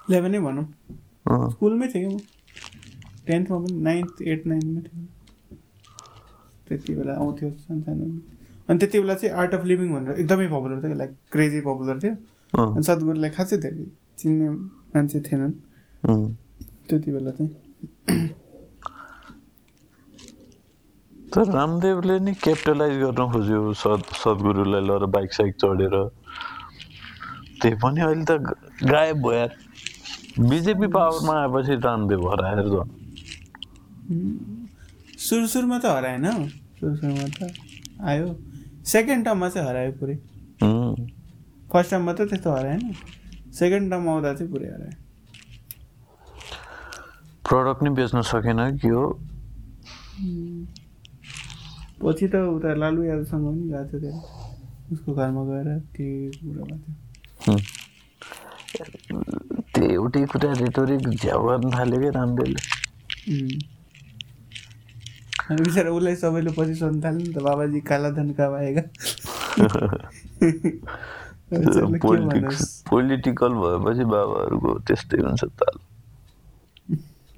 इलेभेनै 0.10 0.40
भनौँ 0.48 0.66
स्कुलमै 1.52 1.88
थिएँ 1.96 2.04
कि 2.04 2.16
म 2.16 2.18
टेन्थमा 3.28 3.58
पनि 3.58 3.82
नाइन्थ 3.88 4.22
एट 4.22 4.42
नाइन्थमा 4.48 4.82
थियो 4.82 5.02
त्यति 6.68 6.92
बेला 6.96 7.14
आउँथ्यो 7.24 7.50
सानसानो 7.50 8.06
अनि 8.70 8.78
त्यति 8.80 9.00
बेला 9.00 9.16
चाहिँ 9.16 9.36
आर्ट 9.42 9.52
अफ 9.56 9.64
लिभिङ 9.72 9.88
भनेर 9.96 10.20
एकदमै 10.20 10.48
पपुलर 10.56 10.78
थियो 10.84 10.96
लाइक 11.02 11.12
क्रेजी 11.32 11.60
पपुलर 11.72 12.00
थियो 12.04 12.14
अनि 12.68 12.84
सद्गुरुलाई 12.88 13.32
खासै 13.40 13.58
धेरै 13.66 13.86
चिन्ने 14.20 14.48
मान्छे 14.96 15.20
थिएनन्। 15.28 15.54
त्यति 16.90 17.12
बेला 17.12 17.32
चाहिँ 17.32 17.52
तर 21.34 21.46
रामदेवले 21.52 22.20
नि 22.20 22.34
क्यापिटलाइज 22.44 22.96
गर्न 23.02 23.22
खोज्यो 23.32 23.60
सद् 23.82 24.10
सद्गुरुलाई 24.22 24.82
लगेर 24.88 25.06
बाइक 25.16 25.34
साइक 25.34 25.56
चढेर 25.62 25.96
त्यही 27.62 27.76
पनि 27.84 28.02
अहिले 28.02 28.26
त 28.30 28.32
गायब 28.92 29.18
भयो 29.24 29.34
यार 29.34 29.52
बिजेपी 30.50 30.88
पावरमा 30.96 31.34
आएपछि 31.42 31.76
रामदेव 31.86 32.28
हराएर 32.32 32.60
झन् 32.70 32.92
सुरु 35.26 35.48
सुरुमा 35.54 35.78
त 35.80 35.86
हराएन 35.96 36.26
सुरु 36.80 36.96
सुरुमा 36.96 37.28
त 37.38 37.52
आयो 38.12 38.28
सेकेन्ड 38.94 39.26
टर्ममा 39.26 39.50
चाहिँ 39.50 39.68
हरायो 39.68 39.92
पुरै 40.00 40.16
फर्स्ट 41.72 41.92
टर्ममा 41.92 42.14
त 42.14 42.30
त्यस्तो 42.30 42.56
हराएन 42.58 42.82
सेकेन्ड 43.60 43.92
टर्म 43.92 44.10
आउँदा 44.10 44.34
चाहिँ 44.34 44.52
पुरै 44.52 44.70
हरायो 44.76 45.03
प्रडक्ट 47.50 47.84
नि 47.84 47.90
बेच्न 48.00 48.22
सकेन 48.22 48.60
कि 48.78 48.88
हो? 48.88 49.06
पछि 52.04 52.28
त 52.28 52.36
उता 52.56 52.74
लालु 52.76 53.04
यादवसँग 53.04 53.46
पनि 53.48 53.64
गएको 53.72 53.86
थियो 53.92 54.00
त्यहाँ। 54.02 54.22
उसको 54.94 55.14
घरमा 55.14 55.44
गएर 55.50 55.70
के 55.96 56.08
कुरा 56.32 56.64
भएको 56.64 56.78
थियो। 56.84 57.58
त्यो 59.74 59.84
एउटै 59.92 60.26
कुरा 60.32 60.52
रेटोरिक 60.64 61.10
झ्याउ 61.10 61.42
गर्न 61.48 61.72
थाल्यो 61.72 62.00
कि 62.02 62.10
रामदेवले। 62.18 62.62
बिचरा 65.52 65.90
उसलाई 65.92 66.16
सबैले 66.16 66.52
पछि 66.58 66.76
सोध्नु 66.76 67.02
थाल्यो 67.04 67.24
नि 67.28 67.34
त 67.34 67.38
बाबाजी 67.44 67.80
काला 67.90 68.10
धन 68.18 68.32
कहाँ 68.40 68.58
आएगा? 68.60 68.84
पोलिटिकल 72.90 73.54
भएपछि 73.64 74.04
बाबाहरूको 74.14 74.70
त्यस्तै 74.88 75.18
हुन्छ 75.22 75.44
ताल 75.44 75.78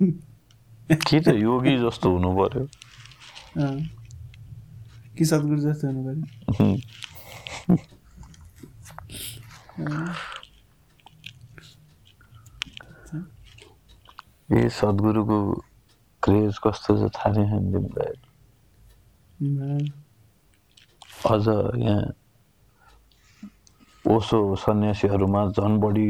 कि 0.02 1.20
त 1.26 1.28
योगी 1.36 1.78
जस्तो 1.86 2.08
हुनु 2.14 2.32
पर्यो. 2.38 2.64
कि 5.18 5.26
सद्गुरु 5.26 5.62
जस्तो 5.62 5.88
हुनु 5.88 6.04
उम्, 6.62 6.78
ए 14.58 14.70
सद्गुरुको 14.80 15.40
क्रेज 16.24 16.60
कस्तो 16.66 16.92
छ 17.00 17.12
थाहा 17.18 17.30
नै 17.36 17.46
छैन 17.50 17.66
तिमीलाई. 17.74 18.16
अझ 21.32 21.46
यहाँ 21.84 22.04
ओसो 24.06 24.40
सन्यासीहरूमा 24.64 25.42
झन् 25.58 25.80
बढी 25.82 26.10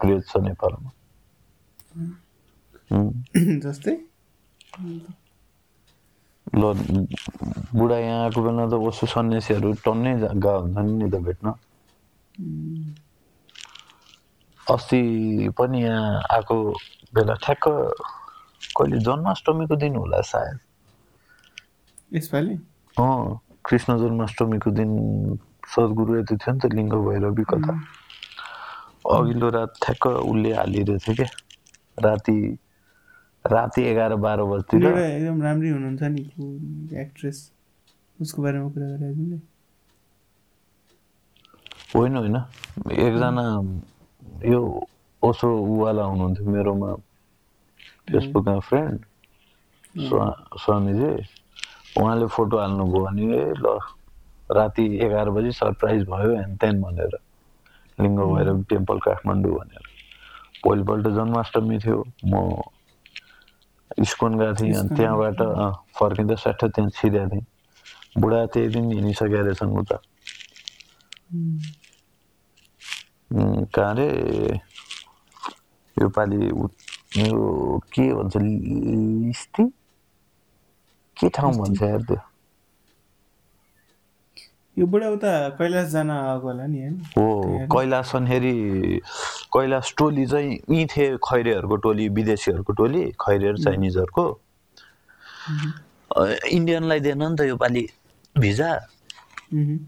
क्रेज 0.00 0.22
छ 0.30 0.36
नेपालमा 0.48 0.90
जस्तै 2.90 3.96
ल 6.46 6.62
बुढा 7.72 7.98
यहाँ 7.98 8.24
आएको 8.24 8.40
बेला 8.42 8.66
त 8.66 8.74
ओसो 8.80 9.06
सन्यासीहरू 9.06 9.72
टन्नै 9.84 10.12
गएको 10.16 10.58
हुन्छन् 10.58 10.90
नि 10.98 11.06
त 11.10 11.16
भेट्न 11.22 11.54
अस्ति 14.66 15.00
पनि 15.56 15.82
यहाँ 15.82 16.20
आएको 16.30 16.56
बेला 17.14 17.34
ठ्याक्क 17.42 17.64
कहिले 18.72 18.98
जन्माष्टमीको 19.00 19.76
दिन 19.76 19.96
होला 19.96 20.20
सायद 20.24 20.58
यसपालि 22.12 22.54
अँ 22.96 23.40
कृष्ण 23.64 23.98
जन्माष्टमीको 23.98 24.70
दिन 24.72 24.90
सद्गुरु 25.68 26.16
यति 26.16 26.36
थियो 26.36 26.54
नि 26.54 26.60
त 26.60 26.72
लिङ्ग 26.72 26.94
भैरवी 27.02 27.44
कथा 27.50 27.74
अघिल्लो 29.10 29.48
रात 29.50 29.72
ठ्याक्क 29.82 30.06
उसले 30.06 30.52
हालिरहेको 30.54 30.98
थियो 31.04 31.14
क्या 31.16 31.30
राति 31.98 32.36
राति 33.44 33.82
एघार 33.84 34.14
बाह्र 34.24 34.44
बजीतिर। 34.50 34.84
एउटा 34.84 35.04
एकदम 35.06 35.42
राम्रै 35.42 35.70
हुनुहुन्छ 35.70 36.02
नि 36.02 36.22
एक्ट्रेस 37.00 37.38
उसको 38.18 38.42
बारेमा 38.42 38.68
कुरा 38.68 38.86
गरेर 38.86 39.12
तिमीले। 39.14 39.38
होइन 41.94 42.16
होइन। 42.16 42.36
एकजना 42.90 43.44
यो 44.48 44.60
ओसो 45.22 45.48
उवाला 45.48 46.04
हुनुहुन्थ्यो 46.04 46.50
मेरोमा 46.50 46.90
फेसबुकमा 48.08 48.58
फ्रेन्ड 48.68 48.98
स्वामीजी। 50.58 51.12
उहाँले 52.00 52.26
फोटो 52.26 52.58
हाल्नुभयो 52.58 53.04
भने 53.04 53.24
ए 53.36 53.52
ल 53.60 53.78
राति 54.50 54.84
एघार 55.04 55.30
बजी 55.30 55.50
सरप्राइज 55.52 56.02
भयो 56.08 56.30
हेन 56.36 56.56
तेन 56.56 56.80
भनेर। 56.82 57.12
लिङ्ग 57.98 58.18
भैरव 58.34 58.62
टेम्पल 58.70 58.98
काठमाडौँ 59.04 59.52
भनेर। 59.52 59.84
भोलिपल्ट 60.64 61.06
जन्माष्टमी 61.16 61.78
थियो 61.78 61.98
म 62.24 62.34
इस्कोन 63.98 64.38
गएको 64.38 64.54
थिएँ 64.56 64.74
अनि 64.74 64.88
त्यहाँबाट 64.96 65.38
फर्किँदा 65.94 66.34
सट्ट 66.36 66.64
त्यहाँ 66.66 66.90
छिरेको 66.92 67.28
थिएँ 67.30 67.46
बुढा 68.18 68.44
त्यही 68.48 68.68
दिन 68.70 68.90
हिँडिसकेका 68.92 69.40
रहेछन् 69.40 69.76
उता 69.78 69.96
कहाँ 73.70 73.94
रे 73.94 74.06
योपालि 75.96 76.36
यो 77.18 77.78
के 77.92 78.12
भन्छ 78.14 78.36
लिस्टी 78.38 79.64
के 81.16 81.28
ठाउँ 81.30 81.54
भन्छ 81.54 81.82
यार 81.82 82.02
त्यो 82.04 82.20
यो 84.76 84.86
बुढा 84.86 85.08
उता 85.08 85.30
कैलाश 85.54 85.88
जान 85.88 86.10
आएको 86.10 86.46
होला 86.46 86.66
नि 86.66 86.78
होइन? 86.80 86.94
हो 87.16 87.66
कैलाश 87.72 88.06
सन्हेरी 88.06 88.54
कैलाश 89.54 89.94
टोली 89.98 90.26
चाहिँ 90.26 90.52
यहीँ 90.52 90.86
थिए 90.86 91.16
खैरेहरूको 91.22 91.76
टोली 91.84 92.08
विदेशीहरूको 92.08 92.72
टोली 92.72 93.02
खैरे 93.22 93.54
चाइनिजहरूको। 93.62 94.24
इन्डियनलाई 96.50 97.00
दिएन 97.00 97.22
नि 97.22 97.36
त 97.36 97.40
योपालि 97.48 97.86
भिजा। 98.34 98.70
मह्म। 99.54 99.78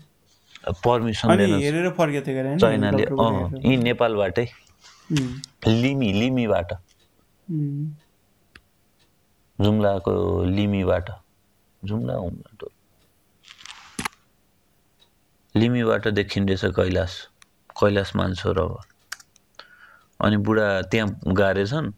पर्मिसन 0.84 1.30
हेरेर 1.30 1.90
फर्केको 1.98 2.26
थियो 2.26 2.58
चाइनाले। 2.58 3.02
यहीँ 3.02 3.76
नेपालबाटै। 3.82 4.46
लिमी 5.66 6.12
लिमीबाट। 6.12 6.72
जुम्लाको 9.58 10.14
लिमीबाट। 10.46 11.10
जुम्ला 11.82 12.14
लिमीबाट 15.56 16.08
देखिँदैछ 16.08 16.64
कैलाश। 16.76 17.12
कैलाश 17.80 18.16
मानसरोवर 18.16 18.84
अनि 20.20 20.36
बुढा 20.36 20.82
त्यहाँ 20.82 21.34
गारेछन्। 21.36 21.92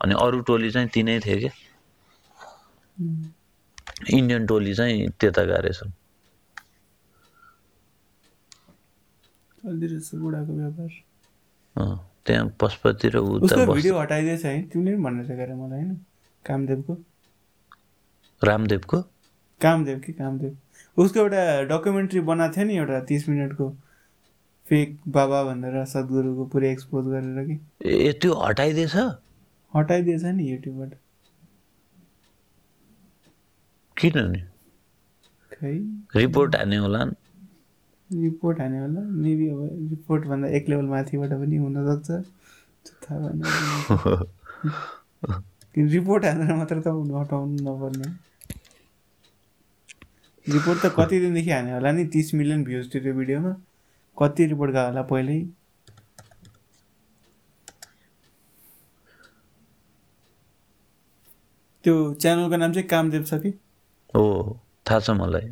अनि 0.00 0.14
अरू 0.14 0.40
टोली 0.40 0.70
चाहिँ 0.70 0.88
तिनै 0.88 1.20
थिए 1.20 1.38
क्या 1.40 1.52
इन्डियन 4.18 4.46
टोली 4.46 4.74
चाहिँ 4.74 5.08
त्यता 5.20 5.44
गारेछन्। 5.44 5.92
त्यहाँ 12.26 12.48
पशुपति 12.60 13.08
र 13.08 13.16
उता 13.18 13.44
उसको 13.44 13.66
बस 13.66 13.76
भिडियो 13.76 13.98
हटाइदिएछ 13.98 14.44
है? 14.44 14.62
तिमीले 14.62 14.92
पनि 14.92 15.02
भन्नु 15.04 15.22
थियो 15.24 15.56
मलाई 15.56 15.80
होइन। 15.80 15.94
कामदेवको। 16.46 16.96
रामदेवको? 18.44 19.00
कामदेव 19.60 19.98
कि? 19.98 20.12
कामदेव। 20.12 20.56
उसको 20.98 21.20
एउटा 21.20 21.62
डकुमेन्ट्री 21.62 22.20
बनाएको 22.20 22.56
थियो 22.56 22.64
नि 22.64 22.76
एउटा 22.76 23.00
तिस 23.00 23.28
मिनटको। 23.28 23.70
फेक 24.68 24.98
बाबा 25.08 25.44
भनेर 25.44 25.84
सद्गुरुको 25.84 26.44
पुरै 26.46 26.72
एक्सपोज 26.72 27.04
गरेर 27.04 27.46
कि। 27.46 27.58
ए 27.84 28.12
त्यो 28.12 28.34
हटाइदिएछ? 28.34 28.96
हटाइदिएछ 29.76 30.24
नि 30.24 30.50
युट्युबबाट 30.50 30.94
किन 33.96 34.12
नि? 34.16 34.40
खै? 35.52 35.74
रिपोर्ट 36.16 36.56
हाने 36.56 36.76
होला 36.76 37.04
रिपोर्ट 38.12 38.60
हाने 38.60 38.78
होला। 38.78 39.00
मेबी 39.00 39.48
अब 39.48 39.68
रिपोर्टभन्दा 39.90 40.48
एक 40.48 40.68
लेभल 40.68 40.84
माथिबाट 40.84 41.30
पनि 41.30 41.56
हुनसक्छ। 41.56 42.10
थाहा 43.04 43.18
भएन। 43.20 43.42
रिपोर्ट 45.92 46.24
हानेर 46.24 46.54
मात्र 46.54 46.80
त 46.80 46.86
हटाउनु 46.86 47.56
नपर्ने। 47.62 48.29
रिपोर्ट 50.46 50.78
त 50.84 50.92
कति 50.98 51.18
दिनदेखि 51.20 51.50
हाने 51.50 51.72
होला 51.72 51.92
नि? 51.92 52.04
तिस 52.04 52.34
मिलियन 52.34 52.64
भ्युज 52.64 52.94
थियो 52.94 53.02
त्यो 53.02 53.14
भिडियोमा। 53.14 53.52
कति 54.16 54.46
रिपोर्ट 54.46 54.72
गयो 54.72 54.86
होला 54.86 55.02
पहिल्यै? 55.02 55.40
त्यो 61.84 62.14
च्यानलको 62.14 62.56
नाम 62.56 62.72
चाहिँ 62.72 62.88
कामदेव 62.88 63.24
छ 63.24 63.34
कि? 63.42 63.50
हो 64.14 64.60
थाहा 64.90 65.00
छ 65.00 65.10
मलाई। 65.10 65.48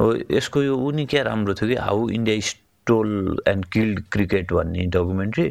हो 0.00 0.14
यसको 0.30 0.62
यो 0.62 0.76
ऊ 0.76 0.90
नि 0.90 1.06
क्या 1.06 1.22
राम्रो 1.22 1.54
थियो 1.54 1.68
कि? 1.68 1.74
How 1.76 2.08
India 2.08 2.36
stole 2.82 3.42
and 3.48 3.64
killed 3.72 4.02
cricket 4.12 4.52
भन्ने 4.52 4.86
डकुमेन्ट्री 4.94 5.50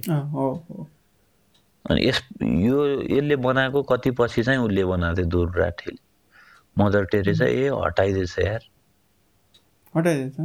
अनि 1.86 2.08
यस 2.08 2.22
यो 2.44 2.86
यसले 3.02 3.36
बनाएको 3.46 3.82
कति 3.92 4.12
पछि 4.20 4.44
चाहिँ 4.44 4.60
उसले 4.60 4.86
बनाएको 4.86 5.16
थियो 5.18 5.28
दूर 5.30 5.58
राठेल। 5.60 5.98
मदर 6.78 7.06
टेरेसा 7.12 7.46
ए 7.46 7.68
हटाइदिएछ 7.86 8.38
यार। 8.40 8.64
हटाइदिएछ? 9.94 10.36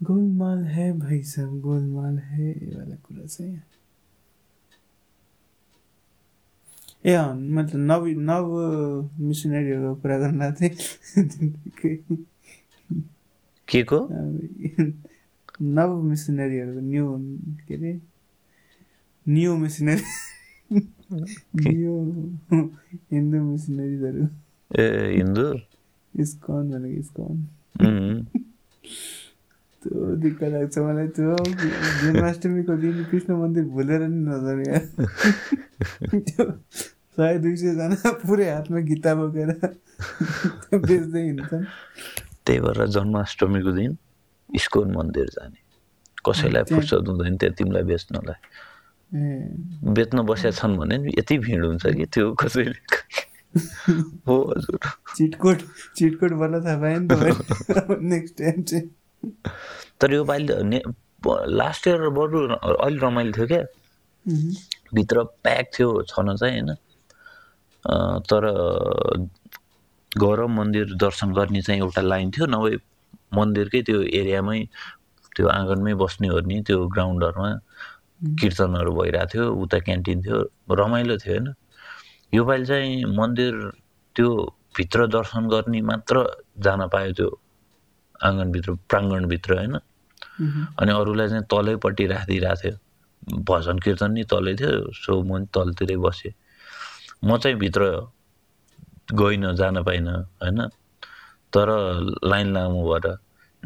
गोलमाल 0.00 0.64
है 0.64 0.92
भाइ 0.98 1.22
गोलमाल 1.60 2.18
है 2.18 2.48
यो 2.50 2.78
वाला 2.78 2.96
कुरा 2.96 3.26
चाहिँ 3.26 3.52
यहाँ। 3.52 3.64
ए 7.08 7.12
अँ 7.12 7.34
मतलब 7.34 7.80
नव 7.80 8.06
नव 8.06 8.46
मिसनरीहरूको 9.20 9.94
कुरा 9.94 10.18
गर्न 10.18 10.52
थिएँ 10.52 10.74
के 13.68 13.82
को? 13.82 13.98
नव 15.62 16.02
मिसनरीहरूको 16.02 16.80
न्यू 16.80 17.06
के 17.68 17.74
अरे? 17.74 17.92
New 19.28 19.56
missionary. 19.56 20.02
न्यू 21.56 21.94
हिन्दू 23.12 23.42
मिसनरिजहरू 23.42 24.24
ए 24.78 25.14
हिन्दू? 25.16 25.46
इस्कन 26.14 26.70
भनेको 26.70 27.00
इस्कन। 27.00 27.46
त्यो 29.82 30.16
दिक्क 30.16 30.42
लाग्छ 30.42 30.78
मलाई 30.78 31.08
त्यो। 31.08 31.36
जन्माष्टमीको 32.02 32.76
दिन 32.76 33.04
कृष्ण 33.04 33.30
मन्दिर 33.34 33.64
भुलेर 33.64 34.02
नि 34.08 34.20
नजाने। 34.28 34.66
सय 37.18 37.38
दुई 37.42 37.56
सयजना 37.56 38.10
पुरै 38.22 38.48
हातमा 38.50 38.80
गीता 38.88 39.14
बोकेर 39.20 39.50
बेच्दै 40.86 41.22
हिँड्छन् 41.22 41.64
त्यही 42.46 42.60
भएर 42.64 42.86
जन्माष्टमीको 42.96 43.72
दिन 43.78 43.96
इस्कोन 44.50 44.88
मन्दिर 44.96 45.26
जाने। 45.36 45.58
कसैलाई 46.26 46.62
त्यहाँ- 46.64 46.84
फुर्सद 46.84 47.08
हुँदैन 47.08 47.36
त्यो 47.42 47.50
तिमीलाई 47.58 47.82
बेच्नलाई। 47.90 48.38
बेच्न 49.96 50.16
बसेका 50.30 50.50
छन् 50.58 50.76
भने 50.78 50.96
नि 51.02 51.12
यति 51.18 51.38
भिड 51.44 51.64
हुन्छ 51.64 51.84
कि 51.98 52.04
त्यो 52.14 52.26
कसैले 52.40 52.78
हो 54.28 54.34
हजुर। 54.56 54.78
चिटकोट 55.16 55.58
चिटकोट 55.96 56.32
बल्ल 56.40 56.54
थाहा 56.64 56.76
पाएँ 56.80 56.98
नि 57.02 58.08
नेक्स्ट 58.14 58.34
टाइम 58.38 58.62
चाहिँ। 58.62 58.86
तर 60.00 60.12
यो 60.14 60.24
पालि 60.24 60.62
ने 60.70 60.80
लास्ट 61.58 61.86
इयर 61.88 62.08
बरु 62.14 62.38
अलि 62.86 62.98
रमाइलो 63.02 63.32
थियो 63.36 63.46
क्या। 63.52 63.62
भित्र 64.94 65.22
प्याक 65.44 65.70
थियो 65.78 65.88
छन 66.08 66.36
चाहिँ 66.36 66.60
होइन। 66.60 66.76
तर 67.84 68.42
गएर 70.18 70.40
मन्दिर 70.58 70.94
दर्शन 71.04 71.32
गर्ने 71.32 71.60
चाहिँ 71.62 71.80
एउटा 71.80 72.02
लाइन 72.02 72.30
थियो। 72.36 72.46
नभए 72.46 72.76
मन्दिरकै 73.38 73.82
त्यो 73.88 73.98
एरियामै 74.20 74.60
त्यो 75.36 75.48
आँगनमै 75.48 75.94
बस्ने 76.02 76.28
ओर्ने 76.36 76.60
त्यो 76.66 76.78
ग्राउन्डहरूमा 76.94 77.50
कीर्तनहरू 78.40 78.92
भइरहेको 78.98 79.30
थियो 79.32 79.44
उता 79.62 79.78
क्यान्टिन 79.86 80.22
थियो 80.24 80.38
रमाइलो 80.80 81.16
थियो 81.22 81.34
होइन। 81.34 81.46
योपालि 82.34 82.64
चाहिँ 82.66 83.04
मन्दिर 83.18 83.54
त्यो 84.16 84.28
भित्र 84.76 85.06
दर्शन 85.14 85.48
गर्ने 85.48 85.80
मात्र 85.90 86.16
जान 86.64 86.80
पायो 86.92 87.12
त्यो 87.18 87.28
आँगनभित्र 88.28 88.70
प्राङ्गणभित्र 88.90 89.50
होइन। 89.58 89.74
अनि 90.80 90.92
अरूलाई 90.92 91.28
चाहिँ 91.28 91.44
तलैपट्टि 91.52 92.06
राखिदिइरहेको 92.06 92.60
थियो। 92.62 92.76
भजन 93.48 93.78
कीर्तन 93.84 94.10
नि 94.12 94.24
तलै 94.32 94.54
थियो 94.60 94.92
सो 95.02 95.22
म 95.22 95.36
नि 95.38 95.46
तलतिरै 95.54 95.96
बसेँ। 96.04 96.32
म 97.24 97.38
चाहिँ 97.38 97.56
भित्र 97.56 97.82
गइनँ 99.14 99.54
जान 99.54 99.82
पाइनँ 99.82 100.12
होइन? 100.42 100.68
तर 101.52 101.68
लाइन 102.24 102.52
लामो 102.54 102.94
भएर 102.94 103.16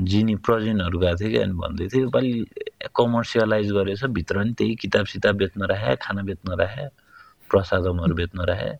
जिनी 0.00 0.34
प्रजिनहरू 0.36 0.98
गएको 0.98 1.16
थियो 1.16 1.30
कि 1.30 1.36
अनि 1.36 1.52
भन्दै 1.52 1.88
थियो 1.88 2.02
योपालि 2.02 2.46
कमर्सियलाइज 2.96 3.72
गरेछ 3.72 4.04
भित्र 4.04 4.44
नि 4.44 4.52
त्यही 4.52 4.74
किताब 4.74 5.06
सिताब 5.06 5.36
बेच्न 5.36 5.62
राखे 5.62 5.96
खाना 5.96 6.22
बेच्न 6.22 6.56
राखे 6.58 6.88
प्रसादमहरू 7.50 8.14
बेच्न 8.14 8.40
राखे। 8.40 8.72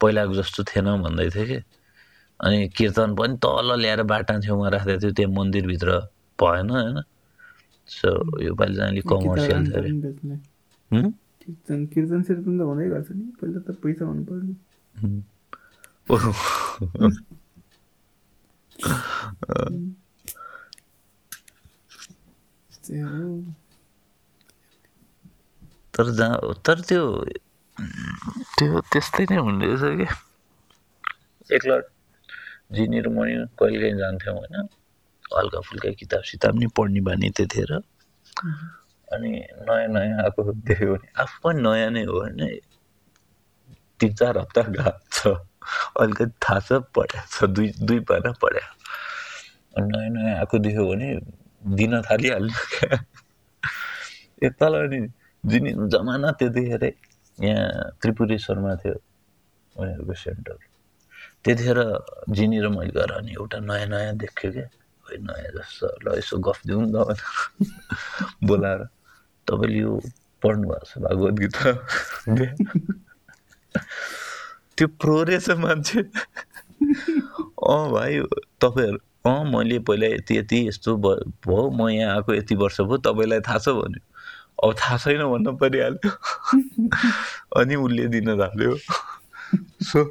पहिलाको 0.00 0.34
जस्तो 0.34 0.64
थिएन 0.64 1.02
भन्दै 1.02 1.30
थियो 1.30 1.46
कि। 1.46 1.58
अनि 2.40 2.68
कीर्तन 2.68 3.14
पनि 3.14 3.36
तल 3.36 3.80
ल्याएर 3.80 4.02
बाटा 4.02 4.40
छेउमा 4.40 4.68
राख्दै 4.68 4.98
थियो 4.98 5.12
त्यो 5.12 5.28
मन्दिरभित्र 5.28 5.90
भएन 6.38 6.70
होइन? 6.70 7.02
सो 7.88 8.42
योपालि 8.42 8.76
चाहिँ 8.76 8.90
अलिक 8.90 9.04
कमर्सियल 9.08 9.60
थियो 9.66 9.78
अरे 9.78 11.27
कीर्तन? 11.48 11.86
कीर्तन 11.92 12.22
सिर्तन 12.28 12.58
त 12.58 12.62
हुँदै 12.68 12.86
गर्छ 12.92 13.08
नि 13.16 13.24
पहिला 13.40 13.60
त 13.66 13.68
पैसा 13.82 14.04
हुनु 14.04 14.22
पर्ने 14.28 14.54
तर 25.94 26.10
जहाँ 26.18 26.54
तर 26.66 26.80
त्यो 26.88 27.02
त्यो 28.58 28.80
त्यस्तै 28.92 29.24
नै 29.30 29.36
हुने 29.44 29.66
रहेछ 29.66 29.84
कि? 30.00 30.06
एकलट 31.56 31.84
जिनी 32.76 32.98
र 33.00 33.08
मणि 33.08 33.34
कहिले 33.58 33.78
काहीँ 33.80 33.98
जान्थ्यौँ 33.98 34.36
होइन? 34.38 34.56
हल्का 35.36 35.60
फुल्का 35.68 35.90
किताब 36.00 36.22
सिताब 36.30 36.54
नि 36.58 36.66
पढ्ने 36.76 37.00
बानी 37.08 37.30
त्यतिखेर। 37.36 37.72
अनि 39.08 39.30
नयाँ 39.68 39.88
नयाँ 39.88 40.18
आएको 40.22 40.40
देख्यो 40.68 40.94
भने 40.94 41.08
आफू 41.16 41.36
पनि 41.42 41.60
नयाँ 41.62 41.90
नै 41.90 42.02
हो 42.04 42.16
होइन 42.20 42.40
तिन 44.00 44.12
चार 44.14 44.38
हप्ता 44.38 44.62
गएको 44.68 44.92
छ। 45.12 45.20
अलिकति 46.00 46.32
थाहा 46.44 46.60
छ 46.60 46.70
पढाएको 46.94 47.28
छ 47.34 47.50
दुई 47.50 47.68
दुई 47.80 48.00
पाना 48.08 48.30
पढाएको 48.42 48.74
अनि 49.76 49.86
नयाँ 49.92 50.10
नयाँ 50.14 50.36
आएको 50.38 50.58
देख्यो 50.58 50.84
भने 50.90 51.08
दिन 51.76 52.00
थालिहाल्यो। 52.02 52.64
क्या 52.72 52.98
एकताल 54.42 54.74
अनि 54.74 54.98
जुनी 55.44 55.70
जमाना 55.92 56.30
त्यतिखेरै 56.38 56.92
यहाँ 57.38 57.98
त्रिपुरेश्वरमा 58.00 58.74
थियो 58.76 58.96
उनीहरूको 59.76 60.14
सेन्टर। 60.14 60.56
त्यतिखेर 61.44 61.78
जिनी 62.30 62.58
र 62.60 62.68
मैले 62.68 62.92
गएर 62.92 63.10
अनि 63.18 63.32
एउटा 63.32 63.58
नयाँ 63.68 63.88
नयाँ 63.88 64.14
देख्यो 64.16 64.50
क्या। 64.52 64.66
नयाँ 65.06 65.50
जस्तो 65.56 65.86
ल 66.04 66.18
यसो 66.18 66.36
गफ 66.38 66.58
दिउँ 66.66 66.82
न। 66.86 66.96
बोलाएर। 68.48 68.80
तपाईँले 69.48 69.80
यो 69.80 69.92
पढ्नु 70.42 70.68
भएको 70.68 70.84
छ 70.84 70.98
भागवत 70.98 71.34
गीता 71.40 71.72
त्यो 74.78 74.88
प्रो 75.00 75.22
रहेछ 75.22 75.50
मान्छे 75.58 76.00
अँ 77.64 77.84
भाइ 77.90 78.20
तपाईँहरू 78.60 78.98
अँ 79.24 79.44
मैले 79.52 79.78
पहिला 79.80 80.06
यति 80.06 80.38
यति 80.38 80.66
यस्तो 80.68 80.96
भयो 80.98 81.70
म 81.70 81.88
यहाँ 81.88 82.14
आएको 82.14 82.34
यति 82.34 82.54
वर्ष 82.54 82.80
भयो 82.80 82.96
तपाईँलाई 83.04 83.40
थाहा 83.40 83.58
छ 83.58 83.68
भन्यो 83.78 84.02
अब 84.58 84.74
थाहा 84.74 84.96
छैन 84.98 85.22
भन्न 85.24 85.56
परिहाल्यो 85.56 86.10
अनि 87.56 87.74
उसले 87.76 88.06
दिन 88.08 88.36
थाल्यो 88.38 88.76
सो 89.82 90.04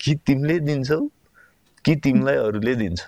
कि 0.00 0.14
तिमीले 0.26 0.58
दिन्छौ 0.60 1.00
कि 1.84 1.96
तिमीलाई 1.96 2.36
अरूले 2.36 2.74
दिन्छ 2.74 3.00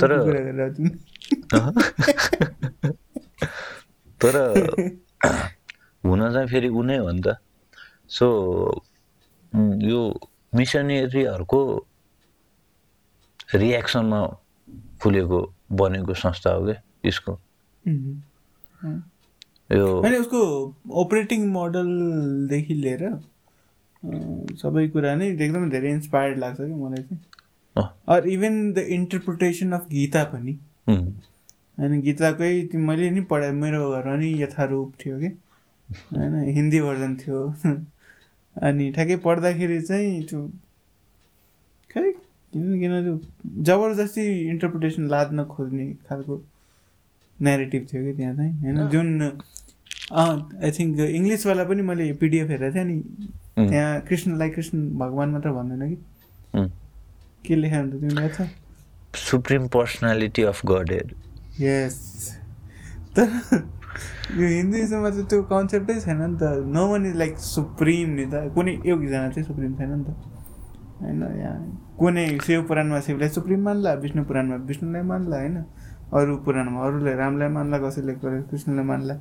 तर- 0.00 0.24
तर 4.20 4.36
हुन 6.04 6.20
चाहिँ 6.32 6.46
फेरि 6.48 6.68
ऊ 6.68 6.82
नै 6.82 6.96
हो 6.98 7.10
नि 7.12 7.20
त 7.20 7.36
सो 8.08 8.26
यो 9.84 10.00
मिसनरीहरूको 10.54 11.60
रियाक्सनमा 13.54 14.20
खुलेको 15.02 15.38
बनेको 15.72 16.14
संस्था 16.14 16.50
हो 16.52 16.64
क्या 16.64 16.78
यसको। 17.04 17.32
यो 19.70 19.86
उसको 20.20 20.40
अपरेटिङ 21.04 21.46
मोडलदेखि 21.48 22.74
लिएर 22.74 23.02
सबै 24.56 24.88
कुरा 24.88 25.14
नै 25.14 25.26
एकदमै 25.28 25.68
धेरै 25.70 25.90
इन्सपायर्ड 25.90 26.38
लाग्छ 26.38 26.58
कि 26.60 26.72
मलाई 26.74 27.02
चाहिँ 27.02 27.20
or 28.14 28.28
even 28.28 28.54
the 28.72 28.78
interpretation 28.96 29.72
of 29.72 29.86
Gita 29.90 30.22
पनि। 30.32 30.56
उम्, 30.88 31.06
होइन 31.78 32.00
गीताकै 32.02 32.52
मैले 32.88 33.10
नि 33.10 33.20
पढाएँ 33.30 33.52
मेरो 33.62 33.90
घरमा 33.90 34.16
नि 34.16 34.28
यथारूप 34.42 34.92
थियो 35.00 35.18
कि 35.18 35.26
होइन 36.14 36.34
हिन्दी 36.56 36.80
भर्जन 36.80 37.14
थियो। 37.16 37.40
अनि 38.68 38.90
ठ्याक्कै 38.92 39.16
पढ्दाखेरि 39.24 39.80
चाहिँ 39.82 40.22
त्यो 40.28 40.40
खै 41.90 42.02
किन 42.52 42.78
किन 42.80 42.92
त्यो 43.04 43.14
जबरजस्ती 43.68 44.24
इन्टरप्रिटेसन 44.50 45.08
लाद्न 45.08 45.44
खोज्ने 45.54 45.86
खालको 46.08 46.34
नेरेटिभ 47.38 47.86
थियो 47.92 48.02
कि 48.04 48.12
त्यहाँ 48.16 48.34
चाहिँ 48.36 48.52
होइन? 48.62 48.88
जुन 48.88 49.08
आई 50.64 50.70
थिङ्क 50.78 51.00
इङ्ग्लिसवाला 51.00 51.64
पनि 51.64 51.82
मैले 51.82 52.12
पिडिएफ 52.20 52.48
हेरेको 52.50 52.74
थिएँ 52.74 52.84
अनि 52.84 52.96
उम्, 53.58 53.68
त्यहाँ 53.68 54.00
कृष्णलाई 54.08 54.50
कृष्ण 54.50 54.88
भगवान् 54.98 55.32
मात्र 55.32 55.50
भन्दैन 55.52 55.88
कि। 55.94 55.96
के 57.46 57.54
लेखा 57.56 57.78
हुन्छ 57.78 57.94
तिमीलाई 57.94 58.28
थाहा 58.28 58.48
छ 59.14 59.18
supreme 59.18 59.66
personality 59.66 60.42
of 60.42 60.60
godhead 60.66 61.12
yes 61.60 61.96
तर 63.16 63.28
यो 64.38 64.46
हिन्दुइजममा 64.48 65.10
चाहिँ 65.10 65.26
त्यो 65.26 65.42
कन्सेप्टै 65.42 65.94
छैन 66.00 66.20
नि 66.22 66.36
त। 66.38 66.42
No 66.66 66.82
one 66.90 67.06
is 67.06 67.16
like 67.16 67.38
supreme 67.38 68.08
नि 68.10 68.26
त। 68.26 68.34
कुनै 68.54 68.72
एकजना 68.84 69.28
चाहिँ 69.28 69.46
सुप्रिम 69.46 69.74
छैन 69.74 69.90
नि 69.90 70.04
त। 70.04 70.08
होइन 71.00 71.22
यहाँ 71.40 71.96
कुनै 71.98 72.26
शिव 72.46 72.62
पुराणमा 72.68 73.00
शिवलाई 73.00 73.28
सुप्रिम 73.28 73.60
मान्ला 73.64 73.94
विष्णु 74.04 74.24
पुराणमा 74.24 74.56
विष्णुलाई 74.68 75.02
मान्ला 75.02 75.36
होइन? 75.36 75.56
अरू 76.12 76.36
पुराणमा 76.44 76.78
अरूलाई 76.86 77.14
रामलाई 77.14 77.48
मान्ला 77.48 77.78
कसैले 77.78 78.14
कृष्णलाई 78.22 78.84
मान्ला 78.84 79.14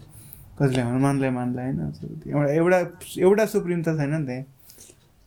कसैले 0.59 0.81
हनुमानलाई 0.81 1.29
मान्ला 1.29 1.61
होइन? 1.61 1.79
एउटा 2.27 2.51
एउटा 2.53 2.79
एउटा 3.17 3.45
सुप्रिम 3.45 3.81
त 3.81 3.97
छैन 3.97 4.13
नि 4.13 4.25
त। 4.25 4.29
यहाँ। 4.29 4.56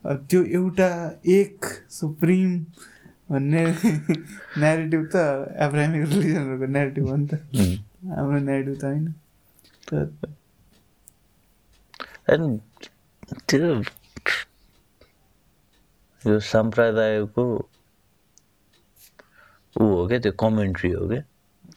त्यो 0.04 0.40
एउटा 0.58 0.88
एक 1.28 1.64
सुप्रिम 1.90 2.50
भन्ने 3.30 3.64
नेरेटिभ 4.58 5.02
त 5.14 5.16
एब्रामिक 5.66 6.02
रिलिजनहरूको 6.12 6.66
नेरेटिभ 6.76 7.04
हो 7.08 7.16
नि 7.16 7.26
त। 7.26 7.32
हाम्रो 8.16 8.38
नेरेटिभ 8.40 8.76
त 8.80 8.84
होइन। 8.84 9.06
त्यो 13.48 13.66
यो 16.22 16.38
सम्प्रदायको 16.48 17.44
ऊ 19.76 19.84
हो 19.84 20.06
क्या 20.08 20.18
त्यो 20.18 20.32
कमेन्ट्री 20.40 20.90
हो 20.92 21.08
क्या। 21.08 21.22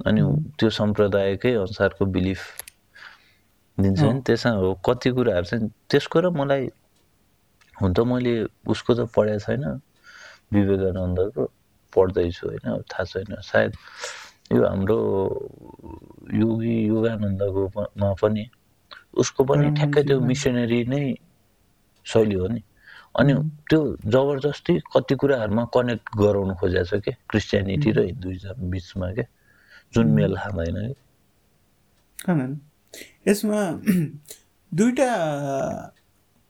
अनि 0.08 0.22
त्यो 0.60 0.70
सम्प्रदायकै 0.80 1.54
अनुसारको 1.54 2.06
बिलिफ 2.16 2.42
दिन्छ 3.78 4.02
नि। 4.02 4.22
त्यसमा 4.28 4.52
हो 4.62 4.74
कति 4.86 5.10
कुराहरू 5.12 5.46
चाहिँ 5.50 5.70
त्यसको 5.90 6.18
र 6.20 6.30
मलाई 6.40 6.64
हुन 7.76 7.94
त 7.94 8.00
मैले 8.12 8.34
उसको 8.68 8.92
त 8.96 9.02
पढाएको 9.16 9.40
छैन। 9.46 9.64
विवेकानन्दको 10.54 11.44
पढ्दैछु 11.94 12.44
होइन 12.48 12.66
अब 12.74 12.84
थाहा 12.92 13.06
छैन। 13.06 13.32
सायद 13.44 13.74
यो 14.54 14.62
हाम्रो 14.68 14.98
योगी 16.36 16.76
योगानन्दको 16.88 17.64
प- 17.76 17.92
मा 18.00 18.10
पनि 18.22 18.46
उसको 19.22 19.42
पनि 19.46 19.72
ठ्याक्कै 19.78 20.04
त्यो 20.06 20.20
मिसनरी 20.24 20.82
नै 20.88 21.04
शैली 22.06 22.36
हो 22.36 22.48
नि। 22.50 22.62
अनि 23.16 23.34
त्यो 23.70 23.80
जबरजस्ती 24.08 24.74
कति 24.94 25.16
कुराहरूमा 25.18 25.64
कनेक्ट 25.76 26.06
गराउनु 26.18 26.54
खोजेको 26.62 26.86
छ 26.92 27.02
क्या 27.06 27.16
क्रिस्चियनिटी 27.30 27.90
र 27.98 28.00
हिन्दुइजम 28.08 28.58
बिचमा 28.72 29.08
क्या 29.14 29.28
जुन 29.94 30.08
मेल 30.18 30.34
खाँदैन 30.38 30.78
कि? 30.84 30.96
यसमा 33.28 33.62
दुइटा 34.72 35.10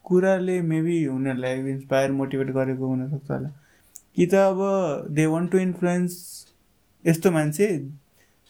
कुराले 0.06 0.62
मेबी 0.62 0.97
उनीहरूलाई 1.08 1.60
इन्सपायर 1.74 2.12
मोटिभेट 2.12 2.49
गरेको 2.58 2.88
हुनसक्छ 2.88 3.32
होला। 3.32 3.49
कि 4.16 4.26
त 4.32 4.34
अब 4.36 4.60
दे 5.16 5.26
वान्ट 5.26 5.51
टु 5.51 5.58
इन्फ्लुएन्स 5.60 6.16
यस्तो 7.06 7.32
मान्छे 7.32 7.68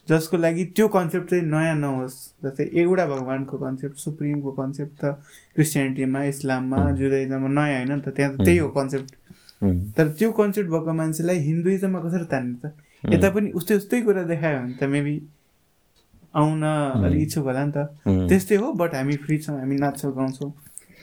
जसको 0.07 0.37
लागि 0.37 0.63
त्यो 0.77 0.87
कन्सेप्ट 0.95 1.29
चाहिँ 1.29 1.43
नयाँ 1.45 1.75
नहोस्। 1.75 2.15
जस्तै 2.43 2.63
एउटा 2.81 3.05
भगवान्को 3.07 3.57
कन्सेप्ट 3.57 3.97
सुप्रिमको 3.97 4.51
कन्सेप्ट 4.51 4.93
त 5.01 5.13
क्रिस्चियनिटीमा 5.55 6.23
इस्लाममा 6.33 6.79
जुदाइजममा 6.99 7.49
नयाँ 7.59 7.77
होइन 7.77 7.91
नि 7.93 8.01
त 8.01 8.15
त्यहाँ 8.17 8.31
त 8.35 8.43
त्यही 8.45 8.57
हो 8.57 8.67
कन्सेप्ट 8.77 9.11
तर 9.97 10.07
त्यो 10.19 10.31
कन्सेप्ट 10.39 10.69
भएको 10.69 10.93
मान्छेलाई 10.93 11.37
हिन्दुइजममा 11.47 11.99
कसरी 12.05 12.25
तान्ने 12.33 12.55
त? 12.63 12.73
यता 13.03 13.29
पनि 13.35 13.51
उस्तै 13.59 13.75
उस्तै 13.77 14.01
कुरा 14.01 14.23
देखायो 14.31 14.59
भने 14.59 14.75
त 14.79 14.83
मेबी 14.93 15.15
आउन 16.33 16.63
अलिक 17.05 17.21
इच्छुक 17.21 17.43
होला 17.45 17.63
नि 17.65 17.71
त। 17.71 17.77
त्यस्तै 18.29 18.55
हो 18.57 18.71
बट 18.81 18.95
हामी 18.95 19.15
फ्री 19.23 19.37
छौँ 19.39 19.57
हामी 19.59 19.75
नाच्छौँ 19.77 20.11
गाउँछौँ। 20.15 20.51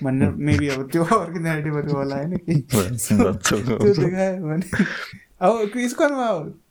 भन्ने 0.03 0.29
मेबी 0.47 0.69
अब 0.75 0.89
त्यो 0.93 1.05
अर्को 1.05 1.39
नेगेटिभहरू 1.47 1.93
होला 1.97 2.17
होइन 2.17 2.37
कि? 2.37 2.55
त्यो 2.71 3.93
देखायो 4.01 4.37
भने। 4.47 4.67
अब 5.41 5.79
स्कुलमा 5.91 6.29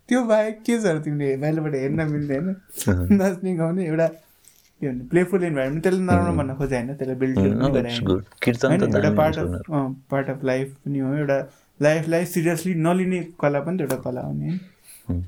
त्यो 0.09 0.23
बाहेक 0.25 0.61
के 0.65 0.79
छ 0.81 0.95
तिमीले 1.05 1.35
बाहिरबाट 1.43 1.75
हेर्न 1.75 2.01
मिल्दैन 2.11 2.55
नाच्ने 3.21 3.55
गाउने 3.55 3.85
एउटा 3.85 4.07
के 4.07 4.87
भन्ने 4.87 5.05
प्लेफुल 5.11 5.43
इन्भाइरोमेन्ट 5.43 5.83
त्यसले 5.83 6.01
नराम्रो 6.01 6.33
भन्न 6.37 6.55
खोजे 6.57 6.75
होइन 6.75 6.93
त्यसलाई 6.93 7.15
बिल्ड 7.23 7.37
होइन। 7.39 7.57
एउटा 8.83 9.11
part 9.15 9.37
of. 9.39 9.49
Part 10.11 10.29
of 10.29 10.43
life 10.43 10.73
पनि 10.85 10.99
हो 10.99 11.13
एउटा 11.15 11.37
लाइफलाई 11.79 12.25
सिरियसली 12.25 12.73
नलिने 12.85 13.19
कला 13.41 13.59
पनि 13.67 13.77
त 13.77 13.81
एउटा 13.81 13.97
कला 14.05 14.21
हो 14.21 14.33
नि 14.33 14.57
होइन 15.07 15.21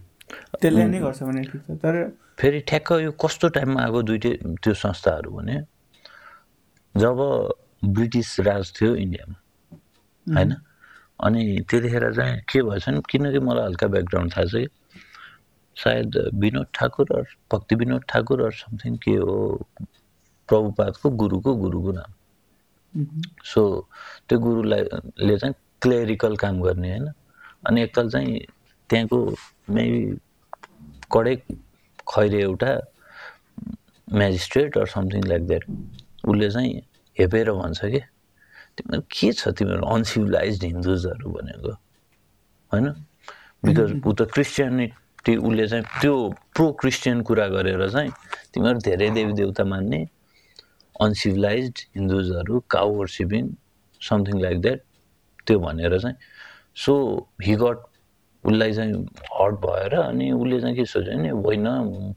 त्यसले 0.61 0.85
नै 0.85 0.99
गर्छ 0.99 1.23
भने 1.23 1.43
ठिक 1.43 1.61
छ 1.67 1.77
तर 1.83 1.95
फेरि 2.39 2.59
ठ्याक्क 2.67 2.91
यो 3.01 3.11
कस्तो 3.23 3.49
टाइममा 3.57 3.81
आएको 3.83 4.01
दुइटै 4.09 4.33
त्यो 4.63 4.73
संस्थाहरू 4.81 5.31
भने 5.31 5.57
जब 6.95 7.19
ब्रिटिस 7.83 8.39
राज 8.39 8.71
थियो 8.81 8.95
इन्डियामा 8.95 9.37
होइन? 10.27 10.55
अनि 11.19 11.65
त्यतिखेर 11.69 12.13
चाहिँ 12.15 12.41
के 12.49 12.61
भएछ 12.63 12.89
नि 12.89 13.01
किनकि 13.09 13.39
मलाई 13.39 13.65
हल्का 13.65 13.87
ब्याकग्राउन्ड 13.87 14.33
थाहा 14.33 14.45
छ 14.45 14.55
कि 14.55 14.67
सायद 15.77 16.17
विनोद 16.33 16.67
ठाकुर 16.73 17.07
अर 17.17 17.25
भक्ति 17.53 17.75
विनोद 17.75 18.03
ठाकुर 18.09 18.41
अर 18.41 18.51
समथिङ 18.51 18.95
के 18.97 19.11
हो 19.11 19.35
प्रभुपादको 20.49 21.09
गुरुको 21.09 21.55
गुरुको 21.55 21.91
नाम। 21.91 22.11
सो 23.45 23.87
त्यो 24.29 24.39
गुरुलाई 24.39 24.81
ले 25.19 25.37
चाहिँ 25.37 25.55
क्लेरिकल 25.81 26.35
काम 26.37 26.61
गर्ने 26.61 26.89
होइन? 26.89 27.07
अनि 27.67 27.81
एकताल 27.81 28.09
चाहिँ 28.09 28.39
त्यहाँको 28.89 29.17
मेबी 29.69 30.17
कडै 31.11 31.35
खैरे 32.09 32.41
एउटा 32.41 32.71
magistrate 34.07 34.77
or 34.77 34.87
something 34.87 35.23
like 35.23 35.47
that 35.47 35.63
उसले 36.27 36.49
चाहिँ 36.51 36.81
हेपेर 37.19 37.51
भन्छ 37.51 37.79
कि? 37.85 38.01
तिमीहरू 38.77 39.03
के 39.11 39.31
छ 39.33 39.47
तिमीहरू 39.57 39.83
अनसिभिलाइज 39.85 40.63
हिन्दुजहरू 40.63 41.27
भनेको? 41.31 41.71
होइन? 42.71 42.87
बिकज 43.65 43.89
ऊ 44.07 44.11
त 44.13 44.21
क्रिस्चियनिटी 44.33 45.35
उसले 45.37 45.67
चाहिँ 45.67 45.85
त्यो 46.01 46.13
प्रो 46.55 46.71
क्रिस्चियन 46.81 47.21
कुरा 47.21 47.47
गरेर 47.47 47.89
चाहिँ 47.89 48.11
तिमीहरू 48.53 48.79
धेरै 48.79 49.09
देवी 49.09 49.33
देवता 49.33 49.63
मान्ने 49.63 49.99
uncivilised 51.01 51.87
हिन्दुजहरू 51.95 52.59
cow 52.69 52.89
worshipping 52.95 53.43
something 54.01 54.41
like 54.41 54.61
that 54.61 54.79
त्यो 55.47 55.59
भनेर 55.59 55.99
चाहिँ। 55.99 56.15
सो 56.75 56.93
हि 57.43 57.55
गट 57.55 57.77
उसलाई 58.45 58.73
चाहिँ 58.73 58.93
हट 59.41 59.51
भएर 59.53 59.93
अनि 59.93 60.31
उसले 60.31 60.61
चाहिँ 60.61 60.75
के 60.75 60.85
सोच्यो 60.85 61.17
भने 61.17 61.29
होइन 61.29 61.65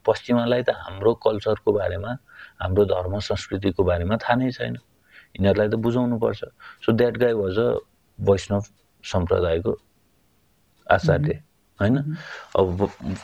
पश्चिमालाई 0.06 0.62
त 0.62 0.70
हाम्रो 0.70 1.14
कल्चरको 1.14 1.72
बारेमा 1.72 2.16
हाम्रो 2.62 2.84
धर्म 2.84 3.18
संस्कृतिको 3.18 3.84
बारेमा 3.84 4.16
थाहा 4.16 4.34
नै 4.34 4.50
छैन। 4.50 4.74
यिनीहरूलाई 5.36 5.68
त 5.68 5.74
बुझाउनु 5.74 6.18
पर्छ। 6.18 6.40
So 6.86 6.92
that 6.92 7.16
guy 7.16 7.32
was 7.32 7.58
a 7.58 7.78
Vaishnav 8.20 8.64
सम्प्रदायको 9.04 9.78
आचार्य 10.90 11.42
होइन? 11.80 12.16
अब 12.58 12.66
व- 12.66 13.14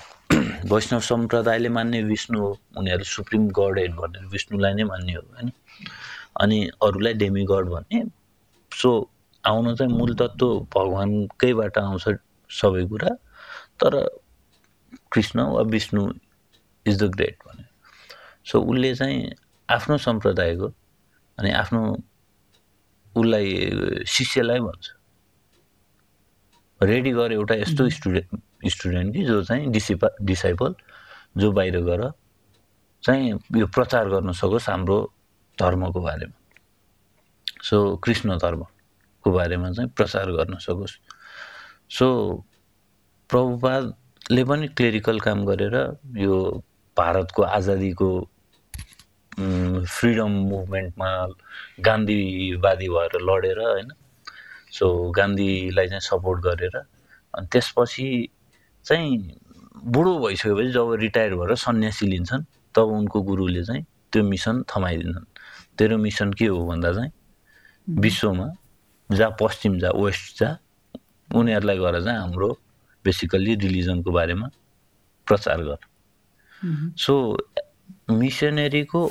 वैष्णव 0.74 1.00
सम्प्रदायले 1.10 1.68
मान्ने 1.68 2.02
विष्णु 2.02 2.40
हो। 2.40 2.58
उनीहरू 2.76 3.04
सुप्रिम 3.04 3.48
गड 3.48 3.78
हेड 3.78 3.94
भनेर 3.94 4.26
विष्णुलाई 4.26 4.74
नै 4.74 4.84
मान्ने 4.84 5.12
हो 5.12 5.20
होइन? 5.20 5.52
अनि 6.40 6.70
अरूलाई 6.82 7.14
डेमी 7.14 7.44
गड 7.44 7.64
भन्ने। 7.68 8.04
सो 8.74 9.10
आउनु 9.46 9.76
चाहिँ 9.76 9.92
मूल 9.92 10.14
तत्त्व 10.14 10.60
भगवान्कैबाट 10.60 11.78
आउँछ। 11.78 12.08
सबै 12.50 12.84
कुरा 12.86 13.14
तर 13.80 13.96
कृष्ण 15.12 15.40
वा 15.54 15.62
विष्णु 15.72 16.02
इज 16.86 17.02
द 17.02 17.10
ग्रेट 17.16 17.36
भने 17.46 17.64
सो 18.50 18.60
उसले 18.62 18.94
चाहिँ 18.94 19.30
आफ्नो 19.68 19.98
सम्प्रदायको 19.98 20.72
अनि 21.38 21.50
आफ्नो 21.52 21.82
उसलाई 23.16 24.04
शिष्यलाई 24.06 24.60
भन्छ। 24.60 24.90
रेडी 26.80 27.12
गर 27.12 27.32
एउटा 27.32 27.54
यस्तो 27.54 27.88
स्टुडेन्ट 27.90 28.68
स्टुडेन्ट 28.70 29.14
कि 29.14 29.24
जो 29.24 29.42
चाहिँ 29.44 29.70
डिसिपा 29.72 30.08
डिसाइपल 30.22 30.74
जो 31.36 31.50
बाहिर 31.52 31.80
गएर 31.84 32.10
चाहिँ 33.04 33.32
यो 33.56 33.66
प्रचार 33.66 34.08
गर्न 34.08 34.32
सकोस् 34.32 34.68
हाम्रो 34.70 34.98
धर्मको 35.58 36.00
बारेमा। 36.00 36.36
सो 37.62 37.96
कृष्ण 38.04 38.36
धर्मको 38.38 39.32
बारेमा 39.32 39.70
चाहिँ 39.72 39.90
प्रचार 39.96 40.30
गर्न 40.32 40.56
सकोस्। 40.58 40.98
सो 41.90 42.08
प्रभुपादले 43.30 44.44
पनि 44.44 44.68
क्लेरिकल 44.68 45.20
काम 45.20 45.44
गरेर 45.46 45.74
यो 46.16 46.36
भारतको 46.96 47.42
आजादीको 47.42 48.10
फ्रिडम 49.94 50.30
मुभमेन्टमा 50.50 51.10
गान्धीवादी 51.80 52.88
भएर 52.88 53.20
लडेर 53.20 53.58
होइन? 53.58 53.90
सो 54.72 55.10
गान्धीलाई 55.10 55.88
चाहिँ 55.88 56.00
सपोर्ट 56.00 56.40
गरेर 56.42 56.76
अनि 56.76 57.46
त्यसपछि 57.52 58.06
चाहिँ 58.84 59.10
बुढो 59.84 60.18
भइसकेपछि 60.18 60.70
जब 60.72 60.92
रिटायर 61.00 61.34
भएर 61.34 61.54
सन्यासी 61.56 62.06
लिन्छन् 62.06 62.44
तब 62.74 62.88
उनको 62.98 63.22
गुरुले 63.22 63.64
चाहिँ 63.64 63.84
त्यो 64.12 64.22
मिसन 64.24 64.62
थमाइदिन्छन्। 64.70 65.26
तेरो 65.78 65.98
मिसन 65.98 66.32
के 66.32 66.46
हो 66.46 66.66
भन्दा 66.66 66.92
चाहिँ 66.92 67.12
विश्वमा 67.88 68.48
जहाँ 69.10 69.36
पश्चिम 69.40 69.78
जा 69.78 69.90
वेस्ट 69.90 70.38
जा 70.40 70.56
उनीहरूलाई 71.34 71.78
गएर 71.78 71.96
चाहिँ 72.04 72.18
हाम्रो 72.20 72.48
बेसिकल्ली 73.04 73.54
रिलिजनको 73.64 74.10
बारेमा 74.12 74.48
प्रचार 75.26 75.62
गर। 75.64 75.80
सो 76.98 77.14
मिसनरीको 78.10 79.02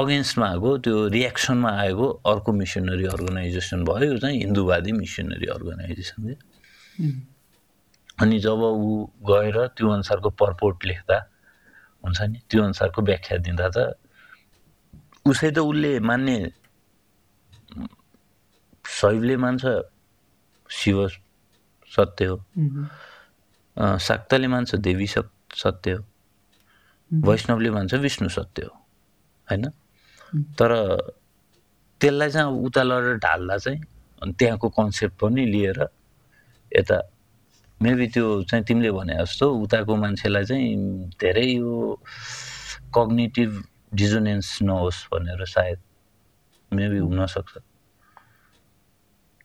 अगेन्स्टमा 0.00 0.46
आएको 0.48 0.76
त्यो 0.86 0.96
रियाक्सनमा 1.18 1.70
आएको 1.82 2.06
अर्को 2.30 2.52
मिसनरी 2.52 3.04
अर्गनाइजेसन 3.14 3.84
भयो 3.84 4.12
यो 4.12 4.18
चाहिँ 4.22 4.38
हिन्दूवादी 4.38 4.92
मिसनरी 4.92 5.46
अर्गनाइजेसन 5.56 6.22
अनि 8.22 8.38
जब 8.46 8.60
ऊ 8.62 9.06
गएर 9.30 9.56
त्यो 9.76 9.88
अनुसारको 9.90 10.30
पर्पोर्ट 10.42 10.84
लेख्दा 10.86 11.18
हुन्छ 12.04 12.20
नि 12.22 12.38
त्यो 12.50 12.62
अनुसारको 12.64 13.02
व्याख्या 13.02 13.38
दिँदा 13.46 13.68
त 13.76 13.78
उसै 15.26 15.50
त 15.50 15.58
उसले 15.58 15.92
मान्ने 16.00 16.36
शैवले 18.84 19.36
मान्छ 19.36 19.64
शिव 20.70 21.08
सत्य 21.92 22.24
हो। 22.24 22.36
शाक्तले 23.98 24.46
मान्छ 24.46 24.74
देवी 24.74 25.06
सत्य 25.06 25.92
हो। 25.92 26.04
वैष्णवले 27.10 27.70
मान्छ 27.70 27.94
विष्णु 27.94 28.28
सत्य 28.28 28.62
हो 28.62 28.74
होइन 29.48 29.68
तर 30.58 30.70
त्यसलाई 32.00 32.30
चाहिँ 32.30 32.46
अब 32.46 32.64
उता 32.64 32.82
लगेर 32.82 33.16
ढाल्दा 33.18 33.56
चाहिँ 33.58 33.80
अनि 34.22 34.32
त्यहाँको 34.38 34.68
कन्सेप्ट 34.68 35.18
पनि 35.20 35.46
लिएर 35.46 35.78
यता 36.72 36.98
मेबी 37.82 38.06
त्यो 38.14 38.42
चाहिँ 38.42 38.64
तिमीले 38.64 38.90
भने 38.90 39.14
जस्तो 39.18 39.50
उताको 39.50 39.96
मान्छेलाई 39.96 40.44
चाहिँ 40.44 40.76
धेरै 41.20 41.46
यो 41.46 41.98
कग्नेटिभ 42.94 43.50
डिजोनेन्स 43.94 44.62
नहोस् 44.62 45.06
भनेर 45.12 45.44
सायद 45.46 45.78
मेबी 46.72 46.98
हुनसक्छ 46.98 47.58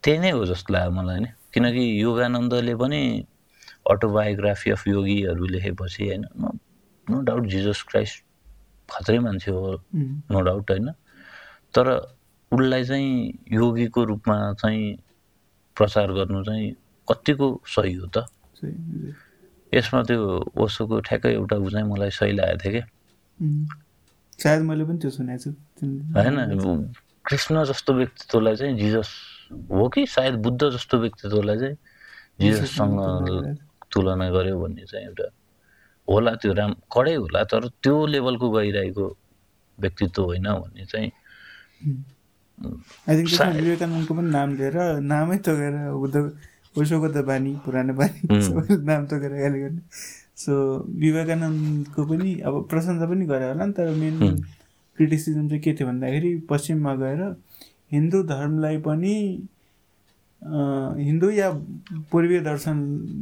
त्यही 0.06 0.18
नै 0.22 0.32
हो 0.32 0.46
जस्तो 0.46 0.74
लाग्यो 0.74 0.92
मलाई 0.92 1.20
नि। 1.20 1.30
किनकि 1.54 1.84
योगानन्दले 2.02 2.76
पनि 2.78 3.02
अटोबायोग्राफी 3.90 4.72
अफ 4.72 4.88
योगीहरू 4.88 5.46
लेखेपछि 5.46 6.04
होइन 6.08 6.24
नो 7.08 7.22
डाउट 7.22 7.44
जिजस 7.50 7.82
क्राइस्ट 7.90 8.24
खत्रै 8.90 9.20
मान्छे 9.20 9.52
हो 9.52 9.82
नो 10.32 10.42
डाउट 10.42 10.72
होइन। 10.72 10.90
तर 11.74 11.86
उसलाई 12.52 12.84
चाहिँ 12.86 13.12
योगीको 13.52 14.04
रूपमा 14.04 14.38
चाहिँ 14.62 14.86
प्रचार 15.78 16.12
गर्नु 16.14 16.44
चाहिँ 16.44 16.72
कतिको 17.08 17.48
सही 17.66 17.94
हो 17.94 18.08
त? 18.08 18.18
यसमा 19.74 20.02
त्यो 20.04 20.22
ओसोको 20.56 21.00
ठ्याक्कै 21.02 21.32
एउटा 21.34 21.56
ऊ 21.58 21.70
चाहिँ 21.70 21.88
मलाई 21.90 22.12
सही 22.14 22.32
लागेको 22.32 22.62
थियो 22.64 22.72
क्या 22.72 22.86
सायद 24.40 24.62
मैले 24.62 24.84
पनि 24.86 24.98
त्यो 25.02 25.12
सुनेको 25.12 25.40
छु। 25.44 25.52
होइन 26.16 26.36
कृष्ण 27.26 27.64
जस्तो 27.66 27.94
व्यक्तित्वलाई 27.94 28.56
चाहिँ 28.56 28.76
जिजस 28.78 29.10
हो 29.52 29.88
कि 29.94 30.06
सायद 30.08 30.36
बुद्ध 30.46 30.62
जस्तो 30.76 30.98
व्यक्तित्वलाई 31.00 31.58
चाहिँ 31.60 31.78
जिजससँग 32.42 33.58
तुलना 33.92 34.30
गर्यो 34.30 34.60
भन्ने 34.60 34.86
चाहिँ 34.92 35.06
एउटा 35.08 35.28
होला 36.08 36.32
त्यो 36.42 36.54
राम 36.54 36.74
कडै 36.94 37.14
होला 37.16 37.44
तर 37.52 37.68
त्यो 37.84 37.96
लेभलको 38.14 38.50
गइरहेको 38.52 39.06
व्यक्तित्व 39.78 40.24
होइन 40.24 40.48
भन्ने 40.54 40.86
चाहिँ 40.86 41.12
आई 43.10 43.16
थिङ्क 43.18 43.56
विवेकानन्दको 43.62 44.14
पनि 44.16 44.30
नाम 44.32 44.50
लिएर 44.58 44.78
नामै 45.12 45.38
तोकेर 45.48 45.76
बुद्ध 46.02 46.16
ओसोको 46.76 47.08
त 47.08 47.24
बानी 47.30 47.52
पुरानो 47.66 47.94
बानी 48.00 48.20
नाम 48.90 49.06
तोकेर 49.12 49.34
गाली 49.42 49.60
गर्ने। 49.62 49.82
सो 50.44 50.54
विवेकानन्दको 51.04 52.06
पनि 52.06 52.30
अब 52.48 52.54
प्रशंसा 52.70 53.06
पनि 53.12 53.26
गरे 53.26 53.46
होला 53.50 53.66
नि 53.66 53.74
तर 53.74 53.90
मेन 54.02 54.16
क्रिटिसिजम 54.98 55.48
चाहिँ 55.50 55.62
के 55.64 55.74
थियो 55.74 55.88
भन्दाखेरि 55.88 56.32
पश्चिममा 56.50 56.96
गएर 57.04 57.22
हिन्दू 57.92 58.24
धर्मलाई 58.24 58.78
पनि 58.88 59.16
हिन्दू 60.42 61.30
या 61.30 61.50
पूर्वीय 62.12 62.40
दर्शन 62.42 62.78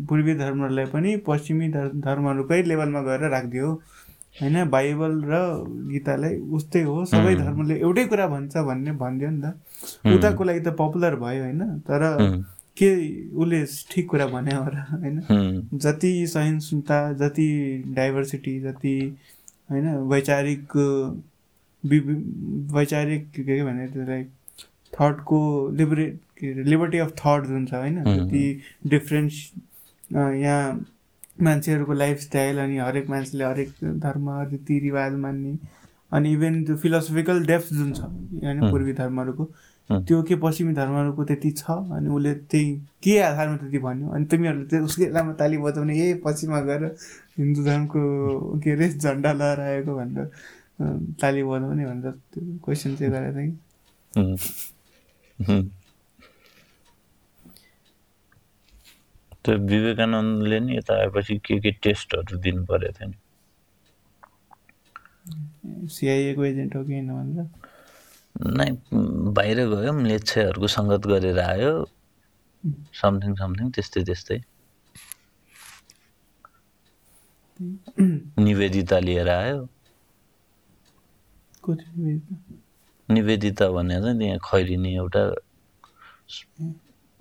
पूर्वीय 0.10 0.36
धर्महरूलाई 0.36 0.86
पनि 0.86 1.16
पश्चिमी 1.28 1.68
धर्महरूकै 2.06 2.62
लेभलमा 2.64 3.02
गएर 3.02 3.30
राखिदियो। 3.30 3.70
होइन 4.42 4.56
बाइबल 4.70 5.14
र 5.30 5.40
गीतालाई 5.92 6.36
उस्तै 6.58 6.82
हो। 6.84 7.06
सबै 7.06 7.36
धर्मले 7.36 7.76
एउटै 7.80 8.06
कुरा 8.06 8.28
भन्छ 8.28 8.54
भन्ने 8.70 8.92
भनिदियो 8.98 9.30
नि 9.30 9.42
त। 9.42 9.46
उताको 10.16 10.44
लागि 10.44 10.60
त 10.60 10.76
पपुलर 10.80 11.16
भयो 11.16 11.44
होइन। 11.44 11.62
तर 11.88 12.02
के 12.78 12.90
उसले 13.32 13.60
ठिक 13.92 14.10
कुरा 14.10 14.26
भन्यो 14.28 14.64
र 14.74 14.76
होइन। 14.92 15.16
जति 15.78 16.14
सहिष्णुता 16.28 17.00
जति 17.22 17.48
डाइभर्सिटी 17.96 18.60
जति 18.62 18.96
होइन 19.70 19.88
वैचारिक 20.12 20.64
वैचारिक 22.74 23.22
के 23.38 23.64
भने 23.64 23.88
त्यसलाई? 23.88 24.24
थटको 24.96 25.40
लिबरेट 25.78 26.20
के 26.40 26.52
अरे 26.52 26.64
लिबर्टी 26.64 26.98
अफ 27.00 27.12
थट 27.20 27.46
जुन 27.48 27.66
छ 27.66 27.74
होइन 27.74 28.04
जति 28.06 28.44
डिफ्रेन्स 28.88 29.34
यहाँ 30.14 30.64
मान्छेहरूको 31.42 31.94
लाइफस्टाइल 31.94 32.60
अनि 32.60 32.78
हरेक 32.78 33.10
मान्छेले 33.10 33.44
हरेक 33.44 33.70
धर्म 34.00 34.30
रीतिरिवाज 34.50 35.14
मान्ने 35.20 35.58
अनि 36.12 36.32
इभन 36.34 36.64
त्यो 36.64 36.76
फिलोसफिकल 36.78 37.46
डेप्थ 37.46 37.74
जुन 37.74 37.94
छ 37.94 38.02
होइन 38.02 38.60
पूर्वी 38.72 38.94
धर्महरूको। 38.94 39.46
त्यो 39.90 40.22
के 40.24 40.36
पश्चिमी 40.44 40.74
धर्महरूको 40.74 41.24
त्यति 41.26 41.52
छ 41.52 41.64
अनि 41.70 42.10
उसले 42.10 42.34
त्यही 42.52 42.76
के 43.04 43.18
आधारमा 43.20 43.56
त्यति 43.58 43.78
भन्यो? 43.78 44.10
अनि 44.10 44.26
तिमीहरूले 44.32 44.66
त्यो 44.70 44.84
उसकै 44.86 45.06
बेलामा 45.06 45.34
ताली 45.42 45.58
बजाउने 45.58 45.94
ए 46.02 46.14
पश्चिममा 46.26 46.60
गएर 46.70 46.84
हिन्दू 47.40 47.64
धर्मको 47.64 48.00
के 48.64 48.72
अरे 48.72 48.90
झन्डा 48.90 49.32
लहराएको 49.34 49.96
भनेर 49.96 50.26
ताली 51.22 51.44
बजाउने 51.44 51.86
भनेर 51.86 52.12
त्यो 52.12 52.42
क्वेसन 52.64 52.96
चाहिँ 52.96 53.12
थियो 53.12 53.34
कि। 53.34 53.50
त्यो 59.44 59.56
विवेकानन्दले 59.68 60.60
नि 60.60 60.78
यता 60.78 60.94
आएपछि 61.02 61.38
के 61.46 61.60
के 61.60 61.72
टेस्टहरू 61.84 62.38
दिनु 62.40 62.66
परेको 62.66 62.94
थियो 63.00 63.10
नि 63.10 63.18
सिआइएको 65.90 66.46
एजेन्ट 66.46 66.76
हो 66.76 66.84
कि 66.84 67.02
नै 68.36 68.66
बाहिर 69.38 69.60
गयो 69.68 69.92
लेच्छेहरूको 70.04 70.68
सङ्गत 70.68 71.06
गरेर 71.08 71.40
आयो। 71.40 71.74
समथिङ 73.02 73.36
समथिङ 73.36 73.70
त्यस्तै 73.72 74.04
त्यस्तै। 74.04 74.38
निवेदिता 78.40 79.00
लिएर 79.00 79.30
आयो। 79.30 79.60
निवेदिता। 81.70 82.63
भने 83.22 84.02
चाहिँ 84.02 84.18
त्यहाँ 84.18 84.40
खैरिने 84.40 84.90
एउटा 84.96 85.24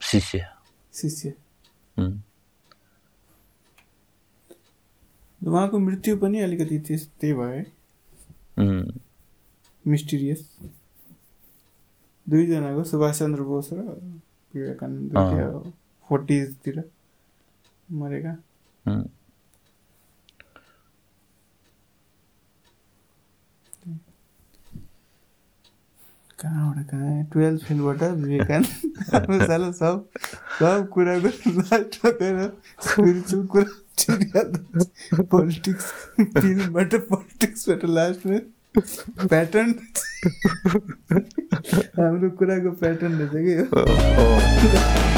शिष्य। 0.01 0.47
शिष्य। 0.95 1.34
उहाँको 5.40 5.78
मृत्यु 5.78 6.16
पनि 6.16 6.40
अलिकति 6.40 6.78
त्यस्तै 6.78 7.32
भयो 7.32 7.64
मिस्टिरियस। 9.86 10.40
दुईजनाको 12.26 12.82
सुभाष 12.84 13.18
चन्द्र 13.18 13.43
बोस 13.43 13.68
र 13.72 13.80
विवेकानन्द 14.55 15.72
फोर्टिजतिर 16.09 16.76
मरेका। 17.93 18.32
कहाँबाट 26.43 26.86
कहाँ 26.90 27.24
टुवेल्भ 27.32 27.61
फेलबाट 27.66 28.03
विवेकानन्द। 28.03 29.43
साल 29.43 29.62
सब 29.72 30.09
सब 30.59 30.88
कुराको 30.93 32.11
गएर 32.20 32.38
स्पिरिचुअल 32.86 33.47
कुरा 33.53 34.43
पोलिटिक्स 35.30 35.84
फिल्मबाट 36.38 36.95
पोलिटिक्सबाट 37.11 37.84
लास्टमा 37.84 38.38
प्याटर्न 39.28 39.70
हाम्रो 41.99 42.30
कुराको 42.38 42.70
प्याटर्न 42.82 43.12
रहेछ 43.22 43.34
कि 43.47 45.12